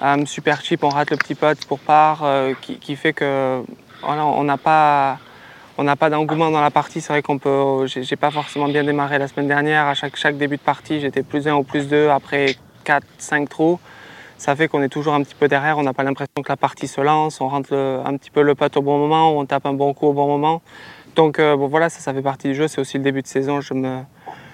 un 0.00 0.24
super 0.26 0.60
cheap, 0.62 0.84
on 0.84 0.88
rate 0.88 1.10
le 1.10 1.16
petit 1.16 1.34
pote 1.34 1.64
pour 1.66 1.78
part, 1.78 2.22
euh, 2.24 2.52
qui, 2.60 2.76
qui, 2.76 2.96
fait 2.96 3.12
que 3.12 3.62
on 4.02 4.44
n'a 4.44 4.56
pas 4.56 5.18
on 5.78 5.84
n'a 5.84 5.96
pas 5.96 6.10
d'engouement 6.10 6.50
dans 6.50 6.60
la 6.60 6.70
partie. 6.70 7.00
C'est 7.00 7.12
vrai 7.12 7.22
qu'on 7.22 7.38
peut. 7.38 7.86
J'ai 7.86 8.16
pas 8.16 8.30
forcément 8.30 8.68
bien 8.68 8.84
démarré 8.84 9.18
la 9.18 9.28
semaine 9.28 9.48
dernière. 9.48 9.86
À 9.86 9.94
chaque, 9.94 10.36
début 10.36 10.56
de 10.56 10.62
partie, 10.62 11.00
j'étais 11.00 11.22
plus 11.22 11.48
1 11.48 11.54
ou 11.54 11.62
plus 11.62 11.88
2 11.88 12.08
après 12.08 12.56
4, 12.84 13.06
5 13.18 13.48
trous. 13.48 13.78
Ça 14.36 14.56
fait 14.56 14.68
qu'on 14.68 14.82
est 14.82 14.88
toujours 14.88 15.14
un 15.14 15.22
petit 15.22 15.34
peu 15.34 15.48
derrière. 15.48 15.78
On 15.78 15.82
n'a 15.82 15.92
pas 15.92 16.02
l'impression 16.02 16.42
que 16.42 16.48
la 16.48 16.56
partie 16.56 16.88
se 16.88 17.00
lance. 17.00 17.40
On 17.40 17.48
rentre 17.48 17.74
un 17.74 18.16
petit 18.16 18.30
peu 18.30 18.42
le 18.42 18.54
pote 18.54 18.76
au 18.76 18.82
bon 18.82 18.98
moment. 18.98 19.38
On 19.38 19.46
tape 19.46 19.66
un 19.66 19.72
bon 19.72 19.94
coup 19.94 20.08
au 20.08 20.12
bon 20.12 20.26
moment. 20.26 20.62
Donc 21.14 21.38
euh, 21.38 21.54
voilà, 21.54 21.88
ça, 21.88 22.00
ça 22.00 22.12
fait 22.12 22.22
partie 22.22 22.48
du 22.48 22.54
jeu. 22.54 22.68
C'est 22.68 22.80
aussi 22.80 22.98
le 22.98 23.04
début 23.04 23.22
de 23.22 23.26
saison. 23.26 23.60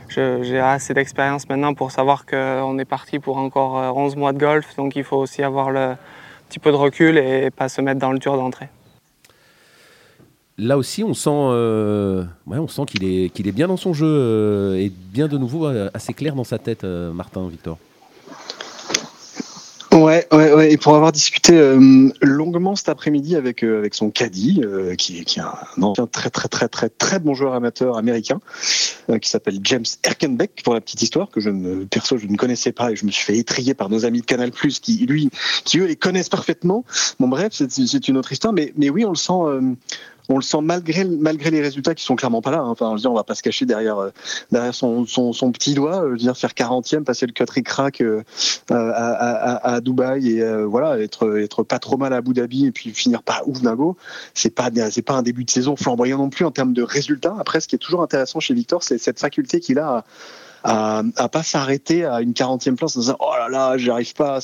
J'ai 0.08 0.58
assez 0.58 0.94
d'expérience 0.94 1.48
maintenant 1.48 1.74
pour 1.74 1.90
savoir 1.90 2.26
qu'on 2.26 2.78
est 2.78 2.84
parti 2.84 3.18
pour 3.18 3.38
encore 3.38 3.96
11 3.96 4.14
euh, 4.14 4.18
mois 4.18 4.32
de 4.32 4.38
golf. 4.38 4.76
Donc 4.76 4.94
il 4.94 5.04
faut 5.04 5.16
aussi 5.16 5.42
avoir 5.42 5.70
le 5.70 5.94
petit 6.48 6.58
peu 6.58 6.70
de 6.70 6.76
recul 6.76 7.18
et 7.18 7.50
pas 7.50 7.68
se 7.68 7.80
mettre 7.80 8.00
dans 8.00 8.12
le 8.12 8.18
dur 8.18 8.36
d'entrée 8.36 8.68
là 10.58 10.76
aussi, 10.76 11.04
on 11.04 11.14
sent, 11.14 11.30
euh, 11.30 12.24
on 12.46 12.68
sent 12.68 12.82
qu'il 12.86 13.04
est, 13.04 13.40
est 13.40 13.52
bien 13.52 13.68
dans 13.68 13.76
son 13.76 13.94
jeu 13.94 14.06
euh, 14.06 14.76
et 14.76 14.90
bien 14.90 15.28
de 15.28 15.38
nouveau 15.38 15.66
euh, 15.66 15.88
assez 15.94 16.12
clair 16.12 16.34
dans 16.34 16.44
sa 16.44 16.58
tête, 16.58 16.84
Martin, 16.84 17.48
Victor. 17.48 17.78
Ouais, 19.90 20.28
ouais, 20.32 20.52
ouais, 20.52 20.72
et 20.72 20.76
pour 20.76 20.94
avoir 20.94 21.10
discuté 21.12 21.58
longuement 22.20 22.76
cet 22.76 22.88
après-midi 22.88 23.34
avec 23.34 23.64
avec 23.64 23.94
son 23.94 24.10
caddie, 24.10 24.62
qui, 24.96 25.24
qui, 25.24 25.40
est 25.40 25.42
un 25.42 25.82
ancien 25.82 26.06
très 26.06 26.30
très 26.30 26.48
très 26.48 26.68
très 26.68 26.88
très 26.88 27.18
bon 27.18 27.34
joueur 27.34 27.54
amateur 27.54 27.96
américain, 27.96 28.38
qui 29.20 29.28
s'appelle 29.28 29.58
James 29.64 29.86
Erkenbeck 30.04 30.62
pour 30.62 30.74
la 30.74 30.80
petite 30.82 31.02
histoire 31.02 31.30
que 31.30 31.40
je 31.40 31.50
ne 31.50 31.84
perso 31.84 32.16
je 32.16 32.26
ne 32.26 32.36
connaissais 32.36 32.70
pas 32.70 32.92
et 32.92 32.96
je 32.96 33.06
me 33.06 33.10
suis 33.10 33.24
fait 33.24 33.38
étrier 33.38 33.74
par 33.74 33.88
nos 33.88 34.04
amis 34.04 34.20
de 34.20 34.26
Canal 34.26 34.52
qui 34.52 35.06
lui 35.06 35.30
qui 35.64 35.78
eux 35.78 35.86
les 35.86 35.96
connaissent 35.96 36.28
parfaitement. 36.28 36.84
Bon 37.18 37.26
bref, 37.26 37.52
c'est 37.52 38.08
une 38.08 38.18
autre 38.18 38.30
histoire, 38.30 38.52
mais 38.52 38.74
mais 38.76 38.90
oui 38.90 39.04
on 39.04 39.10
le 39.10 39.16
sent 39.16 39.32
on 40.28 40.36
le 40.36 40.42
sent 40.42 40.60
malgré, 40.62 41.04
malgré 41.04 41.50
les 41.50 41.60
résultats 41.60 41.94
qui 41.94 42.04
sont 42.04 42.16
clairement 42.16 42.42
pas 42.42 42.50
là. 42.50 42.58
Hein. 42.58 42.68
Enfin, 42.68 42.90
je 42.90 42.94
veux 42.94 43.00
dire, 43.00 43.12
on 43.12 43.14
va 43.14 43.24
pas 43.24 43.34
se 43.34 43.42
cacher 43.42 43.64
derrière, 43.64 43.98
euh, 43.98 44.10
derrière 44.52 44.74
son, 44.74 45.06
son, 45.06 45.32
son, 45.32 45.52
petit 45.52 45.74
doigt. 45.74 46.04
Euh, 46.04 46.16
je 46.18 46.32
faire 46.32 46.50
40e, 46.50 47.04
passer 47.04 47.26
le 47.26 47.32
cut 47.32 47.62
crack 47.62 48.00
euh, 48.00 48.22
à, 48.70 49.74
à, 49.74 49.80
Dubaï 49.80 50.38
et 50.38 50.64
voilà, 50.64 50.98
être, 50.98 51.38
être 51.38 51.62
pas 51.62 51.78
trop 51.78 51.96
mal 51.96 52.12
à 52.12 52.16
Abu 52.16 52.34
Dhabi 52.34 52.66
et 52.66 52.72
puis 52.72 52.90
finir 52.90 53.22
par 53.22 53.48
ouf 53.48 53.62
dingo. 53.62 53.96
C'est 54.34 54.50
pas, 54.50 54.70
c'est 54.90 55.02
pas 55.02 55.14
un 55.14 55.22
début 55.22 55.44
de 55.44 55.50
saison 55.50 55.76
flamboyant 55.76 56.18
non 56.18 56.30
plus 56.30 56.44
en 56.44 56.50
termes 56.50 56.74
de 56.74 56.82
résultats. 56.82 57.34
Après, 57.38 57.60
ce 57.60 57.68
qui 57.68 57.74
est 57.74 57.78
toujours 57.78 58.02
intéressant 58.02 58.40
chez 58.40 58.54
Victor, 58.54 58.82
c'est 58.82 58.98
cette 58.98 59.18
faculté 59.18 59.60
qu'il 59.60 59.78
a 59.78 59.88
à, 59.88 60.04
à, 60.64 61.02
à 61.16 61.28
pas 61.28 61.42
s'arrêter 61.42 62.04
à 62.04 62.20
une 62.20 62.32
40e 62.32 62.76
place 62.76 62.96
en 62.96 63.00
disant 63.00 63.16
oh 63.20 63.32
là 63.38 63.48
là 63.48 63.76
j'y 63.78 63.90
arrive 63.90 64.14
pas. 64.14 64.40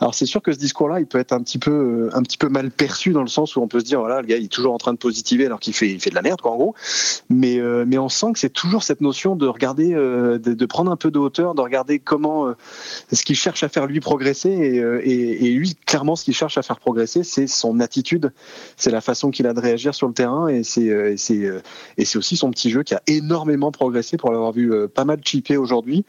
Alors 0.00 0.14
c'est 0.14 0.26
sûr 0.26 0.42
que 0.42 0.52
ce 0.52 0.58
discours 0.58 0.88
là 0.88 1.00
il 1.00 1.06
peut 1.06 1.18
être 1.18 1.32
un 1.32 1.42
petit 1.42 1.58
peu 1.58 2.10
un 2.12 2.22
petit 2.22 2.38
peu 2.38 2.48
mal 2.48 2.70
perçu 2.70 3.12
dans 3.12 3.22
le 3.22 3.28
sens 3.28 3.56
où 3.56 3.60
on 3.60 3.68
peut 3.68 3.80
se 3.80 3.84
dire 3.84 4.00
voilà 4.00 4.20
le 4.20 4.26
gars 4.26 4.36
il 4.36 4.44
est 4.44 4.52
toujours 4.52 4.74
en 4.74 4.78
train 4.78 4.92
de 4.92 4.98
positiver 4.98 5.46
alors 5.46 5.60
qu'il 5.60 5.74
fait 5.74 5.90
il 5.90 6.00
fait 6.00 6.10
de 6.10 6.14
la 6.14 6.22
merde 6.22 6.40
quoi 6.40 6.52
en 6.52 6.56
gros. 6.56 6.74
Mais 7.28 7.58
euh, 7.58 7.84
mais 7.86 7.98
on 7.98 8.08
sent 8.08 8.32
que 8.32 8.38
c'est 8.38 8.52
toujours 8.52 8.82
cette 8.82 9.00
notion 9.00 9.36
de 9.36 9.46
regarder 9.46 9.94
euh, 9.94 10.38
de, 10.38 10.66
prendre 10.66 10.90
un 10.90 10.96
peu 10.96 11.10
de 11.10 11.18
hauteur 11.18 11.54
de 11.54 11.60
regarder 11.60 11.98
comment 11.98 12.48
euh, 12.48 12.54
ce 13.12 13.22
qu'il 13.22 13.36
cherche 13.36 13.62
à 13.62 13.68
faire 13.68 13.86
lui 13.86 14.00
progresser. 14.00 14.50
Et, 14.50 15.50
lui 15.56 15.74
clairement 15.86 16.16
ce 16.16 16.24
qu'il 16.24 16.34
cherche 16.34 16.58
à 16.58 16.62
faire 16.62 16.78
progresser 16.78 17.22
c'est 17.24 17.46
son 17.46 17.80
attitude. 17.80 18.32
C'est 18.76 18.90
la 18.90 19.00
façon 19.00 19.30
qu'il 19.30 19.46
a 19.46 19.54
de 19.54 19.60
réagir 19.60 19.94
sur 19.94 20.06
le 20.06 20.14
terrain. 20.14 20.48
Et 20.48 20.62
c'est 20.62 20.86
et 20.86 22.04
c'est 22.04 22.18
aussi 22.18 22.36
son 22.36 22.50
petit 22.50 22.70
jeu 22.70 22.82
qui 22.82 22.94
a 22.94 23.02
énormément 23.06 23.72
progressé 23.72 24.16
pour 24.16 24.30
l'avoir 24.30 24.52
vu 24.52 24.72
pas 24.88 25.04
mal 25.04 25.15
chipé 25.24 25.56
aujourd'hui, 25.56 26.04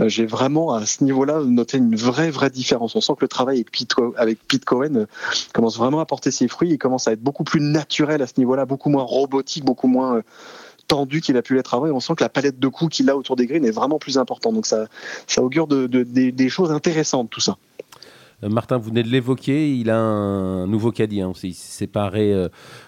euh, 0.00 0.08
j'ai 0.08 0.26
vraiment 0.26 0.74
à 0.74 0.86
ce 0.86 1.04
niveau-là 1.04 1.40
noté 1.44 1.78
une 1.78 1.96
vraie 1.96 2.30
vraie 2.30 2.50
différence. 2.50 2.96
On 2.96 3.00
sent 3.00 3.14
que 3.14 3.24
le 3.24 3.28
travail 3.28 3.64
avec 4.16 4.46
Pete, 4.46 4.64
Cohen 4.64 4.94
euh, 4.96 5.06
commence 5.52 5.76
vraiment 5.76 6.00
à 6.00 6.06
porter 6.06 6.30
ses 6.30 6.48
fruits. 6.48 6.70
Il 6.70 6.78
commence 6.78 7.08
à 7.08 7.12
être 7.12 7.22
beaucoup 7.22 7.44
plus 7.44 7.60
naturel 7.60 8.22
à 8.22 8.26
ce 8.26 8.34
niveau-là, 8.38 8.64
beaucoup 8.66 8.90
moins 8.90 9.02
robotique, 9.02 9.64
beaucoup 9.64 9.88
moins 9.88 10.16
euh, 10.16 10.22
tendu 10.88 11.20
qu'il 11.20 11.36
a 11.36 11.42
pu 11.42 11.54
l'être 11.54 11.74
avant. 11.74 11.86
On 11.86 12.00
sent 12.00 12.14
que 12.16 12.24
la 12.24 12.28
palette 12.28 12.58
de 12.58 12.68
coups 12.68 12.96
qu'il 12.96 13.10
a 13.10 13.16
autour 13.16 13.36
des 13.36 13.46
greens 13.46 13.64
est 13.64 13.70
vraiment 13.70 13.98
plus 13.98 14.18
importante. 14.18 14.54
Donc 14.54 14.66
ça, 14.66 14.86
augure 15.38 15.66
de, 15.66 15.86
des 15.86 16.48
choses 16.48 16.70
intéressantes 16.70 17.30
tout 17.30 17.40
ça. 17.40 17.56
Martin, 18.42 18.76
vous 18.78 18.90
venez 18.90 19.02
de 19.02 19.08
l'évoquer, 19.08 19.72
il 19.74 19.90
a 19.90 19.98
un 19.98 20.66
nouveau 20.66 20.90
caddie. 20.90 21.20
Hein. 21.20 21.32
Il 21.42 21.54
s'est 21.54 21.78
séparé 21.78 22.34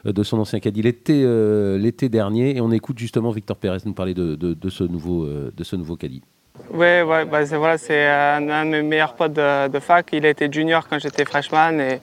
de 0.04 0.22
son 0.22 0.38
ancien 0.38 0.60
caddie 0.60 0.82
l'été 0.82 2.08
dernier. 2.08 2.56
Et 2.56 2.60
on 2.60 2.70
écoute 2.72 2.98
justement 2.98 3.30
Victor 3.30 3.56
Pérez 3.56 3.78
nous 3.84 3.94
parler 3.94 4.14
de, 4.14 4.68
ce, 4.68 4.84
nouveau, 4.84 5.26
de 5.26 5.64
ce 5.64 5.76
nouveau 5.76 5.96
caddie. 5.96 6.22
Oui, 6.70 7.02
ouais, 7.02 7.24
bah, 7.24 7.44
c'est 7.46 7.56
voilà, 7.56 7.76
un, 7.90 8.48
un, 8.48 8.64
de 8.64 8.70
mes 8.70 8.82
meilleurs 8.82 9.14
potes 9.14 9.32
de, 9.32 9.78
fac. 9.80 10.08
Il 10.12 10.24
été 10.24 10.48
junior 10.50 10.86
quand 10.88 10.98
j'étais 10.98 11.24
freshman 11.24 11.80
et 11.80 12.00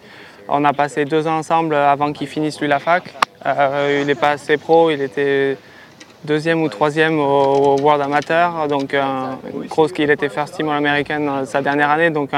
on 0.50 0.66
a 0.66 0.74
passé 0.74 1.06
deux 1.06 1.28
ans 1.28 1.38
ensemble 1.38 1.74
avant 1.76 2.12
qu'il 2.12 2.28
finisse 2.28 2.60
lui 2.60 2.68
la 2.68 2.80
fac. 2.80 3.14
Euh, 3.46 4.02
il 4.04 4.10
est 4.10 4.20
pas 4.20 4.32
assez 4.32 4.58
pro, 4.58 4.92
il 4.92 5.02
était 5.02 5.58
deuxième 6.26 6.62
ou 6.62 6.70
troisième 6.70 7.18
au, 7.20 7.78
World 7.82 8.02
Amateur, 8.02 8.68
donc 8.68 8.94
un 8.94 9.40
gros 9.68 9.88
qu'il 9.88 10.12
était 10.12 10.30
first 10.30 10.56
team 10.56 10.70
all 10.70 11.46
sa 11.46 11.62
dernière 11.62 11.90
année, 11.90 12.10
donc 12.12 12.32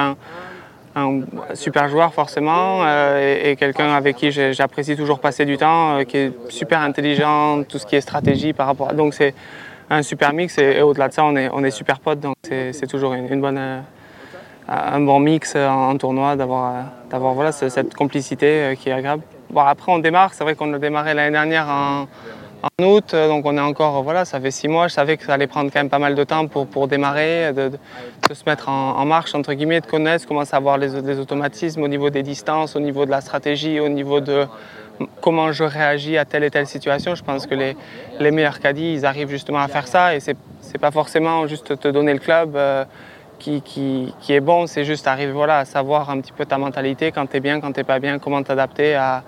super 1.55 1.89
joueur 1.89 2.13
forcément 2.13 2.81
euh, 2.83 3.51
et, 3.51 3.55
quelqu'un 3.55 3.93
avec 3.93 4.15
qui 4.15 4.31
j'apprécie 4.31 4.95
toujours 4.95 5.19
passer 5.19 5.45
du 5.45 5.57
temps, 5.57 5.97
euh, 5.97 6.03
qui 6.03 6.17
est 6.17 6.31
super 6.49 6.81
intelligent, 6.81 7.63
tout 7.63 7.79
ce 7.79 7.85
qui 7.85 7.95
est 7.95 8.01
stratégie 8.01 8.53
par 8.53 8.67
rapport 8.67 8.89
à... 8.89 8.93
Donc 8.93 9.13
c'est 9.13 9.33
un 9.89 10.03
super 10.03 10.33
mix 10.33 10.57
et, 10.57 10.81
au-delà 10.81 11.07
de 11.09 11.13
ça, 11.13 11.23
on 11.25 11.35
est, 11.35 11.49
on 11.51 11.63
est 11.63 11.71
super 11.71 11.99
potes, 11.99 12.19
donc 12.19 12.35
c'est 12.43 12.87
toujours 12.87 13.13
une, 13.13 13.41
bonne, 13.41 13.57
euh, 13.57 13.79
un 14.67 14.99
bon 14.99 15.19
mix 15.19 15.55
en, 15.55 15.97
tournoi 15.97 16.35
d'avoir 16.35 17.33
voilà, 17.33 17.51
cette 17.51 17.93
complicité 17.95 18.75
qui 18.79 18.89
est 18.89 18.93
agréable. 18.93 19.23
Bon, 19.49 19.61
après, 19.61 19.91
on 19.91 19.99
démarre, 19.99 20.33
c'est 20.33 20.43
vrai 20.43 20.55
qu'on 20.55 20.73
a 20.73 20.79
démarré 20.79 21.13
l'année 21.13 21.31
dernière 21.31 21.67
en, 21.69 22.07
en, 22.63 22.83
août, 22.83 23.13
donc 23.13 23.45
on 23.45 23.57
est 23.57 23.61
encore, 23.61 24.01
voilà, 24.03 24.25
ça 24.25 24.39
fait 24.39 24.51
six 24.51 24.67
mois, 24.67 24.87
je 24.87 24.93
savais 24.93 25.17
que 25.17 25.25
ça 25.25 25.33
allait 25.33 25.47
prendre 25.47 25.71
quand 25.71 25.79
même 25.79 25.89
pas 25.89 25.99
mal 25.99 26.15
de 26.15 26.23
temps 26.23 26.47
pour, 26.47 26.65
pour 26.65 26.87
démarrer, 26.87 27.51
de, 27.53 27.71
se 28.33 28.43
mettre 28.45 28.69
en, 28.69 29.05
marche, 29.05 29.35
entre 29.35 29.53
guillemets, 29.53 29.81
de 29.81 29.85
connaître, 29.85 30.27
commencer 30.27 30.55
à 30.55 30.77
les, 30.77 31.01
les 31.01 31.19
automatismes 31.19 31.83
au 31.83 31.87
niveau 31.87 32.09
des 32.09 32.23
distances, 32.23 32.75
au 32.75 32.79
niveau 32.79 33.05
de 33.05 33.11
la 33.11 33.21
stratégie, 33.21 33.79
au 33.79 33.89
niveau 33.89 34.21
de 34.21 34.47
comment 35.21 35.51
je 35.51 35.63
réagis 35.63 36.17
à 36.17 36.25
telle 36.25 36.43
et 36.43 36.51
telle 36.51 36.67
situation. 36.67 37.15
Je 37.15 37.23
pense 37.23 37.47
que 37.47 37.55
les, 37.55 38.31
meilleurs 38.31 38.59
caddies, 38.59 38.93
ils 38.93 39.05
arrivent 39.05 39.29
justement 39.29 39.59
à 39.59 39.67
faire 39.67 39.87
ça 39.87 40.15
et 40.15 40.19
c'est 40.19 40.37
pas 40.79 40.91
forcément 40.91 41.47
juste 41.47 41.79
te 41.79 41.87
donner 41.87 42.13
le 42.13 42.19
club 42.19 42.55
euh, 42.55 42.85
qui, 43.39 43.61
qui, 43.61 44.13
qui 44.21 44.33
est 44.33 44.39
bon, 44.39 44.67
c'est 44.67 44.85
juste 44.85 45.07
arriver 45.07 45.31
voilà, 45.31 45.59
à 45.59 45.65
savoir 45.65 46.09
un 46.09 46.19
petit 46.19 46.31
peu 46.31 46.45
ta 46.45 46.57
mentalité, 46.57 47.11
quand 47.11 47.27
tu 47.27 47.37
es 47.37 47.39
bien, 47.39 47.59
quand 47.59 47.71
tu 47.73 47.83
pas 47.83 47.99
bien, 47.99 48.19
comment 48.19 48.41
t'adapter 48.43 48.95
à, 48.95 49.23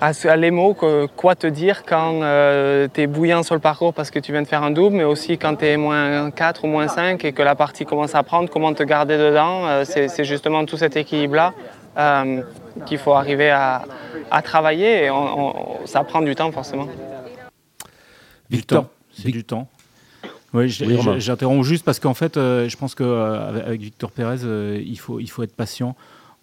à, 0.00 0.36
les 0.36 0.50
mots, 0.50 0.76
quoi 1.16 1.34
te 1.34 1.46
dire 1.46 1.84
quand 1.84 2.20
euh, 2.22 2.88
tu 2.92 3.02
es 3.02 3.06
bouillant 3.06 3.42
sur 3.42 3.54
le 3.54 3.60
parcours 3.60 3.94
parce 3.94 4.10
que 4.10 4.18
tu 4.18 4.32
viens 4.32 4.42
de 4.42 4.46
faire 4.46 4.62
un 4.62 4.70
double, 4.70 4.96
mais 4.96 5.04
aussi 5.04 5.38
quand 5.38 5.56
tu 5.56 5.64
es 5.64 5.76
moins 5.76 6.30
4 6.30 6.64
ou 6.64 6.66
moins 6.68 6.88
5 6.88 7.24
et 7.24 7.32
que 7.32 7.42
la 7.42 7.54
partie 7.54 7.84
commence 7.84 8.14
à 8.14 8.22
prendre, 8.22 8.50
comment 8.50 8.74
te 8.74 8.82
garder 8.82 9.16
dedans. 9.16 9.66
Euh, 9.66 9.84
c'est 9.84 10.24
justement 10.24 10.64
tout 10.64 10.76
cet 10.76 10.96
équilibre-là 10.96 11.54
euh, 11.96 12.42
qu'il 12.84 12.98
faut 12.98 13.12
arriver 13.12 13.50
à, 13.50 13.84
travailler 14.44 15.06
et 15.06 15.10
ça 15.86 16.04
prend 16.04 16.20
du 16.20 16.34
temps 16.34 16.52
forcément. 16.52 16.88
Victor, 18.50 18.86
c'est 19.12 19.30
du 19.30 19.44
temps. 19.44 19.66
Oui, 20.52 20.68
j'interromps 20.68 21.66
juste 21.66 21.84
parce 21.84 22.00
qu'en 22.00 22.14
fait, 22.14 22.34
je 22.34 22.76
pense 22.76 22.94
qu'avec 22.94 23.80
Victor 23.80 24.10
Pérez, 24.10 24.40
il, 24.84 24.98
faut, 24.98 25.20
il 25.20 25.28
faut 25.30 25.42
être 25.42 25.54
patient. 25.54 25.96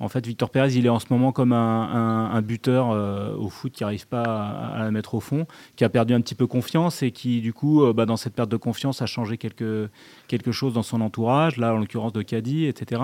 En 0.03 0.09
fait, 0.09 0.27
Victor 0.27 0.49
Pérez, 0.49 0.73
il 0.75 0.85
est 0.85 0.89
en 0.89 0.99
ce 0.99 1.05
moment 1.09 1.31
comme 1.31 1.53
un, 1.53 2.41
buteur 2.41 2.91
euh, 2.91 3.33
au 3.37 3.47
foot 3.47 3.71
qui 3.71 3.83
n'arrive 3.83 4.05
pas 4.05 4.23
à, 4.23 4.83
la 4.83 4.91
mettre 4.91 5.15
au 5.15 5.21
fond, 5.21 5.47
qui 5.77 5.85
a 5.85 5.89
perdu 5.89 6.13
un 6.13 6.19
petit 6.19 6.35
peu 6.35 6.45
confiance 6.45 7.01
et 7.03 7.11
qui, 7.11 7.39
du 7.39 7.53
coup, 7.53 7.83
euh, 7.83 7.93
bah, 7.93 8.05
dans 8.05 8.17
cette 8.17 8.33
perte 8.33 8.49
de 8.49 8.57
confiance, 8.57 9.01
a 9.01 9.05
changé 9.05 9.37
quelque, 9.37 9.89
quelque 10.27 10.51
chose 10.51 10.73
dans 10.73 10.83
son 10.83 10.99
entourage, 10.99 11.55
là, 11.55 11.73
en 11.73 11.77
l'occurrence 11.77 12.11
de 12.11 12.21
Caddy, 12.21 12.65
etc. 12.65 13.01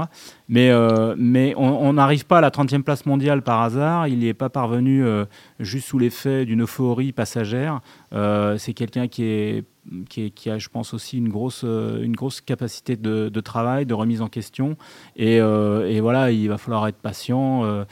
Mais, 0.49 0.71
euh, 0.71 1.15
mais 1.17 1.53
on 1.55 1.93
n'arrive 1.93 2.25
pas 2.25 2.39
à 2.39 2.41
la 2.41 2.49
30e 2.49 2.83
place 2.83 3.05
mondiale 3.05 3.43
par 3.43 3.61
hasard. 3.61 4.09
Il 4.09 4.19
n'y 4.19 4.27
est 4.27 4.33
pas 4.33 4.49
parvenu 4.49 5.01
juste 5.59 5.87
sous 5.87 5.99
l'effet 5.99 6.43
d'une 6.43 6.63
euphorie 6.63 7.13
passagère. 7.13 7.79
C'est 8.11 8.73
quelqu'un 8.73 9.07
qui 9.07 9.23
est 9.23 9.63
qui, 10.09 10.49
a, 10.49 10.57
je 10.57 10.69
pense, 10.69 10.93
aussi 10.93 11.17
une 11.17 11.29
grosse, 11.29 11.61
euh, 11.63 12.01
une 12.03 12.15
grosse 12.15 12.41
capacité 12.41 12.95
de, 12.95 13.39
travail, 13.41 13.85
de 13.85 13.93
remise 13.93 14.21
en 14.21 14.27
question. 14.27 14.77
Et, 15.15 15.39
euh, 15.39 15.89
et, 15.89 15.99
voilà, 15.99 16.31
il 16.31 16.47
va 16.49 16.57
falloir 16.57 16.87
être 16.87 16.97
patient. 16.97 17.63
Euh, 17.63 17.85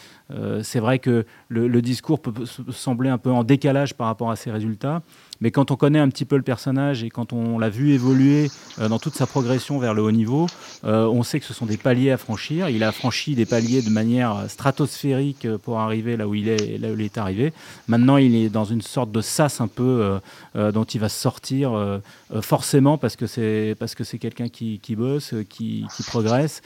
c'est 0.62 0.80
vrai 0.80 1.00
que 1.00 1.26
le, 1.50 1.82
discours 1.82 2.22
peut 2.22 2.46
sembler 2.72 3.10
un 3.10 3.18
peu 3.18 3.32
en 3.32 3.44
décalage 3.44 3.94
par 3.94 4.08
rapport 4.08 4.30
à 4.30 4.36
ces 4.36 4.52
résultats. 4.52 5.02
Mais 5.42 5.52
quand 5.52 5.72
on 5.72 5.76
connaît 5.76 6.00
un 6.00 6.10
petit 6.10 6.26
peu 6.26 6.36
le 6.36 6.42
personnage 6.42 7.04
et 7.04 7.10
quand 7.10 7.34
on 7.34 7.60
l'a 7.60 7.70
vu 7.70 7.92
évoluer 7.92 8.50
euh, 8.80 8.90
dans 8.90 9.00
toute 9.00 9.14
sa 9.14 9.28
progression 9.28 9.78
vers 9.78 9.94
le 9.94 10.02
haut 10.02 10.12
niveau, 10.12 10.48
euh, 10.84 11.06
on 11.06 11.24
sait 11.24 11.40
que 11.40 11.46
ce 11.46 11.54
sont 11.54 11.66
des 11.66 11.78
paliers 11.78 12.12
à 12.12 12.18
franchir. 12.18 12.70
Il 12.70 12.84
a 12.84 12.92
franchi 12.92 13.36
des 13.36 13.46
paliers 13.46 13.82
de 13.82 13.90
manière 13.90 14.46
stratosphérique 14.48 15.48
pour 15.58 15.80
arriver 15.80 16.18
là 16.18 16.28
où 16.28 16.34
il 16.34 16.48
est, 16.48 16.78
là 16.80 16.90
où 16.90 16.94
il 16.94 17.02
est 17.02 17.18
arrivé. 17.18 17.54
Maintenant, 17.88 18.18
il 18.18 18.36
est 18.36 18.50
dans 18.50 18.66
une 18.66 18.82
sorte 18.82 19.12
de 19.12 19.22
sas 19.22 19.62
un 19.62 19.68
peu 19.68 20.20
euh, 20.56 20.72
dont 20.72 20.84
il 20.84 21.00
va 21.00 21.10
sortir 21.10 22.00
forcément 22.42 22.98
parce 22.98 23.16
que 23.16 23.28
c'est 23.28 23.76
parce 23.80 23.96
que 23.96 24.04
c'est 24.04 24.18
quelqu'un 24.18 24.50
qui, 24.50 24.80
qui, 24.80 24.96
bosse, 24.96 25.34
qui, 25.50 25.86
qui 25.96 26.04
progresse, 26.04 26.62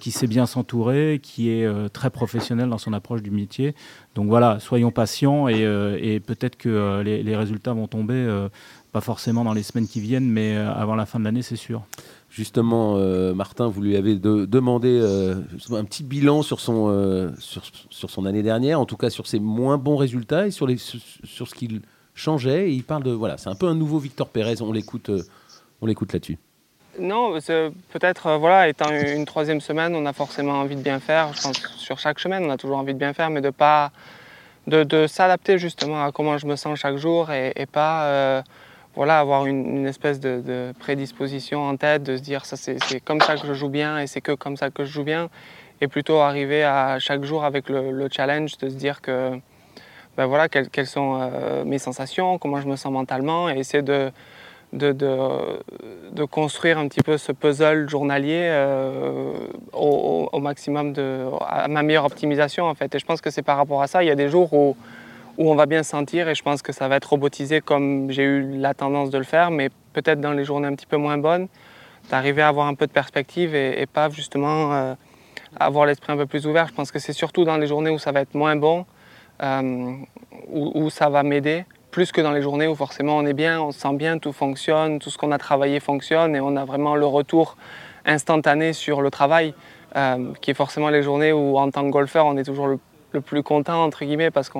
qui 0.00 0.10
sait 0.10 0.26
bien 0.26 0.46
s'entourer, 0.46 1.20
qui 1.22 1.50
est 1.50 1.68
très 1.92 2.10
professionnel 2.10 2.68
dans 2.68 2.78
son 2.78 2.91
approche 2.92 3.22
du 3.22 3.30
métier. 3.30 3.74
Donc 4.14 4.28
voilà, 4.28 4.60
soyons 4.60 4.90
patients 4.90 5.48
et, 5.48 5.62
et 6.00 6.20
peut-être 6.20 6.56
que 6.56 7.02
les, 7.02 7.22
les 7.22 7.36
résultats 7.36 7.72
vont 7.72 7.86
tomber 7.86 8.14
euh, 8.14 8.48
pas 8.92 9.00
forcément 9.00 9.42
dans 9.42 9.54
les 9.54 9.62
semaines 9.62 9.88
qui 9.88 10.00
viennent, 10.00 10.28
mais 10.28 10.54
euh, 10.54 10.70
avant 10.70 10.94
la 10.94 11.06
fin 11.06 11.18
de 11.18 11.24
l'année, 11.24 11.40
c'est 11.40 11.56
sûr. 11.56 11.82
Justement, 12.28 12.96
euh, 12.96 13.32
Martin, 13.32 13.66
vous 13.68 13.80
lui 13.80 13.96
avez 13.96 14.16
demandé 14.16 15.00
un 15.70 15.84
petit 15.84 16.02
bilan 16.02 16.42
sur 16.42 16.60
son, 16.60 17.32
sur, 17.38 18.10
son 18.10 18.26
année 18.26 18.42
dernière, 18.42 18.80
en 18.80 18.86
tout 18.86 18.96
cas 18.96 19.10
sur 19.10 19.26
ses 19.26 19.40
moins 19.40 19.78
bons 19.78 19.96
résultats 19.96 20.46
et 20.46 20.50
sur, 20.50 20.66
les, 20.66 20.76
sur, 20.76 21.48
ce 21.48 21.54
qu'il 21.54 21.80
changeait. 22.14 22.74
Il 22.74 22.84
parle 22.84 23.02
de. 23.02 23.10
Voilà, 23.10 23.38
c'est 23.38 23.48
un 23.48 23.54
peu 23.54 23.66
un 23.66 23.74
nouveau 23.74 23.98
Victor 23.98 24.28
Pérez. 24.28 24.60
On 24.60 24.72
l'écoute 24.72 25.10
on 25.80 25.86
l'écoute 25.86 26.12
là-dessus. 26.12 26.38
Non, 26.98 27.32
peut-être, 27.32 28.36
voilà, 28.36 28.68
étant 28.68 28.90
une 28.90 29.24
troisième 29.24 29.60
semaine, 29.60 29.94
on 29.94 30.04
a 30.04 30.12
forcément 30.12 30.60
envie 30.60 30.76
de 30.76 30.82
bien 30.82 31.00
faire. 31.00 31.32
Je 31.32 31.42
pense 31.42 31.56
sur 31.78 31.98
chaque 31.98 32.20
semaine, 32.20 32.44
on 32.44 32.50
a 32.50 32.58
toujours 32.58 32.76
envie 32.76 32.92
de 32.92 32.98
bien 32.98 33.14
faire, 33.14 33.30
mais 33.30 33.40
de 33.40 33.50
pas 33.50 33.92
de, 34.66 35.06
s'adapter 35.06 35.58
justement 35.58 36.04
à 36.04 36.12
comment 36.12 36.38
je 36.38 36.46
me 36.46 36.56
sens 36.56 36.78
chaque 36.78 36.96
jour 36.96 37.30
et, 37.32 37.66
pas 37.66 38.04
euh, 38.04 38.42
voilà, 38.94 39.18
avoir 39.18 39.46
une, 39.46 39.86
espèce 39.86 40.20
de, 40.20 40.72
prédisposition 40.78 41.62
en 41.62 41.76
tête, 41.76 42.02
de 42.02 42.16
se 42.16 42.22
dire 42.22 42.44
ça 42.44 42.56
c'est 42.56 43.00
comme 43.00 43.20
ça 43.20 43.36
que 43.36 43.46
je 43.46 43.54
joue 43.54 43.68
bien 43.68 43.98
et 43.98 44.06
c'est 44.06 44.20
que 44.20 44.32
comme 44.32 44.56
ça 44.56 44.70
que 44.70 44.84
je 44.84 44.92
joue 44.92 45.04
bien, 45.04 45.30
et 45.80 45.88
plutôt 45.88 46.18
arriver 46.20 46.62
à 46.62 46.98
chaque 46.98 47.24
jour 47.24 47.44
avec 47.44 47.68
le, 47.68 48.08
challenge 48.10 48.56
de 48.58 48.68
se 48.68 48.74
dire 48.74 49.00
que 49.00 49.32
ben 50.16 50.26
voilà, 50.26 50.48
quelles, 50.48 50.86
sont 50.86 51.18
euh, 51.20 51.64
mes 51.64 51.78
sensations, 51.78 52.36
comment 52.38 52.60
je 52.60 52.68
me 52.68 52.76
sens 52.76 52.92
mentalement, 52.92 53.48
et 53.48 53.58
essayer 53.58 53.82
de, 53.82 54.12
de, 54.72 54.92
de, 54.92 56.24
construire 56.24 56.78
un 56.78 56.88
petit 56.88 57.02
peu 57.02 57.18
ce 57.18 57.32
puzzle 57.32 57.88
journalier 57.88 58.40
euh, 58.50 59.32
au, 59.72 60.40
maximum, 60.40 60.92
de, 60.92 61.26
à 61.46 61.68
ma 61.68 61.82
meilleure 61.82 62.06
optimisation 62.06 62.64
en 62.64 62.74
fait. 62.74 62.94
Et 62.94 62.98
je 62.98 63.04
pense 63.04 63.20
que 63.20 63.30
c'est 63.30 63.42
par 63.42 63.56
rapport 63.58 63.82
à 63.82 63.86
ça. 63.86 64.02
Il 64.02 64.06
y 64.06 64.10
a 64.10 64.14
des 64.14 64.28
jours 64.28 64.52
où, 64.52 64.76
où 65.36 65.50
on 65.50 65.54
va 65.54 65.66
bien 65.66 65.82
se 65.82 65.90
sentir 65.90 66.28
et 66.28 66.34
je 66.34 66.42
pense 66.42 66.62
que 66.62 66.72
ça 66.72 66.88
va 66.88 66.96
être 66.96 67.10
robotisé 67.10 67.60
comme 67.60 68.10
j'ai 68.10 68.22
eu 68.22 68.58
la 68.58 68.72
tendance 68.72 69.10
de 69.10 69.18
le 69.18 69.24
faire, 69.24 69.50
mais 69.50 69.70
peut-être 69.92 70.20
dans 70.20 70.32
les 70.32 70.44
journées 70.44 70.68
un 70.68 70.74
petit 70.74 70.86
peu 70.86 70.96
moins 70.96 71.18
bonnes, 71.18 71.48
d'arriver 72.10 72.42
à 72.42 72.48
avoir 72.48 72.66
un 72.66 72.74
peu 72.74 72.86
de 72.86 72.92
perspective 72.92 73.54
et, 73.54 73.86
pas 73.86 74.08
justement 74.08 74.72
euh, 74.72 74.94
avoir 75.60 75.84
l'esprit 75.84 76.12
un 76.12 76.16
peu 76.16 76.26
plus 76.26 76.46
ouvert. 76.46 76.66
Je 76.68 76.74
pense 76.74 76.90
que 76.90 76.98
c'est 76.98 77.12
surtout 77.12 77.44
dans 77.44 77.58
les 77.58 77.66
journées 77.66 77.90
où 77.90 77.98
ça 77.98 78.10
va 78.10 78.22
être 78.22 78.34
moins 78.34 78.56
bon, 78.56 78.86
euh, 79.42 79.96
où 80.48 80.88
ça 80.88 81.10
va 81.10 81.22
m'aider 81.22 81.64
plus 81.92 82.10
que 82.10 82.20
dans 82.22 82.32
les 82.32 82.42
journées 82.42 82.66
où 82.66 82.74
forcément 82.74 83.18
on 83.18 83.26
est 83.26 83.34
bien, 83.34 83.60
on 83.60 83.70
se 83.70 83.78
sent 83.78 83.94
bien, 83.94 84.18
tout 84.18 84.32
fonctionne, 84.32 84.98
tout 84.98 85.10
ce 85.10 85.18
qu'on 85.18 85.30
a 85.30 85.38
travaillé 85.38 85.78
fonctionne 85.78 86.34
et 86.34 86.40
on 86.40 86.56
a 86.56 86.64
vraiment 86.64 86.96
le 86.96 87.06
retour 87.06 87.56
instantané 88.06 88.72
sur 88.72 89.02
le 89.02 89.10
travail, 89.10 89.54
euh, 89.94 90.32
qui 90.40 90.50
est 90.50 90.54
forcément 90.54 90.88
les 90.88 91.02
journées 91.02 91.32
où 91.32 91.58
en 91.58 91.70
tant 91.70 91.84
que 91.84 91.90
golfeur 91.90 92.26
on 92.26 92.36
est 92.38 92.44
toujours 92.44 92.66
le, 92.66 92.80
plus 93.20 93.42
content 93.42 93.84
entre 93.84 94.06
guillemets 94.06 94.30
parce 94.30 94.48
que 94.48 94.58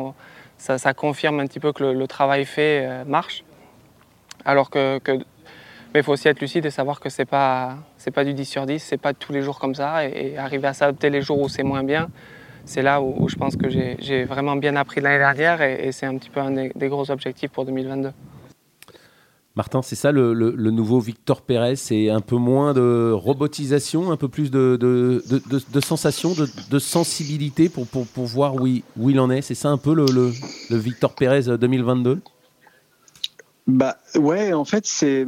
ça, 0.58 0.92
confirme 0.92 1.40
un 1.40 1.46
petit 1.46 1.58
peu 1.58 1.72
que 1.72 1.82
le, 1.82 2.06
travail 2.06 2.44
fait 2.44 2.86
euh, 2.86 3.04
marche. 3.06 3.42
Alors 4.44 4.68
que, 4.68 5.00
mais 5.94 6.00
il 6.00 6.02
faut 6.02 6.12
aussi 6.12 6.28
être 6.28 6.40
lucide 6.40 6.66
et 6.66 6.70
savoir 6.70 7.00
que 7.00 7.08
c'est 7.08 7.24
pas 7.24 7.76
pas 8.14 8.24
du 8.24 8.34
10 8.34 8.44
sur 8.44 8.66
10, 8.66 8.78
c'est 8.78 8.98
pas 8.98 9.14
tous 9.14 9.32
les 9.32 9.40
jours 9.40 9.58
comme 9.58 9.74
ça 9.74 10.04
et 10.06 10.36
arriver 10.36 10.68
à 10.68 10.74
s'adapter 10.74 11.08
les 11.08 11.22
jours 11.22 11.40
où 11.40 11.48
c'est 11.48 11.62
moins 11.62 11.82
bien 11.82 12.10
c'est 12.64 12.82
là 12.82 13.02
où, 13.02 13.28
je 13.28 13.36
pense 13.36 13.56
que 13.56 13.68
j'ai 13.68 14.24
vraiment 14.24 14.56
bien 14.56 14.76
appris 14.76 15.00
l'année 15.00 15.18
dernière 15.18 15.62
et, 15.62 15.92
c'est 15.92 16.06
un 16.06 16.16
petit 16.16 16.30
peu 16.30 16.40
un 16.40 16.50
des, 16.50 16.88
gros 16.88 17.10
objectifs 17.10 17.50
pour 17.50 17.64
2022. 17.64 18.10
Martin, 19.54 19.82
c'est 19.82 19.96
ça 19.96 20.12
le, 20.12 20.32
nouveau 20.70 20.98
Victor 21.00 21.42
Pérez 21.42 21.76
C'est 21.76 22.08
un 22.08 22.20
peu 22.20 22.36
moins 22.36 22.72
de 22.72 23.12
robotisation, 23.12 24.10
un 24.10 24.16
peu 24.16 24.28
plus 24.28 24.50
de, 24.50 24.78
de, 24.80 25.22
de, 25.28 25.80
sensation, 25.80 26.32
de, 26.34 26.78
sensibilité 26.78 27.68
pour, 27.68 27.86
pour, 27.86 28.06
pour, 28.06 28.24
voir 28.24 28.54
où 28.54 28.66
il, 28.66 28.82
où 28.96 29.10
il 29.10 29.20
en 29.20 29.30
est? 29.30 29.42
C'est 29.42 29.54
ça 29.54 29.68
un 29.68 29.78
peu 29.78 29.94
le, 29.94 30.06
le 30.06 30.76
Victor 30.76 31.14
Pérez 31.14 31.58
2022 31.58 32.20
bah 33.68 33.98
ouais, 34.16 34.52
en 34.52 34.64
fait, 34.64 34.86
c'est 34.86 35.24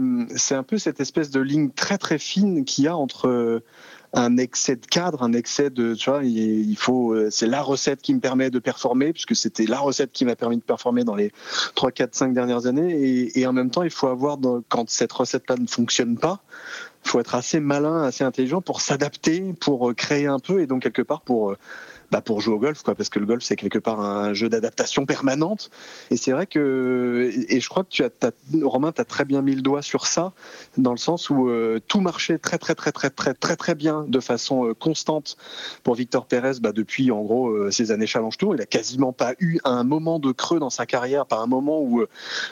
un 0.51 0.62
peu 0.64 0.77
cette 0.77 1.01
espèce 1.01 1.31
de 1.31 1.40
ligne 1.40 1.70
très 1.70 1.99
très 1.99 2.18
fine 2.18 2.64
qu'il 2.64 2.85
y 2.85 2.88
a 2.88 2.97
entre 2.97 3.62
un 4.14 4.37
excès 4.37 4.77
de 4.77 4.87
cadre, 4.87 5.22
un 5.22 5.33
excès 5.33 5.70
de, 5.70 5.94
tu 5.94 6.09
vois, 6.09 6.24
il 6.24 6.77
faut, 6.77 7.12
euh, 7.12 7.29
c'est 7.31 7.46
la 7.46 7.62
recette 7.62 8.00
qui 8.00 8.14
me 8.14 8.20
permet 8.20 8.50
de 8.50 8.59
performer, 8.59 9.12
puisque 9.12 9.35
c'était 9.35 9.66
la 9.66 9.81
recette 9.81 10.12
qui 10.12 10.24
m'a 10.24 10.37
permis 10.37 10.57
de 10.57 10.62
performer 10.62 11.05
dans 11.05 11.16
les 11.16 11.33
3, 11.74 11.90
4, 11.90 12.14
5 12.14 12.33
dernières 12.33 12.66
années. 12.66 12.92
Et, 12.92 13.40
et 13.40 13.46
en 13.46 13.53
même 13.53 13.70
temps, 13.70 13.83
il 13.83 13.90
faut 13.90 14.09
avoir, 14.09 14.38
quand 14.68 14.88
cette 14.88 15.12
recette-là 15.12 15.57
ne 15.59 15.66
fonctionne 15.66 16.16
pas, 16.16 16.40
il 17.05 17.11
faut 17.11 17.20
être 17.20 17.35
assez 17.35 17.61
malin, 17.61 18.03
assez 18.03 18.24
intelligent 18.24 18.62
pour 18.62 18.81
s'adapter, 18.81 19.55
pour 19.61 19.90
euh, 19.90 19.94
créer 19.94 20.27
un 20.27 20.38
peu, 20.38 20.61
et 20.61 20.66
donc 20.66 20.83
quelque 20.83 21.03
part 21.03 21.20
pour 21.20 21.50
euh, 21.50 21.59
bah, 22.14 22.20
pour 22.20 22.40
jouer 22.40 22.55
au 22.55 22.61
golf, 22.61 22.81
quoi, 22.85 22.94
parce 22.94 23.09
que 23.09 23.18
le 23.18 23.27
golf 23.27 23.42
c'est 23.42 23.57
quelque 23.57 23.81
part 23.81 23.98
un 23.98 24.35
jeu 24.35 24.48
d'adaptation 24.48 25.05
permanente. 25.05 25.68
Et 26.12 26.16
c'est 26.16 26.31
vrai 26.31 26.46
que, 26.46 27.33
et 27.48 27.59
je 27.59 27.68
crois 27.68 27.83
que 27.83 27.88
tu 27.88 28.05
as, 28.05 28.11
Romain, 28.62 28.92
tu 28.92 29.00
as 29.00 29.05
très 29.05 29.24
bien 29.24 29.42
mis 29.42 29.57
le 29.57 29.62
doigt 29.62 29.83
sur 29.83 30.07
ça, 30.07 30.33
dans 30.79 30.92
le 30.92 30.96
sens 30.96 31.29
où 31.29 31.48
euh, 31.48 31.81
tout 31.88 31.98
marchait 31.98 32.38
très 32.38 32.57
très 32.57 32.77
très 32.77 32.92
très 32.92 33.11
très 33.11 33.35
très 33.35 33.57
très 33.57 33.74
bien 33.74 34.05
de 34.07 34.20
façon 34.20 34.64
euh, 34.64 34.74
constante 34.74 35.37
pour 35.83 35.96
Victor 35.96 36.27
Pérez 36.27 36.61
bah, 36.61 36.70
depuis 36.70 37.11
en 37.11 37.20
gros 37.22 37.48
euh, 37.48 37.72
ces 37.72 37.90
années 37.90 38.07
Challenge 38.07 38.37
Tour. 38.38 38.55
Il 38.55 38.61
a 38.61 38.66
quasiment 38.66 39.12
pas 39.12 39.33
eu 39.40 39.59
un 39.64 39.83
moment 39.83 40.20
de 40.20 40.31
creux 40.31 40.61
dans 40.61 40.70
sa 40.70 40.87
carrière, 40.87 41.27
pas 41.27 41.38
un 41.38 41.48
moment 41.48 41.81
où 41.81 42.03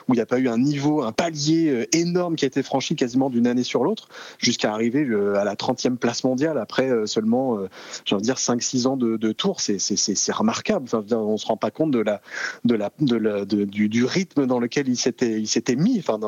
où 0.09 0.13
il 0.13 0.17
n'y 0.17 0.21
a 0.21 0.27
pas 0.27 0.41
eu 0.41 0.49
un 0.49 0.59
niveau, 0.59 1.03
un 1.03 1.13
palier 1.13 1.87
énorme 1.93 2.35
qui 2.35 2.45
a 2.45 2.49
été 2.49 2.65
franchi 2.65 2.97
quasiment 2.97 3.31
d'une 3.31 3.47
année 3.47 3.63
sur 3.63 3.85
l'autre, 3.85 4.09
jusqu'à 4.39 4.73
arriver 4.73 5.07
à 5.37 5.45
la 5.45 5.55
30e 5.55 5.99
place 5.99 6.25
mondiale 6.25 6.59
après 6.59 7.07
seulement, 7.07 7.59
j'ai 8.05 8.17
envie 8.17 8.23
de 8.23 8.27
dire 8.27 8.39
5-6 8.39 8.89
ans 8.89 8.97
de 8.97 9.33
tour 9.33 9.52
c'est 9.61 10.33
remarquable. 10.33 10.89
On 11.13 11.37
se 11.37 11.47
rend 11.47 11.57
pas 11.57 11.71
compte 11.71 11.91
de 11.91 12.01
la, 12.01 12.21
de 12.65 12.75
la, 12.75 12.91
de 13.01 13.65
du, 13.65 13.89
du, 13.89 14.05
rythme 14.05 14.47
dans 14.47 14.59
lequel 14.59 14.89
il 14.89 14.97
s'était, 14.97 15.77
mis, 15.77 15.99
enfin, 15.99 16.19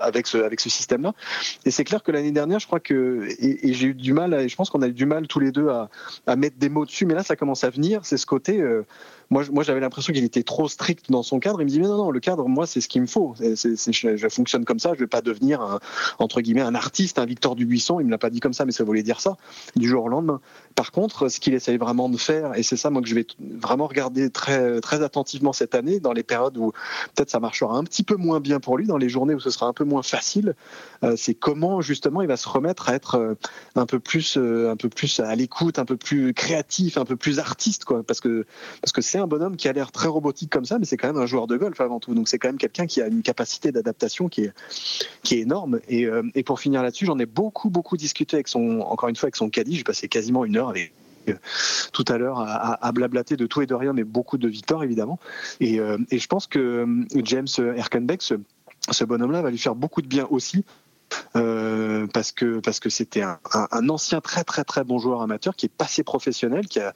avec 0.00 0.26
ce, 0.26 0.38
avec 0.38 0.60
ce 0.60 0.70
système-là. 0.70 1.14
Et 1.64 1.70
c'est 1.70 1.84
clair 1.84 2.02
que 2.02 2.12
l'année 2.12 2.32
dernière, 2.32 2.58
je 2.58 2.66
crois 2.66 2.80
que, 2.80 3.28
et, 3.38 3.72
j'ai 3.72 3.88
eu 3.88 3.94
du 3.94 4.12
mal, 4.12 4.34
et 4.34 4.48
je 4.48 4.56
pense 4.56 4.70
qu'on 4.70 4.82
a 4.82 4.88
eu 4.88 4.92
du 4.92 5.06
mal 5.06 5.26
tous 5.26 5.40
les 5.40 5.52
deux 5.52 5.68
à, 5.68 5.88
à, 6.26 6.36
mettre 6.36 6.56
des 6.58 6.68
mots 6.68 6.84
dessus, 6.84 7.06
mais 7.06 7.14
là, 7.14 7.22
ça 7.22 7.36
commence 7.36 7.64
à 7.64 7.70
venir. 7.70 8.00
C'est 8.04 8.16
ce 8.16 8.26
côté. 8.26 8.60
Euh, 8.60 8.84
moi, 9.30 9.62
j'avais 9.62 9.80
l'impression 9.80 10.14
qu'il 10.14 10.24
était 10.24 10.42
trop 10.42 10.68
strict 10.68 11.10
dans 11.10 11.22
son 11.22 11.38
cadre. 11.38 11.60
Il 11.60 11.66
me 11.66 11.70
dit 11.70 11.80
mais 11.80 11.86
non, 11.86 11.98
non, 11.98 12.10
le 12.10 12.20
cadre, 12.20 12.48
moi, 12.48 12.66
c'est 12.66 12.80
ce 12.80 12.88
qu'il 12.88 13.02
me 13.02 13.06
faut. 13.06 13.34
je, 13.38 14.28
fonctionne 14.30 14.64
comme 14.64 14.78
ça. 14.78 14.94
Je 14.94 15.00
vais 15.00 15.06
pas 15.06 15.20
devenir 15.20 15.60
un, 15.60 15.80
entre 16.18 16.40
guillemets 16.40 16.62
un 16.62 16.74
artiste, 16.74 17.18
un 17.18 17.26
Victor 17.26 17.54
Dubuisson. 17.54 18.00
Il 18.00 18.06
me 18.06 18.10
l'a 18.10 18.18
pas 18.18 18.30
dit 18.30 18.40
comme 18.40 18.54
ça, 18.54 18.64
mais 18.64 18.72
ça 18.72 18.84
voulait 18.84 19.02
dire 19.02 19.20
ça 19.20 19.36
du 19.76 19.86
jour 19.86 20.04
au 20.04 20.08
lendemain. 20.08 20.40
Par 20.74 20.92
contre, 20.92 21.28
ce 21.28 21.40
qu'il 21.40 21.52
essaye 21.52 21.76
vraiment 21.76 22.08
de 22.08 22.16
et 22.30 22.62
c'est 22.62 22.76
ça 22.76 22.90
moi 22.90 23.02
que 23.02 23.08
je 23.08 23.14
vais 23.14 23.26
vraiment 23.38 23.86
regarder 23.86 24.30
très 24.30 24.80
très 24.80 25.02
attentivement 25.02 25.52
cette 25.52 25.74
année, 25.74 26.00
dans 26.00 26.12
les 26.12 26.22
périodes 26.22 26.56
où 26.56 26.72
peut-être 27.14 27.30
ça 27.30 27.40
marchera 27.40 27.76
un 27.76 27.84
petit 27.84 28.02
peu 28.02 28.16
moins 28.16 28.40
bien 28.40 28.60
pour 28.60 28.76
lui, 28.76 28.86
dans 28.86 28.96
les 28.96 29.08
journées 29.08 29.34
où 29.34 29.40
ce 29.40 29.50
sera 29.50 29.66
un 29.66 29.72
peu 29.72 29.84
moins 29.84 30.02
facile, 30.02 30.54
euh, 31.04 31.14
c'est 31.16 31.34
comment 31.34 31.80
justement 31.80 32.22
il 32.22 32.28
va 32.28 32.36
se 32.36 32.48
remettre 32.48 32.88
à 32.88 32.94
être 32.94 33.16
euh, 33.16 33.34
un 33.74 33.86
peu 33.86 33.98
plus 33.98 34.36
euh, 34.36 34.70
un 34.70 34.76
peu 34.76 34.88
plus 34.88 35.20
à 35.20 35.34
l'écoute, 35.34 35.78
un 35.78 35.84
peu 35.84 35.96
plus 35.96 36.34
créatif, 36.34 36.98
un 36.98 37.04
peu 37.04 37.16
plus 37.16 37.38
artiste, 37.38 37.84
quoi. 37.84 38.02
Parce 38.02 38.20
que 38.20 38.46
parce 38.80 38.92
que 38.92 39.00
c'est 39.00 39.18
un 39.18 39.26
bonhomme 39.26 39.56
qui 39.56 39.68
a 39.68 39.72
l'air 39.72 39.92
très 39.92 40.08
robotique 40.08 40.50
comme 40.50 40.64
ça, 40.64 40.78
mais 40.78 40.84
c'est 40.84 40.96
quand 40.96 41.08
même 41.08 41.22
un 41.22 41.26
joueur 41.26 41.46
de 41.46 41.56
golf 41.56 41.80
avant 41.80 42.00
tout. 42.00 42.14
Donc 42.14 42.28
c'est 42.28 42.38
quand 42.38 42.48
même 42.48 42.58
quelqu'un 42.58 42.86
qui 42.86 43.00
a 43.00 43.06
une 43.06 43.22
capacité 43.22 43.72
d'adaptation 43.72 44.28
qui 44.28 44.42
est, 44.42 44.52
qui 45.22 45.36
est 45.36 45.40
énorme. 45.40 45.80
Et, 45.88 46.08
et 46.34 46.42
pour 46.42 46.60
finir 46.60 46.82
là-dessus, 46.82 47.06
j'en 47.06 47.18
ai 47.18 47.26
beaucoup, 47.26 47.70
beaucoup 47.70 47.96
discuté 47.96 48.36
avec 48.36 48.48
son, 48.48 48.80
encore 48.80 49.08
une 49.08 49.16
fois, 49.16 49.26
avec 49.26 49.36
son 49.36 49.50
caddie. 49.50 49.76
J'ai 49.76 49.84
passé 49.84 50.08
quasiment 50.08 50.44
une 50.44 50.56
heure 50.56 50.70
avec 50.70 50.92
tout 51.92 52.04
à 52.08 52.18
l'heure 52.18 52.40
à, 52.40 52.84
à, 52.86 52.92
blablater 52.92 53.36
de 53.36 53.46
tout 53.46 53.62
et 53.62 53.66
de 53.66 53.74
rien, 53.74 53.92
mais 53.92 54.04
beaucoup 54.04 54.38
de 54.38 54.48
victoires 54.48 54.82
évidemment. 54.84 55.18
Et, 55.60 55.80
euh, 55.80 55.98
et 56.10 56.18
je 56.18 56.26
pense 56.26 56.46
que 56.46 56.86
James 57.24 57.48
Erkenbeck, 57.58 58.22
ce, 58.22 58.34
ce 58.90 59.04
bonhomme-là, 59.04 59.42
va 59.42 59.50
lui 59.50 59.58
faire 59.58 59.74
beaucoup 59.74 60.02
de 60.02 60.08
bien 60.08 60.26
aussi 60.30 60.64
euh, 61.36 62.06
parce 62.12 62.32
que 62.32 62.88
c'était 62.88 63.22
un, 63.22 63.88
ancien 63.88 64.20
très 64.20 64.44
très 64.44 64.64
très 64.64 64.84
bon 64.84 64.98
joueur 64.98 65.22
amateur 65.22 65.54
qui 65.56 65.66
est 65.66 65.70
passé 65.70 66.02
professionnel, 66.02 66.66
qui, 66.66 66.80
a, 66.80 66.92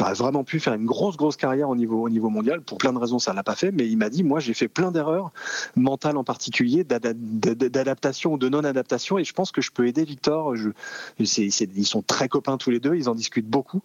aurait 0.00 0.14
vraiment 0.14 0.44
pu 0.44 0.60
faire 0.60 0.74
une 0.74 0.86
grosse 0.86 1.16
grosse 1.16 1.36
carrière 1.36 1.68
au 1.68 1.76
niveau 1.76 2.02
au 2.02 2.08
niveau 2.08 2.28
mondial. 2.28 2.60
Pour 2.60 2.78
plein 2.78 2.92
de 2.92 2.98
raisons, 2.98 3.18
ça 3.18 3.32
l'a 3.32 3.42
pas 3.42 3.54
fait, 3.54 3.70
mais 3.70 3.86
il 3.86 3.96
m'a 3.96 4.10
dit 4.10 4.24
moi 4.24 4.40
j'ai 4.40 4.54
fait 4.54 4.68
plein 4.68 4.90
d'erreurs 4.90 5.30
mentales 5.76 6.16
en 6.16 6.24
particulier, 6.24 6.84
d'adaptation 6.84 8.34
ou 8.34 8.38
de 8.38 8.48
non 8.48 8.64
adaptation, 8.64 9.18
et 9.18 9.24
je 9.24 9.32
pense 9.32 9.52
que 9.52 9.60
je 9.60 9.70
peux 9.70 9.86
aider 9.86 10.04
Victor. 10.04 10.54
Ils 11.18 11.86
sont 11.86 12.02
très 12.02 12.28
copains 12.28 12.56
tous 12.56 12.70
les 12.70 12.80
deux, 12.80 12.94
ils 12.94 13.08
en 13.08 13.14
discutent 13.14 13.48
beaucoup. 13.48 13.82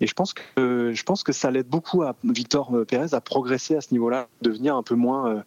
Et 0.00 0.06
je 0.06 0.14
pense 0.14 0.34
que 0.34 0.92
je 0.92 1.02
pense 1.02 1.22
que 1.22 1.32
ça 1.32 1.50
l'aide 1.50 1.68
beaucoup 1.68 2.02
à 2.02 2.14
Victor 2.24 2.72
Pérez 2.88 3.12
à 3.12 3.20
progresser 3.20 3.76
à 3.76 3.80
ce 3.80 3.92
niveau-là, 3.92 4.28
devenir 4.42 4.76
un 4.76 4.82
peu 4.82 4.94
moins 4.94 5.28
euh, 5.28 5.42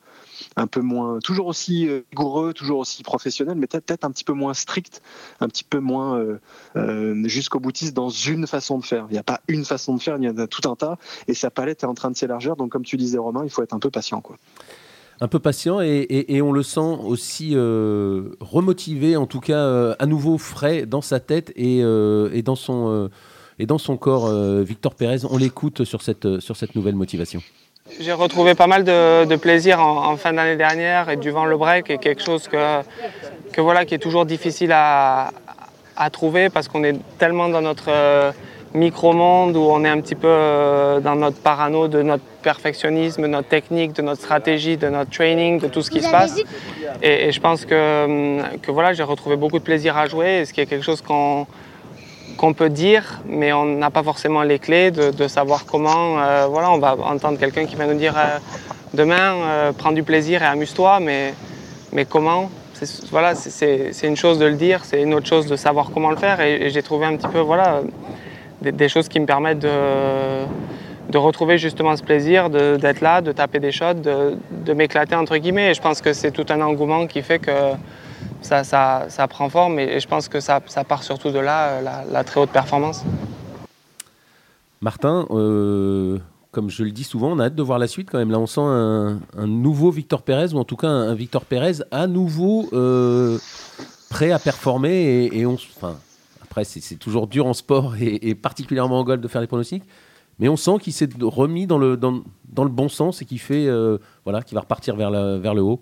un 0.55 0.67
peu 0.67 0.81
moins, 0.81 1.19
toujours 1.19 1.47
aussi 1.47 1.87
euh, 1.87 2.01
rigoureux, 2.11 2.53
toujours 2.53 2.79
aussi 2.79 3.03
professionnel, 3.03 3.55
mais 3.57 3.67
peut-être 3.67 4.03
un 4.03 4.11
petit 4.11 4.23
peu 4.23 4.33
moins 4.33 4.53
strict, 4.53 5.01
un 5.39 5.47
petit 5.47 5.63
peu 5.63 5.79
moins 5.79 6.17
euh, 6.17 6.39
euh, 6.75 7.27
jusqu'au 7.27 7.59
boutiste 7.59 7.93
dans 7.93 8.09
une 8.09 8.47
façon 8.47 8.77
de 8.77 8.85
faire. 8.85 9.05
Il 9.09 9.13
n'y 9.13 9.19
a 9.19 9.23
pas 9.23 9.41
une 9.47 9.65
façon 9.65 9.95
de 9.95 10.01
faire, 10.01 10.17
il 10.17 10.23
y 10.23 10.29
en 10.29 10.37
a 10.37 10.47
tout 10.47 10.67
un 10.69 10.75
tas, 10.75 10.97
et 11.27 11.33
sa 11.33 11.49
palette 11.49 11.83
est 11.83 11.87
en 11.87 11.93
train 11.93 12.11
de 12.11 12.17
s'élargir. 12.17 12.55
Donc, 12.55 12.71
comme 12.71 12.83
tu 12.83 12.97
disais, 12.97 13.17
Romain, 13.17 13.41
il 13.43 13.49
faut 13.49 13.63
être 13.63 13.73
un 13.73 13.79
peu 13.79 13.89
patient, 13.89 14.21
quoi 14.21 14.37
un 15.21 15.27
peu 15.27 15.39
patient 15.39 15.79
et, 15.79 16.41
on 16.41 16.51
le 16.51 16.63
sent 16.63 16.97
aussi 17.05 17.55
remotivé, 17.55 19.15
en 19.15 19.25
tout 19.25 19.39
cas 19.39 19.91
à 19.91 20.05
nouveau 20.05 20.37
frais 20.37 20.85
dans 20.85 21.01
sa 21.01 21.21
tête 21.21 21.53
et, 21.55 21.81
dans, 22.43 22.55
son, 22.55 23.09
et 23.63 23.65
dans 23.65 23.77
son 23.77 23.95
corps. 23.95 24.29
Victor 24.61 24.93
Pérez, 24.93 25.19
on 25.29 25.37
l'écoute 25.37 25.85
sur 25.85 26.01
cette, 26.01 26.39
sur 26.41 26.55
cette 26.57 26.75
nouvelle 26.75 26.95
motivation. 26.95 27.41
J'ai 27.99 28.13
retrouvé 28.13 28.55
pas 28.55 28.67
mal 28.67 28.83
de, 28.83 29.35
plaisir 29.35 29.79
en, 29.79 30.15
fin 30.17 30.33
d'année 30.33 30.55
dernière 30.55 31.09
et 31.09 31.17
durant 31.17 31.45
le 31.45 31.57
break 31.57 31.89
et 31.89 31.97
quelque 31.97 32.23
chose 32.23 32.47
que, 32.47 32.81
que 33.51 33.61
voilà, 33.61 33.85
qui 33.85 33.93
est 33.93 33.99
toujours 33.99 34.25
difficile 34.25 34.71
à, 34.73 35.31
à 35.95 36.09
trouver 36.09 36.49
parce 36.49 36.67
qu'on 36.67 36.83
est 36.83 36.95
tellement 37.17 37.49
dans 37.49 37.61
notre 37.61 37.89
euh, 37.89 38.31
micro-monde 38.73 39.55
où 39.55 39.61
on 39.61 39.83
est 39.83 39.89
un 39.89 40.01
petit 40.01 40.15
peu 40.15 40.27
euh, 40.29 40.99
dans 40.99 41.15
notre 41.15 41.37
parano 41.37 41.87
de 41.87 42.01
notre 42.01 42.23
perfectionnisme, 42.41 43.21
de 43.21 43.27
notre 43.27 43.49
technique, 43.49 43.93
de 43.93 44.01
notre 44.01 44.21
stratégie, 44.21 44.77
de 44.77 44.87
notre 44.87 45.11
training, 45.11 45.59
de 45.59 45.67
tout 45.67 45.81
ce 45.81 45.91
qui 45.91 46.01
se 46.01 46.09
passe. 46.09 46.41
Et, 47.01 47.27
et 47.27 47.31
je 47.31 47.39
pense 47.39 47.65
que, 47.65 48.57
que 48.57 48.71
voilà, 48.71 48.93
j'ai 48.93 49.03
retrouvé 49.03 49.35
beaucoup 49.35 49.59
de 49.59 49.63
plaisir 49.63 49.97
à 49.97 50.07
jouer, 50.07 50.45
ce 50.45 50.53
qui 50.53 50.61
est 50.61 50.65
quelque 50.65 50.85
chose 50.85 51.01
qu'on 51.01 51.45
qu'on 52.37 52.53
peut 52.53 52.69
dire, 52.69 53.21
mais 53.25 53.53
on 53.53 53.65
n'a 53.65 53.89
pas 53.89 54.03
forcément 54.03 54.43
les 54.43 54.59
clés 54.59 54.91
de, 54.91 55.27
savoir 55.27 55.65
comment. 55.65 56.19
Euh, 56.19 56.47
voilà, 56.49 56.71
on 56.71 56.77
va 56.77 56.95
entendre 56.95 57.39
quelqu'un 57.39 57.65
qui 57.65 57.75
va 57.75 57.85
nous 57.85 57.97
dire 57.97 58.15
euh, 58.17 58.37
demain, 58.93 59.35
euh, 59.35 59.71
prends 59.71 59.91
du 59.91 60.03
plaisir 60.03 60.41
et 60.41 60.45
amuse-toi, 60.45 60.99
mais, 60.99 61.33
mais 61.91 62.05
comment? 62.05 62.49
Voilà, 63.11 63.33
c'est 63.35 63.93
une 64.03 64.17
chose 64.17 64.39
de 64.39 64.45
le 64.45 64.55
dire, 64.55 64.83
c'est 64.83 65.01
une 65.01 65.13
autre 65.13 65.27
chose 65.27 65.45
de 65.45 65.55
savoir 65.55 65.91
comment 65.93 66.09
le 66.09 66.17
faire. 66.17 66.41
Et, 66.41 66.69
j'ai 66.69 66.83
trouvé 66.83 67.05
un 67.05 67.15
petit 67.15 67.29
peu, 67.29 67.39
voilà, 67.39 67.81
des, 68.61 68.89
choses 68.89 69.07
qui 69.07 69.19
me 69.21 69.25
permettent 69.25 69.59
de, 69.59 70.43
de 71.09 71.17
retrouver 71.17 71.57
justement 71.57 71.95
ce 71.95 72.03
plaisir, 72.03 72.49
d'être 72.49 72.99
là, 72.99 73.21
de 73.21 73.31
taper 73.31 73.59
des 73.59 73.71
shots, 73.71 73.93
de, 73.93 74.37
de 74.51 74.73
m'éclater 74.73 75.15
entre 75.15 75.37
guillemets. 75.37 75.71
Et 75.71 75.73
je 75.73 75.81
pense 75.81 76.01
que 76.01 76.11
c'est 76.11 76.31
tout 76.31 76.45
un 76.49 76.59
engouement 76.59 77.07
qui 77.07 77.21
fait 77.21 77.39
que 77.39 77.51
ça, 78.45 79.27
prend 79.29 79.49
forme 79.49 79.79
et, 79.79 79.99
je 79.99 80.07
pense 80.07 80.27
que 80.27 80.39
ça, 80.39 80.59
part 80.59 81.03
surtout 81.03 81.31
de 81.31 81.39
là, 81.39 81.69
euh, 81.69 82.03
la, 82.11 82.23
très 82.23 82.39
haute 82.39 82.49
performance. 82.49 83.03
Martin, 84.81 85.25
euh, 85.31 86.19
comme 86.51 86.69
je 86.69 86.83
le 86.83 86.91
dis 86.91 87.03
souvent, 87.03 87.31
on 87.31 87.39
a 87.39 87.45
hâte 87.45 87.55
de 87.55 87.63
voir 87.63 87.79
la 87.79 87.87
suite 87.87 88.09
quand 88.11 88.17
même. 88.17 88.31
Là, 88.31 88.39
on 88.39 88.47
sent 88.47 88.61
un, 88.61 89.47
nouveau 89.47 89.91
Victor 89.91 90.21
Pérez, 90.21 90.53
ou 90.53 90.57
en 90.57 90.65
tout 90.65 90.75
cas 90.75 90.89
un, 90.89 91.15
Victor 91.15 91.45
Pérez 91.45 91.83
à 91.91 92.07
nouveau 92.07 92.69
euh, 92.73 93.37
prêt 94.09 94.31
à 94.31 94.39
performer. 94.39 95.29
Et, 95.31 95.45
on, 95.45 95.53
enfin, 95.53 95.95
après, 96.41 96.63
c'est 96.65 96.95
toujours 96.97 97.27
dur 97.27 97.45
en 97.45 97.53
sport 97.53 97.95
et, 97.99 98.35
particulièrement 98.35 98.99
en 98.99 99.03
golf 99.03 99.21
de 99.21 99.27
faire 99.27 99.41
des 99.41 99.47
pronostics. 99.47 99.83
Mais 100.39 100.49
on 100.49 100.57
sent 100.57 100.79
qu'il 100.81 100.93
s'est 100.93 101.09
remis 101.21 101.67
dans 101.67 101.77
le, 101.77 101.95
bon 101.95 102.89
sens 102.89 103.21
et 103.21 103.25
qu'il 103.25 103.39
voilà, 104.25 104.41
va 104.51 104.59
repartir 104.59 104.95
vers 104.95 105.11
le 105.11 105.61
haut. 105.61 105.81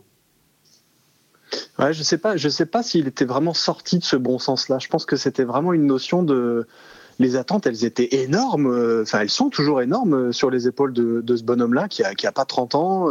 Je 1.80 2.04
sais 2.04 2.18
pas, 2.18 2.38
je 2.38 2.50
sais 2.50 2.66
pas 2.66 2.84
s'il 2.84 3.08
était 3.08 3.26
vraiment 3.26 3.54
sorti 3.54 4.00
de 4.00 4.04
ce 4.04 4.16
bon 4.16 4.40
sens-là. 4.40 4.78
Je 4.80 4.88
pense 4.88 5.06
que 5.06 5.16
c'était 5.16 5.44
vraiment 5.44 5.74
une 5.74 5.86
notion 5.86 6.24
de 6.24 6.68
les 7.22 7.36
attentes, 7.36 7.68
elles 7.68 7.86
étaient 7.86 8.24
énormes. 8.24 8.68
Euh, 8.68 9.04
enfin, 9.04 9.20
elles 9.22 9.30
sont 9.30 9.50
toujours 9.50 9.82
énormes 9.82 10.14
euh, 10.14 10.32
sur 10.32 10.50
les 10.50 10.68
épaules 10.68 10.92
de, 10.92 11.36
ce 11.36 11.44
bonhomme-là 11.44 11.88
qui 11.88 12.04
a, 12.04 12.32
pas 12.32 12.46
30 12.46 12.76
ans, 12.76 13.10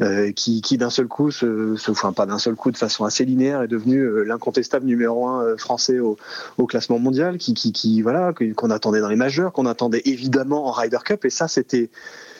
euh, 0.00 0.32
qui, 0.32 0.62
d'un 0.78 0.90
seul 0.90 1.08
coup, 1.08 1.30
se, 1.30 1.74
enfin 1.90 2.12
pas 2.12 2.26
d'un 2.26 2.38
seul 2.38 2.54
coup, 2.54 2.70
de 2.70 2.76
façon 2.76 3.04
assez 3.04 3.24
linéaire, 3.24 3.62
est 3.62 3.68
devenu 3.68 4.24
l'incontestable 4.24 4.86
numéro 4.86 5.26
un 5.26 5.56
français 5.58 5.98
au, 5.98 6.16
classement 6.66 6.98
mondial, 6.98 7.36
qui 7.36 8.00
voilà, 8.02 8.32
qu'on 8.56 8.70
attendait 8.70 9.00
dans 9.00 9.08
les 9.08 9.16
majeurs, 9.16 9.52
qu'on 9.52 9.66
attendait 9.66 10.02
évidemment 10.06 10.66
en 10.66 10.72
Ryder 10.72 10.98
Cup. 11.04 11.24
Et 11.24 11.30
ça, 11.30 11.48
c'était 11.48 11.90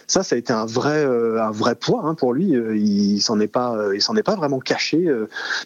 ça, 0.07 0.23
ça 0.23 0.37
a 0.37 0.39
été 0.39 0.53
un 0.53 0.67
vrai, 0.67 1.05
euh, 1.05 1.43
un 1.43 1.51
vrai 1.51 1.75
poids 1.75 2.03
hein, 2.05 2.15
pour 2.15 2.33
lui. 2.33 2.55
Euh, 2.55 2.77
il 2.77 3.21
s'en 3.21 3.41
est 3.41 3.49
pas, 3.49 3.75
euh, 3.77 3.95
il 3.95 4.03
s'en 4.03 4.17
est 4.17 4.23
pas 4.23 4.37
vraiment 4.37 4.59
caché, 4.59 5.11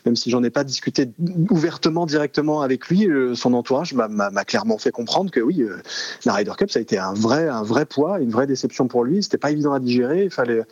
même 0.05 0.17
si 0.17 0.31
j'en 0.31 0.43
ai 0.43 0.51
pas 0.51 0.65
discuté 0.65 1.11
ouvertement 1.51 2.07
directement 2.07 2.63
avec 2.63 2.89
lui. 2.89 3.09
son 3.35 3.55
entourage 3.55 3.95
m'a 3.95 4.45
clairement 4.45 4.79
fait 4.79 4.91
comprendre 4.91 5.31
que 5.31 5.41
oui, 5.41 5.65
la 6.25 6.33
Ryder 6.33 6.53
Cup, 6.57 6.71
ça 6.71 6.79
a 6.79 6.83
été 6.83 6.99
un 6.99 7.13
vrai, 7.13 7.49
un 7.49 7.63
vrai 7.63 7.85
poids, 7.85 8.21
une 8.21 8.31
vraie 8.31 8.47
déception 8.47 8.89
pour 8.89 9.05
lui. 9.05 9.23
C'était 9.23 9.39
pas 9.39 9.51
évident 9.51 9.73
à 9.73 9.81
digérer. 9.81 10.25
Il 10.25 10.31
fallait, 10.31 10.63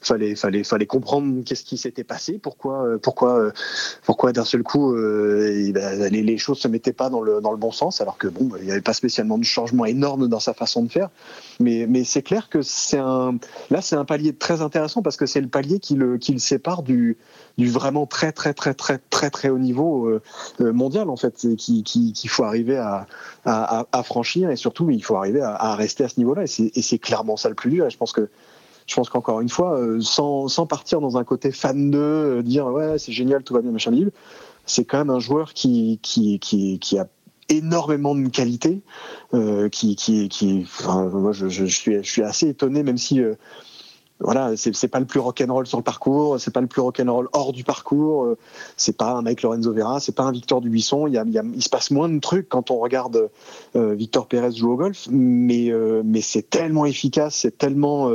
fallait, 0.00 0.34
fallait, 0.34 0.64
fallait 0.64 0.86
comprendre 0.86 1.42
qu'est-ce 1.44 1.64
qui 1.64 1.76
s'était 1.76 2.04
passé, 2.04 2.38
pourquoi, 2.42 2.86
pourquoi, 3.02 3.52
pourquoi 4.04 4.32
d'un 4.32 4.44
seul 4.44 4.62
coup, 4.62 4.94
ben, 4.94 6.08
les, 6.10 6.38
choses 6.38 6.58
se 6.58 6.68
mettaient 6.68 6.92
pas 6.92 7.10
dans 7.10 7.20
le, 7.20 7.40
dans 7.40 7.52
le 7.52 7.56
bon 7.56 7.72
sens, 7.72 8.00
alors 8.00 8.18
que 8.18 8.26
bon, 8.26 8.50
il 8.58 8.64
n'y 8.64 8.70
avait 8.70 8.80
pas 8.80 8.92
spécialement 8.92 9.38
de 9.38 9.44
changement 9.44 9.84
énorme 9.84 10.28
dans 10.28 10.40
sa 10.40 10.54
façon 10.54 10.82
de 10.82 10.90
faire. 10.90 11.08
Mais, 11.60 11.86
mais 11.88 12.04
c'est 12.04 12.22
clair 12.22 12.48
que 12.48 12.62
c'est 12.62 12.98
un 12.98 13.13
là, 13.70 13.80
c'est 13.80 13.96
un 13.96 14.04
palier 14.04 14.34
très 14.34 14.62
intéressant 14.62 15.02
parce 15.02 15.16
que 15.16 15.26
c'est 15.26 15.40
le 15.40 15.48
palier 15.48 15.78
qui 15.78 15.94
le, 15.94 16.18
sépare 16.38 16.82
du, 16.82 17.16
du 17.58 17.68
vraiment 17.68 18.06
très, 18.06 18.32
très, 18.32 18.54
très, 18.54 18.74
très, 18.74 18.98
très, 19.10 19.30
très 19.30 19.48
haut 19.48 19.58
niveau 19.58 20.06
euh, 20.06 20.22
euh, 20.60 20.72
mondial, 20.72 21.10
en 21.10 21.16
fait, 21.16 21.34
qu'il 21.56 21.82
qui, 21.84 22.28
faut 22.28 22.44
arriver 22.44 22.76
à, 22.76 23.06
franchir 24.04 24.50
et 24.50 24.56
surtout, 24.56 24.90
il 24.90 25.04
faut 25.04 25.16
arriver 25.16 25.40
à, 25.42 25.74
rester 25.74 26.04
à 26.04 26.08
ce 26.08 26.18
niveau-là. 26.18 26.44
Et 26.44 26.82
c'est 26.82 26.98
clairement 26.98 27.36
ça 27.36 27.48
le 27.48 27.54
plus 27.54 27.70
dur. 27.70 27.86
Et 27.86 27.90
je 27.90 27.96
pense 27.96 28.12
que 28.12 28.28
je 28.86 28.94
qu'encore 28.94 29.40
une 29.40 29.48
fois, 29.48 29.78
euh, 29.78 30.00
sans, 30.00 30.66
partir 30.66 31.00
dans 31.00 31.16
un 31.16 31.24
côté 31.24 31.50
fan 31.52 31.90
de 31.90 32.42
dire 32.44 32.66
ouais 32.66 32.98
c'est 32.98 33.12
génial 33.12 33.42
tout 33.42 33.54
va 33.54 33.62
bien 33.62 33.70
machin 33.70 33.90
libre, 33.90 34.10
c'est 34.66 34.84
quand 34.84 34.98
même 34.98 35.10
un 35.10 35.20
joueur 35.20 35.54
qui 35.54 35.98
a 36.98 37.06
énormément 37.48 38.14
de 38.14 38.28
qualité, 38.28 38.80
euh, 39.32 39.68
qui, 39.68 39.96
qui, 39.96 40.28
qui 40.28 40.66
moi 40.86 41.32
je, 41.32 41.64
suis, 41.66 41.96
je 42.02 42.10
suis 42.10 42.22
assez 42.22 42.48
étonné, 42.48 42.82
même 42.82 42.98
si 42.98 43.20
euh, 43.20 43.34
voilà, 44.20 44.56
c'est 44.56 44.88
pas 44.88 45.00
le 45.00 45.06
plus 45.06 45.20
rock'n'roll 45.20 45.66
sur 45.66 45.78
le 45.78 45.84
parcours, 45.84 46.40
c'est 46.40 46.52
pas 46.52 46.60
le 46.60 46.66
plus 46.66 46.80
rock'n'roll 46.80 47.28
hors 47.32 47.52
du 47.52 47.64
parcours, 47.64 48.24
euh, 48.24 48.38
c'est 48.76 48.96
pas 48.96 49.12
un 49.12 49.22
Mike 49.22 49.42
Lorenzo 49.42 49.72
Vera, 49.72 50.00
c'est 50.00 50.14
pas 50.14 50.22
un 50.22 50.32
Victor 50.32 50.60
Dubuisson. 50.60 51.06
Il, 51.06 51.20
il, 51.54 51.62
se 51.62 51.68
passe 51.68 51.90
moins 51.90 52.08
de 52.08 52.18
trucs 52.20 52.48
quand 52.48 52.70
on 52.70 52.78
regarde 52.78 53.30
Victor 53.74 54.26
Pérez 54.26 54.52
jouer 54.52 54.70
au 54.70 54.76
golf, 54.76 55.08
mais, 55.10 55.72
mais 56.04 56.20
c'est 56.20 56.48
tellement 56.48 56.86
efficace, 56.86 57.34
c'est 57.34 57.58
tellement 57.58 58.10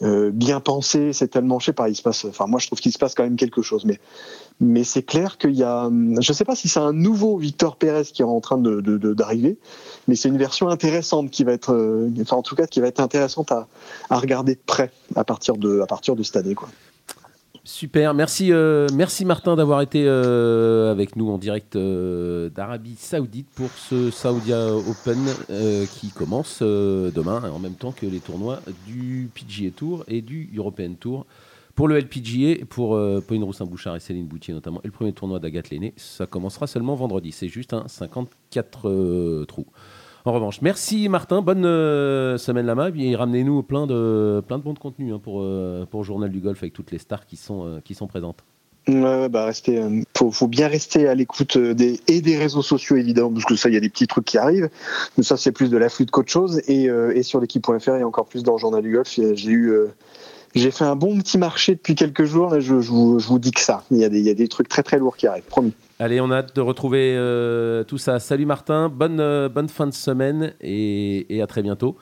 bien 0.00 0.60
pensé, 0.60 1.12
c'est 1.12 1.28
tellement, 1.28 1.58
je 1.58 1.66
sais 1.66 1.72
pas, 1.72 1.88
il 1.88 1.94
se 1.94 2.02
passe, 2.02 2.24
enfin 2.24 2.46
moi 2.46 2.58
je 2.58 2.66
trouve 2.66 2.80
qu'il 2.80 2.92
se 2.92 2.98
passe 2.98 3.14
quand 3.14 3.22
même 3.22 3.36
quelque 3.36 3.62
chose, 3.62 3.84
mais 3.84 4.00
mais 4.60 4.84
c'est 4.84 5.02
clair 5.02 5.38
qu'il 5.38 5.54
y 5.54 5.62
a, 5.62 5.90
je 6.20 6.32
sais 6.32 6.44
pas 6.44 6.54
si 6.54 6.68
c'est 6.68 6.80
un 6.80 6.92
nouveau 6.92 7.36
Victor 7.38 7.76
Pérez 7.76 8.04
qui 8.04 8.22
est 8.22 8.24
en 8.24 8.40
train 8.40 8.58
de 8.58 8.80
d'arriver, 9.14 9.56
mais 10.08 10.16
c'est 10.16 10.28
une 10.28 10.38
version 10.38 10.68
intéressante 10.68 11.30
qui 11.30 11.44
va 11.44 11.52
être, 11.52 12.08
enfin 12.20 12.36
en 12.36 12.42
tout 12.42 12.54
cas 12.54 12.66
qui 12.66 12.80
va 12.80 12.88
être 12.88 13.00
intéressante 13.00 13.52
à, 13.52 13.68
à 14.10 14.18
regarder 14.18 14.54
de 14.54 14.60
près 14.64 14.90
à 15.16 15.24
partir 15.24 15.56
de 15.56 15.80
à 15.80 15.86
partir 15.86 16.16
de 16.16 16.22
cette 16.22 16.36
année 16.36 16.54
quoi. 16.54 16.68
Super, 17.66 18.12
merci, 18.12 18.52
euh, 18.52 18.88
merci 18.92 19.24
Martin 19.24 19.56
d'avoir 19.56 19.80
été 19.80 20.04
euh, 20.06 20.90
avec 20.90 21.16
nous 21.16 21.30
en 21.30 21.38
direct 21.38 21.76
euh, 21.76 22.50
d'Arabie 22.50 22.94
Saoudite 22.94 23.48
pour 23.54 23.70
ce 23.70 24.10
Saudia 24.10 24.74
Open 24.74 25.18
qui 25.90 26.10
commence 26.10 26.60
demain 26.60 27.50
en 27.50 27.58
même 27.58 27.72
temps 27.72 27.92
que 27.92 28.04
les 28.04 28.20
tournois 28.20 28.60
du 28.86 29.30
PGA 29.34 29.70
Tour 29.70 30.04
et 30.08 30.20
du 30.20 30.50
European 30.54 30.92
Tour. 30.92 31.24
Pour 31.74 31.88
le 31.88 31.98
LPGA, 31.98 32.66
pour 32.68 33.00
Pauline 33.26 33.44
Roussin-Bouchard 33.44 33.96
et 33.96 34.00
Céline 34.00 34.26
Boutier 34.26 34.52
notamment, 34.52 34.80
et 34.84 34.88
le 34.88 34.92
premier 34.92 35.14
tournoi 35.14 35.40
d'Agathe 35.40 35.70
Lenné, 35.70 35.94
ça 35.96 36.26
commencera 36.26 36.66
seulement 36.66 36.94
vendredi. 36.94 37.32
C'est 37.32 37.48
juste 37.48 37.72
un 37.72 37.88
54 37.88 39.46
trous. 39.46 39.66
En 40.26 40.32
revanche, 40.32 40.62
merci 40.62 41.10
Martin, 41.10 41.42
bonne 41.42 41.66
euh, 41.66 42.38
semaine 42.38 42.64
là-bas, 42.64 42.88
et 42.96 43.14
ramenez-nous 43.14 43.62
plein 43.62 43.86
de, 43.86 44.42
plein 44.48 44.56
de 44.56 44.62
bons 44.62 44.72
de 44.72 44.78
contenu 44.78 45.12
hein, 45.12 45.20
pour, 45.22 45.42
euh, 45.42 45.84
pour 45.90 46.02
Journal 46.02 46.30
du 46.30 46.40
Golf 46.40 46.62
avec 46.62 46.72
toutes 46.72 46.92
les 46.92 46.98
stars 46.98 47.26
qui 47.26 47.36
sont, 47.36 47.66
euh, 47.66 48.06
présentes. 48.08 48.38
Ouais, 48.88 49.28
bah 49.28 49.44
rester, 49.44 49.82
faut, 50.16 50.30
faut, 50.30 50.48
bien 50.48 50.68
rester 50.68 51.08
à 51.08 51.14
l'écoute 51.14 51.58
des, 51.58 52.00
et 52.06 52.22
des 52.22 52.38
réseaux 52.38 52.62
sociaux 52.62 52.96
évidemment, 52.96 53.32
parce 53.32 53.44
que 53.44 53.54
ça, 53.54 53.68
il 53.68 53.74
y 53.74 53.76
a 53.76 53.80
des 53.80 53.90
petits 53.90 54.06
trucs 54.06 54.24
qui 54.24 54.38
arrivent. 54.38 54.70
Mais 55.18 55.24
ça, 55.24 55.36
c'est 55.36 55.52
plus 55.52 55.68
de 55.68 55.76
la 55.76 55.90
flûte 55.90 56.10
qu'autre 56.10 56.30
chose. 56.30 56.62
Et, 56.68 56.84
et 56.84 57.22
sur 57.22 57.40
l'équipe.fr, 57.40 57.90
a 57.90 58.04
encore 58.04 58.26
plus 58.26 58.42
dans 58.42 58.58
Journal 58.58 58.82
du 58.82 58.92
Golf. 58.92 59.08
J'ai 59.08 59.50
eu, 59.50 59.72
j'ai 60.54 60.70
fait 60.70 60.84
un 60.84 60.96
bon 60.96 61.18
petit 61.18 61.38
marché 61.38 61.76
depuis 61.76 61.94
quelques 61.94 62.24
jours. 62.24 62.60
Je, 62.60 62.74
vous, 62.74 63.38
dis 63.38 63.52
que 63.52 63.60
ça. 63.60 63.84
Y, 63.90 64.04
a 64.04 64.10
des, 64.10 64.18
il 64.18 64.26
y 64.26 64.30
a 64.30 64.34
des 64.34 64.48
trucs 64.48 64.68
très 64.68 64.82
très 64.82 64.98
lourds 64.98 65.16
qui 65.16 65.26
arrivent, 65.26 65.44
promis. 65.44 65.72
Allez, 66.04 66.20
on 66.20 66.30
a 66.30 66.36
hâte 66.36 66.54
de 66.54 66.60
retrouver 66.60 67.14
euh, 67.16 67.82
tout 67.82 67.96
ça. 67.96 68.20
Salut 68.20 68.44
Martin, 68.44 68.90
bonne, 68.90 69.20
euh, 69.20 69.48
bonne 69.48 69.70
fin 69.70 69.86
de 69.86 69.94
semaine 69.94 70.52
et, 70.60 71.40
à 71.42 71.46
très 71.46 71.62
bientôt. 71.62 71.96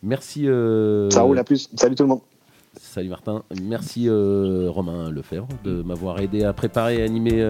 Merci. 0.00 0.48
Euh, 0.48 1.10
ça 1.10 1.22
roule, 1.22 1.40
à 1.40 1.42
plus. 1.42 1.68
Salut 1.74 1.96
tout 1.96 2.04
le 2.04 2.10
monde. 2.10 2.20
Salut 2.76 3.08
Martin, 3.08 3.42
merci 3.60 4.08
Romain 4.08 5.10
Lefebvre 5.10 5.48
de 5.62 5.82
m'avoir 5.82 6.20
aidé 6.20 6.44
à 6.44 6.52
préparer 6.52 6.98
et 6.98 7.02
animer 7.02 7.44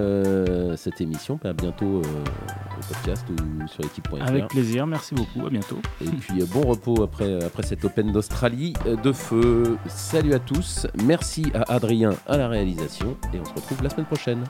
cette 0.77 1.01
émission. 1.01 1.39
À 1.45 1.53
bientôt 1.53 2.01
au 2.01 2.93
podcast 2.93 3.25
ou 3.31 3.69
sur 3.69 3.83
l'équipe.fr. 3.83 4.27
Avec 4.27 4.49
plaisir, 4.49 4.87
merci 4.87 5.15
beaucoup, 5.15 5.47
à 5.47 5.51
bientôt. 5.51 5.79
Et 6.01 6.07
puis 6.07 6.43
bon 6.53 6.63
repos 6.63 7.05
après, 7.05 7.45
après 7.45 7.63
cette 7.63 7.85
Open 7.85 8.11
d'Australie 8.11 8.73
de 8.85 9.13
feu. 9.13 9.77
Salut 9.87 10.33
à 10.33 10.41
tous, 10.41 10.89
merci 11.05 11.53
à 11.55 11.73
Adrien 11.73 12.15
à 12.27 12.37
la 12.37 12.49
réalisation 12.49 13.17
et 13.33 13.39
on 13.39 13.45
se 13.45 13.53
retrouve 13.53 13.81
la 13.83 13.91
semaine 13.91 14.07
prochaine. 14.07 14.43